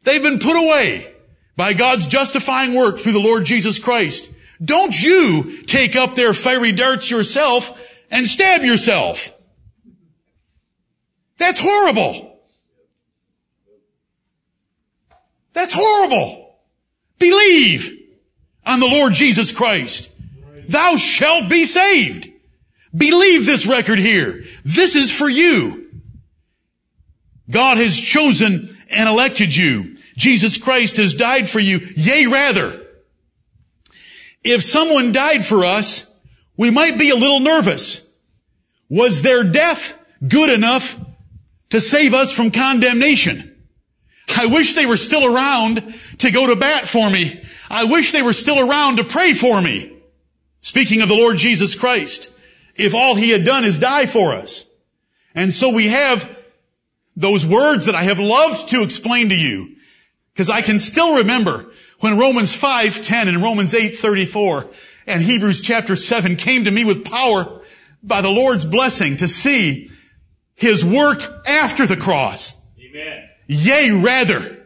They've 0.07 0.23
been 0.23 0.39
put 0.39 0.57
away 0.57 1.13
by 1.57 1.73
God's 1.73 2.07
justifying 2.07 2.75
work 2.75 2.97
through 2.99 3.15
the 3.15 3.19
Lord 3.19 3.45
Jesus 3.45 3.81
Christ. 3.81 4.33
Don't 4.65 4.95
you 5.03 5.65
take 5.65 5.97
up 5.97 6.15
their 6.15 6.33
fiery 6.33 6.71
darts 6.71 7.11
yourself 7.11 7.93
and 8.09 8.25
stab 8.29 8.63
yourself. 8.63 9.35
That's 11.39 11.59
horrible. 11.61 12.39
That's 15.55 15.73
horrible. 15.75 16.57
Believe 17.19 17.93
on 18.65 18.79
the 18.79 18.87
Lord 18.87 19.13
Jesus 19.13 19.51
Christ. 19.51 20.13
Thou 20.69 20.95
shalt 20.95 21.51
be 21.51 21.65
saved. 21.65 22.31
Believe 22.97 23.45
this 23.45 23.67
record 23.67 23.99
here. 23.99 24.45
This 24.65 24.95
is 24.95 25.11
for 25.11 25.29
you. 25.29 25.91
God 27.51 27.79
has 27.79 28.01
chosen 28.01 28.77
and 28.89 29.09
elected 29.09 29.55
you. 29.55 29.96
Jesus 30.17 30.57
Christ 30.59 30.97
has 30.97 31.15
died 31.15 31.49
for 31.49 31.61
you. 31.61 31.81
Yea, 31.97 32.27
rather. 32.27 32.87
If 34.43 34.63
someone 34.63 35.13
died 35.13 35.45
for 35.45 35.65
us, 35.65 36.11
we 36.57 36.71
might 36.71 36.99
be 36.99 37.11
a 37.11 37.17
little 37.17 37.41
nervous. 37.41 38.09
Was 38.89 39.23
their 39.23 39.45
death 39.45 39.99
good 40.27 40.51
enough 40.51 40.99
to 41.71 41.81
save 41.81 42.15
us 42.15 42.33
from 42.33 42.51
condemnation? 42.51 43.53
I 44.29 44.47
wish 44.47 44.75
they 44.75 44.87
were 44.87 44.97
still 44.97 45.25
around 45.25 45.95
to 46.19 46.31
go 46.31 46.47
to 46.47 46.57
bat 46.57 46.87
for 46.87 47.09
me. 47.11 47.43
I 47.71 47.85
wish 47.85 48.13
they 48.13 48.23
were 48.23 48.33
still 48.33 48.59
around 48.59 48.97
to 48.97 49.05
pray 49.05 49.35
for 49.35 49.61
me. 49.61 49.93
Speaking 50.61 51.03
of 51.03 51.09
the 51.09 51.15
Lord 51.15 51.37
Jesus 51.37 51.75
Christ, 51.75 52.31
if 52.75 52.95
all 52.95 53.15
he 53.15 53.31
had 53.31 53.45
done 53.45 53.65
is 53.65 53.79
die 53.79 54.07
for 54.07 54.33
us. 54.33 54.67
And 55.35 55.55
so 55.55 55.71
we 55.71 55.89
have 55.89 56.29
those 57.15 57.47
words 57.47 57.87
that 57.87 57.95
I 57.95 58.05
have 58.05 58.19
loved 58.19 58.69
to 58.71 58.83
explain 58.83 59.29
to 59.29 59.37
you. 59.37 59.76
Because 60.37 60.51
I 60.51 60.61
can 60.61 60.79
still 60.79 61.17
remember 61.17 61.65
when 62.01 62.19
Romans 62.19 62.55
5:10 62.55 63.27
and 63.27 63.43
Romans 63.43 63.73
8:34 63.73 64.69
and 65.07 65.23
Hebrews 65.23 65.63
chapter 65.63 65.97
7 65.97 66.37
came 66.37 66.65
to 66.65 66.71
me 66.71 66.85
with 66.85 67.07
power 67.07 67.63
by 68.03 68.21
the 68.21 68.29
Lord's 68.29 68.67
blessing 68.67 69.17
to 69.17 69.29
see 69.29 69.91
his 70.55 70.85
work 70.85 71.23
after 71.47 71.87
the 71.87 71.97
cross. 71.97 72.55
Amen. 72.79 73.23
Yea, 73.47 73.93
rather, 73.93 74.59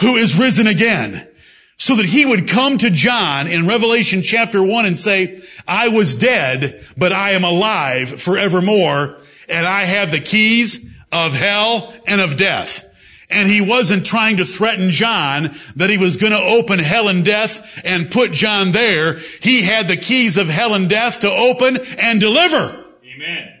who 0.00 0.16
is 0.16 0.34
risen 0.34 0.66
again, 0.66 1.28
so 1.76 1.96
that 1.96 2.06
he 2.06 2.24
would 2.24 2.48
come 2.48 2.78
to 2.78 2.88
John 2.88 3.48
in 3.48 3.66
Revelation 3.66 4.22
chapter 4.22 4.62
1 4.62 4.86
and 4.86 4.98
say, 4.98 5.42
I 5.68 5.88
was 5.88 6.14
dead, 6.14 6.86
but 6.96 7.12
I 7.12 7.32
am 7.32 7.44
alive 7.44 8.18
forevermore, 8.20 9.18
and 9.46 9.66
I 9.66 9.84
have 9.84 10.10
the 10.10 10.20
keys 10.20 10.86
of 11.12 11.34
hell 11.34 11.92
and 12.06 12.22
of 12.22 12.38
death. 12.38 12.86
And 13.30 13.48
he 13.48 13.60
wasn't 13.60 14.04
trying 14.04 14.38
to 14.38 14.44
threaten 14.44 14.90
John 14.90 15.54
that 15.76 15.88
he 15.90 15.98
was 15.98 16.16
going 16.16 16.32
to 16.32 16.42
open 16.42 16.78
hell 16.80 17.08
and 17.08 17.24
death 17.24 17.80
and 17.84 18.10
put 18.10 18.32
John 18.32 18.72
there. 18.72 19.18
He 19.40 19.62
had 19.62 19.86
the 19.88 19.96
keys 19.96 20.36
of 20.36 20.48
hell 20.48 20.74
and 20.74 20.88
death 20.88 21.20
to 21.20 21.30
open 21.30 21.78
and 21.98 22.18
deliver 22.18 22.86
Amen. 23.14 23.52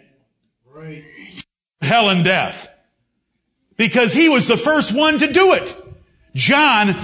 Right. 0.72 1.04
hell 1.80 2.08
and 2.08 2.24
death. 2.24 2.68
Because 3.76 4.12
he 4.12 4.28
was 4.28 4.48
the 4.48 4.56
first 4.56 4.92
one 4.92 5.18
to 5.18 5.32
do 5.32 5.52
it. 5.52 5.76
John, 6.34 6.94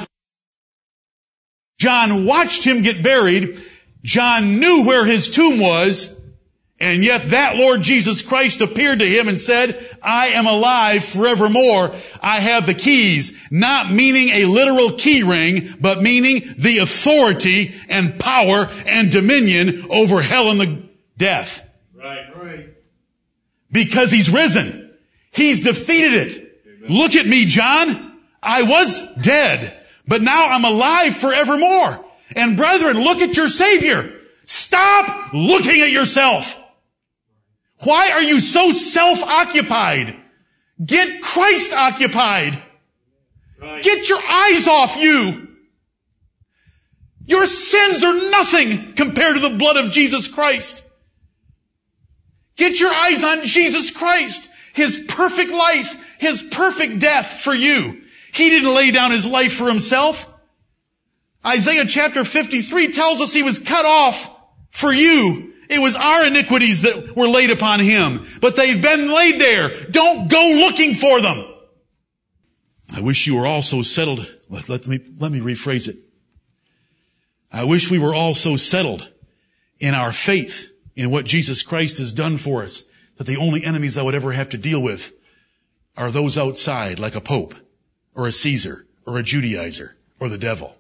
John 1.79 2.27
watched 2.27 2.65
him 2.65 2.83
get 2.83 3.03
buried. 3.03 3.59
John 4.03 4.59
knew 4.61 4.85
where 4.85 5.05
his 5.05 5.29
tomb 5.29 5.59
was. 5.61 6.16
And 6.79 7.03
yet 7.03 7.31
that 7.31 7.57
Lord 7.57 7.81
Jesus 7.81 8.21
Christ 8.21 8.61
appeared 8.61 8.99
to 8.99 9.07
him 9.07 9.29
and 9.29 9.41
said, 9.41 9.81
I 10.03 10.29
am 10.29 10.47
alive 10.47 11.05
forevermore. 11.05 11.95
I 12.21 12.41
have 12.41 12.67
the 12.67 12.75
keys. 12.75 13.33
Not 13.51 13.91
meaning 13.91 14.29
a 14.29 14.45
literal 14.45 14.93
key 14.93 15.23
ring, 15.23 15.75
but 15.81 16.03
meaning 16.03 16.43
the 16.59 16.79
authority 16.79 17.75
and 17.89 18.21
power 18.21 18.69
and 18.87 19.11
dominion 19.11 19.87
over 19.89 20.21
hell 20.21 20.51
and 20.51 20.61
the 20.61 20.89
death. 21.17 21.67
Right. 21.95 22.37
Right. 22.37 22.75
Because 23.73 24.13
he's 24.13 24.29
risen. 24.29 24.95
He's 25.31 25.63
defeated 25.63 26.13
it. 26.13 26.91
Look 26.91 27.15
at 27.15 27.27
me, 27.27 27.47
John. 27.47 28.19
I 28.43 28.63
was 28.63 29.03
dead, 29.21 29.83
but 30.07 30.23
now 30.23 30.49
I'm 30.49 30.65
alive 30.65 31.17
forevermore. 31.17 32.05
And 32.37 32.57
brethren, 32.57 33.01
look 33.01 33.19
at 33.19 33.37
your 33.37 33.49
Savior. 33.49 34.13
Stop 34.45 35.33
looking 35.33 35.81
at 35.81 35.91
yourself. 35.91 36.63
Why 37.85 38.11
are 38.13 38.23
you 38.23 38.41
so 38.41 38.71
self-occupied? 38.71 40.17
Get 40.85 41.23
Christ 41.23 41.73
occupied. 41.73 42.63
Right. 43.61 43.83
Get 43.83 44.09
your 44.09 44.23
eyes 44.23 44.69
off 44.69 44.97
you. 44.97 45.49
Your 47.27 47.47
sins 47.47 48.05
are 48.05 48.15
nothing 48.31 48.95
compared 48.95 49.37
to 49.37 49.49
the 49.49 49.57
blood 49.57 49.77
of 49.77 49.91
Jesus 49.91 50.29
Christ. 50.29 50.85
Get 52.57 52.79
your 52.81 52.95
eyes 52.95 53.25
on 53.25 53.45
Jesus 53.45 53.91
Christ, 53.91 54.49
His 54.73 55.05
perfect 55.09 55.51
life, 55.51 56.17
His 56.19 56.43
perfect 56.43 57.01
death 57.01 57.41
for 57.41 57.55
you. 57.55 58.03
He 58.33 58.51
didn't 58.51 58.75
lay 58.75 58.91
down 58.91 59.11
His 59.11 59.27
life 59.27 59.55
for 59.55 59.69
Himself. 59.69 60.31
Isaiah 61.45 61.87
chapter 61.87 62.25
53 62.25 62.93
tells 62.93 63.21
us 63.21 63.33
He 63.33 63.43
was 63.43 63.59
cut 63.59 63.85
off 63.85 64.31
for 64.71 64.93
you. 64.93 65.55
It 65.69 65.81
was 65.81 65.97
our 65.97 66.27
iniquities 66.27 66.83
that 66.83 67.17
were 67.17 67.29
laid 67.29 67.51
upon 67.51 67.81
Him, 67.81 68.27
but 68.41 68.57
they've 68.57 68.81
been 68.81 69.13
laid 69.13 69.41
there. 69.41 69.87
Don't 69.91 70.29
go 70.29 70.53
looking 70.55 70.95
for 70.95 71.21
them. 71.21 71.45
I 72.95 73.01
wish 73.01 73.27
you 73.27 73.37
were 73.37 73.47
all 73.47 73.63
so 73.63 73.83
settled. 73.83 74.27
Let, 74.49 74.69
let 74.69 74.87
me, 74.87 75.01
let 75.19 75.33
me 75.33 75.41
rephrase 75.41 75.89
it. 75.89 75.97
I 77.53 77.65
wish 77.65 77.91
we 77.91 77.99
were 77.99 78.15
all 78.15 78.35
so 78.35 78.57
settled 78.57 79.11
in 79.79 79.95
our 79.95 80.13
faith 80.13 80.71
in 80.95 81.11
what 81.11 81.25
Jesus 81.25 81.63
Christ 81.63 81.99
has 81.99 82.13
done 82.13 82.39
for 82.39 82.63
us 82.63 82.85
that 83.17 83.27
the 83.27 83.37
only 83.37 83.65
enemies 83.65 83.97
I 83.97 84.03
would 84.03 84.15
ever 84.15 84.33
have 84.33 84.49
to 84.51 84.59
deal 84.59 84.83
with 84.83 85.13
are 85.97 86.11
those 86.11 86.37
outside 86.37 86.99
like 86.99 87.15
a 87.15 87.21
pope 87.21 87.55
or 88.15 88.27
a 88.27 88.33
Caesar 88.33 88.87
or 89.07 89.19
a 89.19 89.23
Judaizer 89.23 89.93
or 90.21 90.29
the 90.29 90.39
devil. 90.39 90.77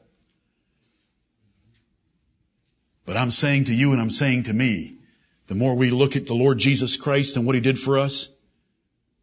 But 3.07 3.16
I'm 3.16 3.30
saying 3.30 3.64
to 3.64 3.74
you 3.74 3.92
and 3.92 4.00
I'm 4.00 4.11
saying 4.11 4.42
to 4.44 4.52
me, 4.52 4.98
the 5.46 5.54
more 5.54 5.76
we 5.76 5.90
look 5.90 6.16
at 6.16 6.26
the 6.26 6.34
Lord 6.34 6.59
Jesus 6.59 6.96
Christ 6.96 7.36
and 7.36 7.46
what 7.46 7.54
he 7.54 7.61
did 7.61 7.78
for 7.78 7.98
us, 7.98 8.30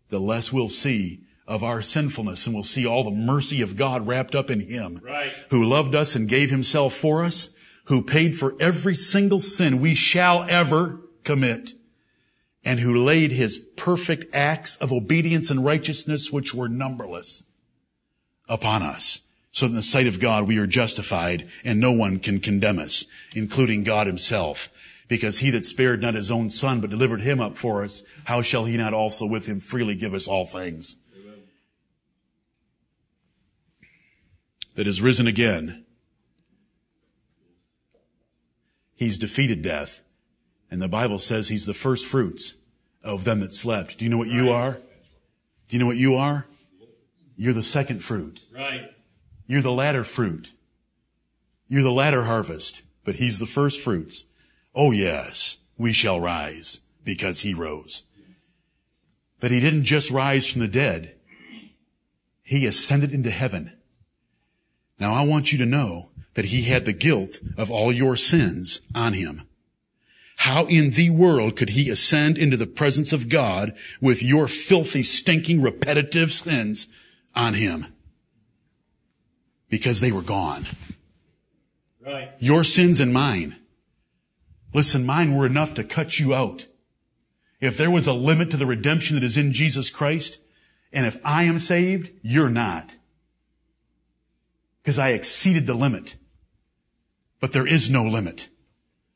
the 0.10 0.20
less 0.20 0.54
we'll 0.54 0.70
see 0.70 1.20
of 1.46 1.64
our 1.64 1.82
sinfulness 1.82 2.46
and 2.46 2.56
we'll 2.56 2.64
see 2.64 2.86
all 2.86 3.04
the 3.04 3.12
mercy 3.12 3.62
of 3.62 3.76
God 3.76 4.08
wrapped 4.08 4.34
up 4.34 4.50
in 4.50 4.62
him 4.62 5.02
Right. 5.04 5.32
who 5.50 5.66
loved 5.66 5.96
us 5.96 6.16
and 6.16 6.30
gave 6.30 6.50
himself 6.50 6.94
for 6.94 7.26
us, 7.26 7.50
who 7.86 8.02
paid 8.02 8.36
for 8.36 8.56
every 8.62 8.96
single 8.96 9.42
sin 9.42 9.82
we 9.82 9.96
shall 9.96 10.46
ever 10.50 11.02
commit, 11.26 11.74
and 12.64 12.80
who 12.80 12.96
laid 12.96 13.34
his 13.34 13.58
perfect 13.76 14.34
acts 14.34 14.78
of 14.78 14.94
obedience 14.94 15.50
and 15.50 15.66
righteousness, 15.66 16.32
which 16.32 16.54
were 16.54 16.70
numberless, 16.70 17.44
upon 18.48 18.82
us. 18.82 19.22
So 19.54 19.68
in 19.68 19.76
the 19.76 19.84
sight 19.84 20.08
of 20.08 20.20
God, 20.20 20.48
we 20.48 20.58
are 20.58 20.66
justified 20.66 21.48
and 21.64 21.80
no 21.80 21.92
one 21.92 22.18
can 22.20 22.40
condemn 22.40 22.80
us, 22.80 23.06
including 23.36 23.84
God 23.84 24.08
himself. 24.08 24.70
Because 25.08 25.40
he 25.40 25.52
that 25.52 25.64
spared 25.64 26.02
not 26.02 26.16
his 26.16 26.32
own 26.32 26.50
son, 26.50 26.82
but 26.82 26.90
delivered 26.90 27.22
him 27.22 27.40
up 27.40 27.56
for 27.56 27.84
us, 27.84 28.02
how 28.26 28.42
shall 28.42 28.66
he 28.66 28.78
not 28.78 28.96
also 28.96 29.28
with 29.28 29.46
him 29.46 29.60
freely 29.60 29.94
give 29.94 30.16
us 30.16 30.28
all 30.28 30.46
things? 30.46 30.96
That 34.74 34.88
is 34.88 35.02
risen 35.02 35.28
again. 35.28 35.86
He's 38.96 39.20
defeated 39.20 39.62
death. 39.62 40.02
And 40.72 40.82
the 40.82 40.88
Bible 40.88 41.20
says 41.20 41.50
he's 41.50 41.68
the 41.68 41.76
first 41.76 42.08
fruits 42.08 42.56
of 43.04 43.24
them 43.24 43.42
that 43.42 43.54
slept. 43.54 44.00
Do 44.00 44.06
you 44.06 44.10
know 44.10 44.18
what 44.18 44.30
you 44.30 44.50
are? 44.50 44.80
Do 45.68 45.78
you 45.78 45.80
know 45.80 45.86
what 45.86 45.98
you 45.98 46.16
are? 46.16 46.48
You're 47.38 47.54
the 47.54 47.62
second 47.62 48.04
fruit. 48.04 48.44
Right. 48.52 48.93
You're 49.48 49.62
the 49.62 49.72
latter 49.72 50.04
fruit. 50.04 50.52
You're 51.68 51.84
the 51.84 51.92
latter 51.92 52.24
harvest, 52.24 52.84
but 53.04 53.16
he's 53.16 53.40
the 53.40 53.46
first 53.46 53.82
fruits. 53.82 54.26
Oh 54.76 54.92
yes, 54.92 55.58
we 55.78 55.94
shall 55.94 56.20
rise 56.20 56.82
because 57.04 57.42
he 57.42 57.54
rose. 57.54 58.04
But 59.40 59.52
he 59.52 59.60
didn't 59.60 59.84
just 59.84 60.10
rise 60.10 60.48
from 60.48 60.62
the 60.62 60.68
dead. 60.68 61.16
He 62.44 62.66
ascended 62.66 63.12
into 63.12 63.30
heaven. 63.30 63.74
Now 65.00 65.14
I 65.14 65.24
want 65.24 65.52
you 65.52 65.58
to 65.60 65.66
know 65.66 66.12
that 66.36 66.46
he 66.46 66.64
had 66.64 66.86
the 66.86 66.94
guilt 66.94 67.40
of 67.58 67.70
all 67.70 67.92
your 67.92 68.16
sins 68.16 68.82
on 68.96 69.14
him. 69.14 69.44
How 70.38 70.66
in 70.66 70.92
the 70.92 71.10
world 71.10 71.56
could 71.56 71.70
he 71.70 71.90
ascend 71.90 72.38
into 72.38 72.58
the 72.58 72.68
presence 72.68 73.14
of 73.14 73.30
God 73.30 73.74
with 74.02 74.24
your 74.24 74.48
filthy, 74.48 75.04
stinking, 75.04 75.62
repetitive 75.62 76.32
sins 76.32 76.88
on 77.36 77.54
him? 77.54 77.88
Because 79.70 80.00
they 80.00 80.12
were 80.12 80.22
gone. 80.22 80.66
Right. 82.06 82.32
Your 82.40 82.64
sins 82.64 83.00
and 83.00 83.14
mine. 83.14 83.56
Listen, 84.74 85.06
mine 85.06 85.36
were 85.36 85.46
enough 85.46 85.74
to 85.76 85.84
cut 85.84 86.20
you 86.20 86.34
out. 86.34 86.68
If 87.62 87.78
there 87.78 87.92
was 87.92 88.08
a 88.08 88.14
limit 88.14 88.52
to 88.52 88.58
the 88.58 88.66
redemption 88.66 89.16
that 89.16 89.24
is 89.24 89.38
in 89.38 89.54
Jesus 89.54 89.90
Christ, 89.90 90.40
and 90.92 91.06
if 91.06 91.18
I 91.24 91.44
am 91.44 91.60
saved, 91.60 92.12
you're 92.22 92.50
not. 92.50 92.96
Because 94.82 95.00
I 95.00 95.10
exceeded 95.10 95.66
the 95.66 95.74
limit. 95.74 96.18
But 97.40 97.54
there 97.54 97.68
is 97.68 97.90
no 97.90 98.04
limit. 98.04 98.50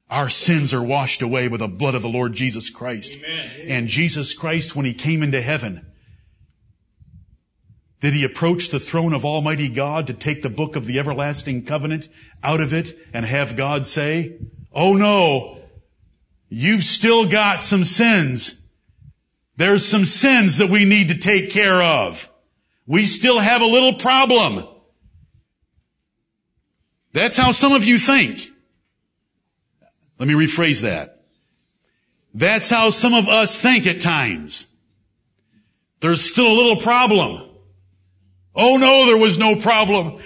Our 0.10 0.30
sins 0.30 0.74
are 0.74 0.84
washed 0.84 1.22
away 1.22 1.50
by 1.50 1.58
the 1.58 1.68
blood 1.68 1.96
of 1.96 2.02
the 2.02 2.10
Lord 2.10 2.34
Jesus 2.34 2.70
Christ. 2.70 3.18
Amen. 3.18 3.50
And 3.68 3.88
Jesus 3.88 4.34
Christ, 4.34 4.76
when 4.76 4.86
he 4.86 4.94
came 4.94 5.22
into 5.22 5.42
heaven, 5.42 5.86
did 8.00 8.14
he 8.14 8.24
approach 8.24 8.70
the 8.70 8.80
throne 8.80 9.14
of 9.14 9.26
Almighty 9.26 9.70
God 9.70 10.08
to 10.08 10.14
take 10.14 10.42
the 10.42 10.50
book 10.50 10.76
of 10.76 10.86
the 10.86 11.00
everlasting 11.00 11.66
covenant 11.66 12.08
out 12.44 12.62
of 12.62 12.74
it 12.74 12.98
and 13.14 13.26
have 13.26 13.56
God 13.56 13.88
say, 13.88 14.38
Oh 14.72 14.94
no, 14.94 15.62
you've 16.48 16.84
still 16.84 17.28
got 17.28 17.64
some 17.64 17.84
sins. 17.84 18.62
There's 19.56 19.84
some 19.84 20.06
sins 20.06 20.58
that 20.58 20.70
we 20.70 20.86
need 20.86 21.10
to 21.10 21.18
take 21.18 21.50
care 21.50 21.82
of. 21.82 22.30
We 22.86 23.06
still 23.06 23.40
have 23.40 23.62
a 23.62 23.66
little 23.66 23.96
problem. 23.96 24.66
That's 27.14 27.36
how 27.36 27.52
some 27.52 27.74
of 27.74 27.84
you 27.84 27.98
think. 27.98 28.42
Let 30.20 30.28
me 30.28 30.36
rephrase 30.36 30.82
that. 30.82 31.24
That's 32.36 32.70
how 32.70 32.92
some 32.92 33.16
of 33.16 33.28
us 33.28 33.60
think 33.60 33.88
at 33.88 34.02
times. 34.02 34.68
There's 36.00 36.22
still 36.22 36.48
a 36.48 36.54
little 36.54 36.78
problem. 36.78 37.47
Oh 38.58 38.78
no, 38.78 39.06
there 39.06 39.18
was 39.18 39.38
no 39.38 39.56
problem. 39.56 40.20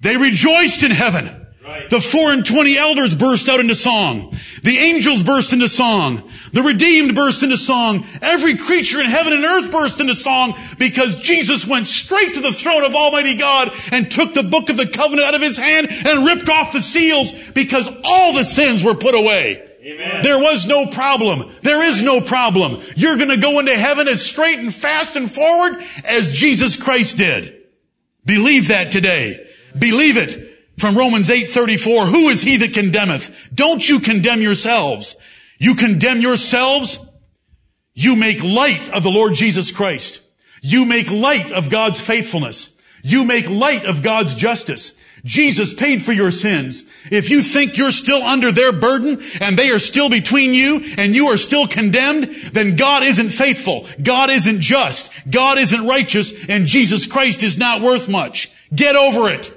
They 0.00 0.18
rejoiced 0.18 0.82
in 0.82 0.90
heaven. 0.90 1.40
Right. 1.64 1.88
The 1.88 2.00
four 2.00 2.30
and 2.30 2.44
twenty 2.44 2.76
elders 2.76 3.14
burst 3.14 3.48
out 3.48 3.58
into 3.58 3.74
song. 3.74 4.36
The 4.62 4.76
angels 4.76 5.22
burst 5.22 5.54
into 5.54 5.66
song. 5.66 6.30
The 6.52 6.62
redeemed 6.62 7.14
burst 7.14 7.42
into 7.42 7.56
song. 7.56 8.04
Every 8.20 8.56
creature 8.56 9.00
in 9.00 9.06
heaven 9.06 9.32
and 9.32 9.44
earth 9.44 9.72
burst 9.72 10.00
into 10.00 10.14
song 10.14 10.54
because 10.78 11.16
Jesus 11.16 11.66
went 11.66 11.86
straight 11.86 12.34
to 12.34 12.42
the 12.42 12.52
throne 12.52 12.84
of 12.84 12.94
Almighty 12.94 13.36
God 13.36 13.72
and 13.92 14.10
took 14.10 14.34
the 14.34 14.42
book 14.42 14.68
of 14.68 14.76
the 14.76 14.86
covenant 14.86 15.26
out 15.26 15.34
of 15.34 15.40
his 15.40 15.56
hand 15.56 15.88
and 15.90 16.26
ripped 16.26 16.50
off 16.50 16.74
the 16.74 16.82
seals 16.82 17.32
because 17.54 17.88
all 18.04 18.34
the 18.34 18.44
sins 18.44 18.84
were 18.84 18.94
put 18.94 19.14
away. 19.14 19.66
Amen. 19.84 20.22
There 20.22 20.38
was 20.38 20.66
no 20.66 20.86
problem. 20.86 21.52
There 21.62 21.84
is 21.84 22.00
no 22.00 22.20
problem. 22.22 22.80
You're 22.96 23.18
going 23.18 23.28
to 23.28 23.36
go 23.36 23.58
into 23.58 23.76
heaven 23.76 24.08
as 24.08 24.24
straight 24.24 24.58
and 24.58 24.74
fast 24.74 25.14
and 25.14 25.30
forward 25.30 25.84
as 26.04 26.34
Jesus 26.34 26.76
Christ 26.76 27.18
did. 27.18 27.54
Believe 28.24 28.68
that 28.68 28.90
today. 28.90 29.46
Believe 29.78 30.16
it. 30.16 30.50
From 30.78 30.96
Romans 30.96 31.28
8:34, 31.28 32.06
who 32.06 32.28
is 32.30 32.42
he 32.42 32.56
that 32.56 32.72
condemneth? 32.72 33.50
Don't 33.54 33.86
you 33.86 34.00
condemn 34.00 34.40
yourselves. 34.40 35.16
You 35.58 35.74
condemn 35.74 36.20
yourselves. 36.20 36.98
You 37.92 38.16
make 38.16 38.42
light 38.42 38.88
of 38.88 39.02
the 39.02 39.10
Lord 39.10 39.34
Jesus 39.34 39.70
Christ. 39.70 40.20
You 40.62 40.84
make 40.84 41.10
light 41.10 41.52
of 41.52 41.70
God's 41.70 42.00
faithfulness. 42.00 42.74
You 43.02 43.24
make 43.24 43.48
light 43.48 43.84
of 43.84 44.02
God's 44.02 44.34
justice. 44.34 44.94
Jesus 45.24 45.72
paid 45.72 46.02
for 46.02 46.12
your 46.12 46.30
sins. 46.30 46.84
If 47.10 47.30
you 47.30 47.40
think 47.40 47.78
you're 47.78 47.90
still 47.90 48.22
under 48.22 48.52
their 48.52 48.72
burden 48.72 49.20
and 49.40 49.58
they 49.58 49.70
are 49.70 49.78
still 49.78 50.10
between 50.10 50.52
you 50.52 50.82
and 50.98 51.14
you 51.14 51.28
are 51.28 51.38
still 51.38 51.66
condemned, 51.66 52.24
then 52.52 52.76
God 52.76 53.02
isn't 53.02 53.30
faithful. 53.30 53.86
God 54.02 54.28
isn't 54.28 54.60
just. 54.60 55.10
God 55.30 55.58
isn't 55.58 55.86
righteous 55.86 56.48
and 56.48 56.66
Jesus 56.66 57.06
Christ 57.06 57.42
is 57.42 57.56
not 57.56 57.80
worth 57.80 58.08
much. 58.08 58.50
Get 58.74 58.96
over 58.96 59.30
it. 59.30 59.52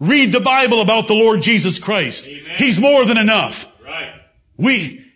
Read 0.00 0.32
the 0.32 0.40
Bible 0.40 0.80
about 0.80 1.08
the 1.08 1.14
Lord 1.14 1.42
Jesus 1.42 1.78
Christ. 1.78 2.26
Amen. 2.26 2.56
He's 2.56 2.80
more 2.80 3.04
than 3.04 3.18
enough. 3.18 3.68
Right. 3.84 4.14
We, 4.56 5.06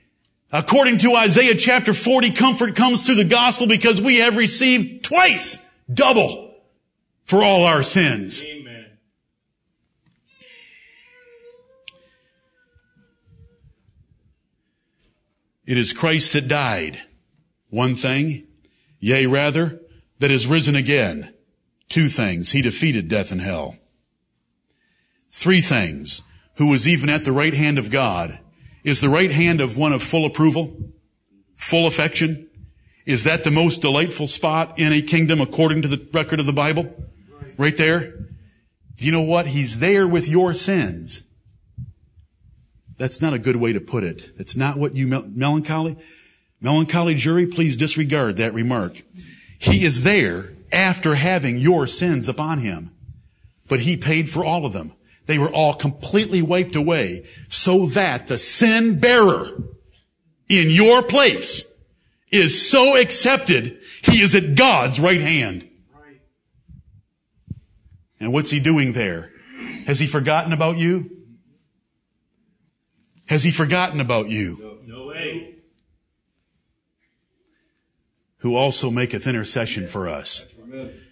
according 0.52 0.98
to 0.98 1.16
Isaiah 1.16 1.56
chapter 1.56 1.94
40, 1.94 2.32
comfort 2.32 2.76
comes 2.76 3.04
through 3.04 3.16
the 3.16 3.24
gospel 3.24 3.66
because 3.66 4.00
we 4.00 4.18
have 4.18 4.36
received 4.36 5.04
twice 5.04 5.58
double 5.92 6.54
for 7.24 7.42
all 7.42 7.64
our 7.64 7.82
sins. 7.82 8.42
Amen. 8.42 8.65
It 15.66 15.76
is 15.76 15.92
Christ 15.92 16.32
that 16.32 16.48
died. 16.48 17.02
One 17.70 17.96
thing. 17.96 18.46
Yea, 19.00 19.26
rather, 19.26 19.80
that 20.20 20.30
is 20.30 20.46
risen 20.46 20.76
again. 20.76 21.34
Two 21.88 22.08
things. 22.08 22.52
He 22.52 22.62
defeated 22.62 23.08
death 23.08 23.32
and 23.32 23.40
hell. 23.40 23.76
Three 25.30 25.60
things. 25.60 26.22
Who 26.56 26.68
was 26.68 26.88
even 26.88 27.10
at 27.10 27.24
the 27.24 27.32
right 27.32 27.54
hand 27.54 27.78
of 27.78 27.90
God. 27.90 28.38
Is 28.84 29.00
the 29.00 29.08
right 29.08 29.30
hand 29.30 29.60
of 29.60 29.76
one 29.76 29.92
of 29.92 30.02
full 30.02 30.24
approval? 30.24 30.76
Full 31.56 31.86
affection? 31.86 32.48
Is 33.04 33.24
that 33.24 33.44
the 33.44 33.50
most 33.50 33.82
delightful 33.82 34.28
spot 34.28 34.78
in 34.78 34.92
a 34.92 35.02
kingdom 35.02 35.40
according 35.40 35.82
to 35.82 35.88
the 35.88 36.08
record 36.12 36.40
of 36.40 36.46
the 36.46 36.52
Bible? 36.52 36.94
Right 37.58 37.76
there? 37.76 38.12
Do 38.96 39.04
you 39.04 39.12
know 39.12 39.22
what? 39.22 39.48
He's 39.48 39.78
there 39.78 40.08
with 40.08 40.28
your 40.28 40.54
sins. 40.54 41.22
That's 42.98 43.20
not 43.20 43.34
a 43.34 43.38
good 43.38 43.56
way 43.56 43.72
to 43.72 43.80
put 43.80 44.04
it. 44.04 44.30
It's 44.38 44.56
not 44.56 44.78
what 44.78 44.96
you 44.96 45.06
melancholy. 45.06 45.96
Melancholy 46.60 47.14
jury, 47.14 47.46
please 47.46 47.76
disregard 47.76 48.38
that 48.38 48.54
remark. 48.54 49.02
He 49.58 49.84
is 49.84 50.02
there 50.02 50.54
after 50.72 51.14
having 51.14 51.58
your 51.58 51.86
sins 51.86 52.28
upon 52.28 52.60
him. 52.60 52.90
But 53.68 53.80
he 53.80 53.96
paid 53.96 54.30
for 54.30 54.44
all 54.44 54.64
of 54.64 54.72
them. 54.72 54.92
They 55.26 55.38
were 55.38 55.50
all 55.50 55.74
completely 55.74 56.40
wiped 56.40 56.76
away 56.76 57.26
so 57.48 57.86
that 57.86 58.28
the 58.28 58.38
sin 58.38 59.00
bearer 59.00 59.48
in 60.48 60.70
your 60.70 61.02
place 61.02 61.64
is 62.30 62.70
so 62.70 62.96
accepted, 62.96 63.80
he 64.02 64.22
is 64.22 64.34
at 64.34 64.54
God's 64.54 65.00
right 65.00 65.20
hand. 65.20 65.68
And 68.18 68.32
what's 68.32 68.50
he 68.50 68.60
doing 68.60 68.92
there? 68.92 69.30
Has 69.86 70.00
he 70.00 70.06
forgotten 70.06 70.52
about 70.52 70.78
you? 70.78 71.15
Has 73.28 73.44
he 73.44 73.50
forgotten 73.50 74.00
about 74.00 74.28
you? 74.28 74.78
No 74.86 75.06
way. 75.06 75.56
Who 78.38 78.54
also 78.54 78.90
maketh 78.90 79.26
intercession 79.26 79.86
for 79.86 80.08
us. 80.08 80.46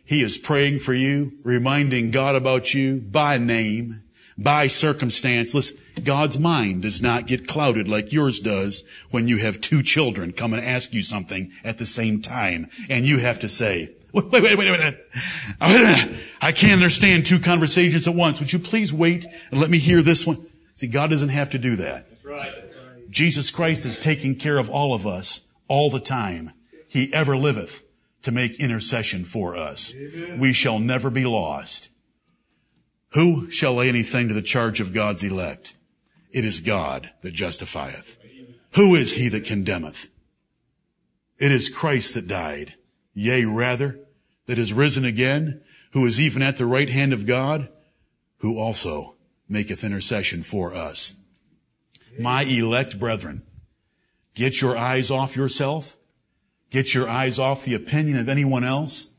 He 0.04 0.22
is 0.22 0.38
praying 0.38 0.80
for 0.80 0.94
you, 0.94 1.32
reminding 1.44 2.10
God 2.10 2.36
about 2.36 2.74
you 2.74 2.96
by 3.00 3.38
name, 3.38 4.02
by 4.36 4.66
circumstance. 4.66 5.54
Listen, 5.54 5.78
God's 6.02 6.38
mind 6.38 6.82
does 6.82 7.00
not 7.00 7.26
get 7.26 7.48
clouded 7.48 7.88
like 7.88 8.12
yours 8.12 8.40
does 8.40 8.84
when 9.10 9.28
you 9.28 9.38
have 9.38 9.60
two 9.60 9.82
children 9.82 10.32
come 10.32 10.52
and 10.52 10.64
ask 10.64 10.92
you 10.92 11.02
something 11.02 11.52
at 11.64 11.78
the 11.78 11.86
same 11.86 12.20
time 12.20 12.68
and 12.90 13.06
you 13.06 13.18
have 13.18 13.40
to 13.40 13.48
say, 13.48 13.94
wait, 14.12 14.30
wait, 14.30 14.42
wait, 14.42 14.58
wait, 14.58 14.70
wait, 14.70 14.80
wait. 14.80 16.20
I 16.40 16.52
can't 16.52 16.72
understand 16.72 17.26
two 17.26 17.38
conversations 17.38 18.06
at 18.06 18.14
once. 18.14 18.40
Would 18.40 18.52
you 18.52 18.58
please 18.58 18.92
wait 18.92 19.26
and 19.50 19.60
let 19.60 19.70
me 19.70 19.78
hear 19.78 20.02
this 20.02 20.26
one? 20.26 20.46
See, 20.74 20.86
God 20.88 21.10
doesn't 21.10 21.28
have 21.28 21.50
to 21.50 21.58
do 21.58 21.76
that. 21.76 22.08
That's 22.10 22.24
right. 22.24 22.64
Jesus 23.10 23.50
Christ 23.50 23.86
is 23.86 23.98
taking 23.98 24.34
care 24.34 24.58
of 24.58 24.68
all 24.68 24.92
of 24.92 25.06
us 25.06 25.42
all 25.68 25.90
the 25.90 26.00
time. 26.00 26.52
He 26.88 27.12
ever 27.12 27.36
liveth 27.36 27.84
to 28.22 28.32
make 28.32 28.58
intercession 28.58 29.24
for 29.24 29.56
us. 29.56 29.94
We 30.38 30.52
shall 30.52 30.78
never 30.78 31.10
be 31.10 31.24
lost. 31.24 31.90
Who 33.10 33.50
shall 33.50 33.74
lay 33.74 33.88
anything 33.88 34.28
to 34.28 34.34
the 34.34 34.42
charge 34.42 34.80
of 34.80 34.92
God's 34.92 35.22
elect? 35.22 35.76
It 36.32 36.44
is 36.44 36.60
God 36.60 37.10
that 37.22 37.32
justifieth. 37.34 38.18
Who 38.72 38.96
is 38.96 39.14
he 39.14 39.28
that 39.28 39.44
condemneth? 39.44 40.08
It 41.38 41.52
is 41.52 41.68
Christ 41.68 42.14
that 42.14 42.26
died. 42.26 42.74
Yea, 43.12 43.44
rather, 43.44 44.00
that 44.46 44.58
is 44.58 44.72
risen 44.72 45.04
again, 45.04 45.60
who 45.92 46.04
is 46.04 46.18
even 46.18 46.42
at 46.42 46.56
the 46.56 46.66
right 46.66 46.90
hand 46.90 47.12
of 47.12 47.26
God, 47.26 47.68
who 48.38 48.58
also 48.58 49.13
maketh 49.54 49.84
intercession 49.84 50.42
for 50.42 50.74
us. 50.74 51.14
My 52.18 52.42
elect 52.42 52.98
brethren, 52.98 53.42
get 54.34 54.60
your 54.60 54.76
eyes 54.76 55.10
off 55.10 55.36
yourself. 55.36 55.96
Get 56.70 56.92
your 56.92 57.08
eyes 57.08 57.38
off 57.38 57.64
the 57.64 57.74
opinion 57.74 58.18
of 58.18 58.28
anyone 58.28 58.64
else 58.64 59.10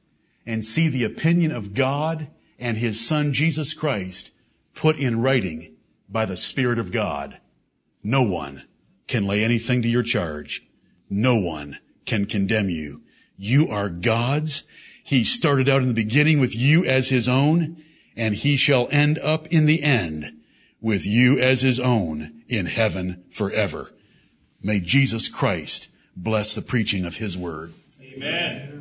and 0.45 0.63
see 0.63 0.89
the 0.89 1.05
opinion 1.05 1.51
of 1.51 1.73
God 1.73 2.27
and 2.59 2.77
his 2.77 2.99
son 2.99 3.31
Jesus 3.31 3.73
Christ 3.73 4.31
put 4.73 4.97
in 4.97 5.21
writing 5.21 5.77
by 6.09 6.25
the 6.25 6.35
Spirit 6.35 6.79
of 6.79 6.91
God. 6.91 7.39
No 8.03 8.23
one 8.23 8.63
can 9.07 9.25
lay 9.25 9.41
anything 9.41 9.81
to 9.83 9.87
your 9.87 10.03
charge. 10.03 10.67
No 11.09 11.37
one 11.37 11.77
can 12.05 12.25
condemn 12.25 12.69
you. 12.69 13.03
You 13.37 13.69
are 13.69 13.89
God's. 13.89 14.65
He 15.01 15.23
started 15.23 15.69
out 15.69 15.81
in 15.81 15.87
the 15.87 15.93
beginning 15.93 16.41
with 16.41 16.53
you 16.55 16.83
as 16.83 17.07
his 17.07 17.29
own 17.29 17.81
and 18.15 18.35
he 18.35 18.57
shall 18.57 18.87
end 18.91 19.19
up 19.19 19.47
in 19.47 19.65
the 19.65 19.83
end 19.83 20.41
with 20.81 21.05
you 21.05 21.39
as 21.39 21.61
his 21.61 21.79
own 21.79 22.43
in 22.47 22.67
heaven 22.67 23.23
forever. 23.29 23.91
May 24.61 24.79
Jesus 24.79 25.29
Christ 25.29 25.89
bless 26.15 26.53
the 26.53 26.61
preaching 26.61 27.05
of 27.05 27.17
his 27.17 27.37
word. 27.37 27.73
Amen. 28.01 28.74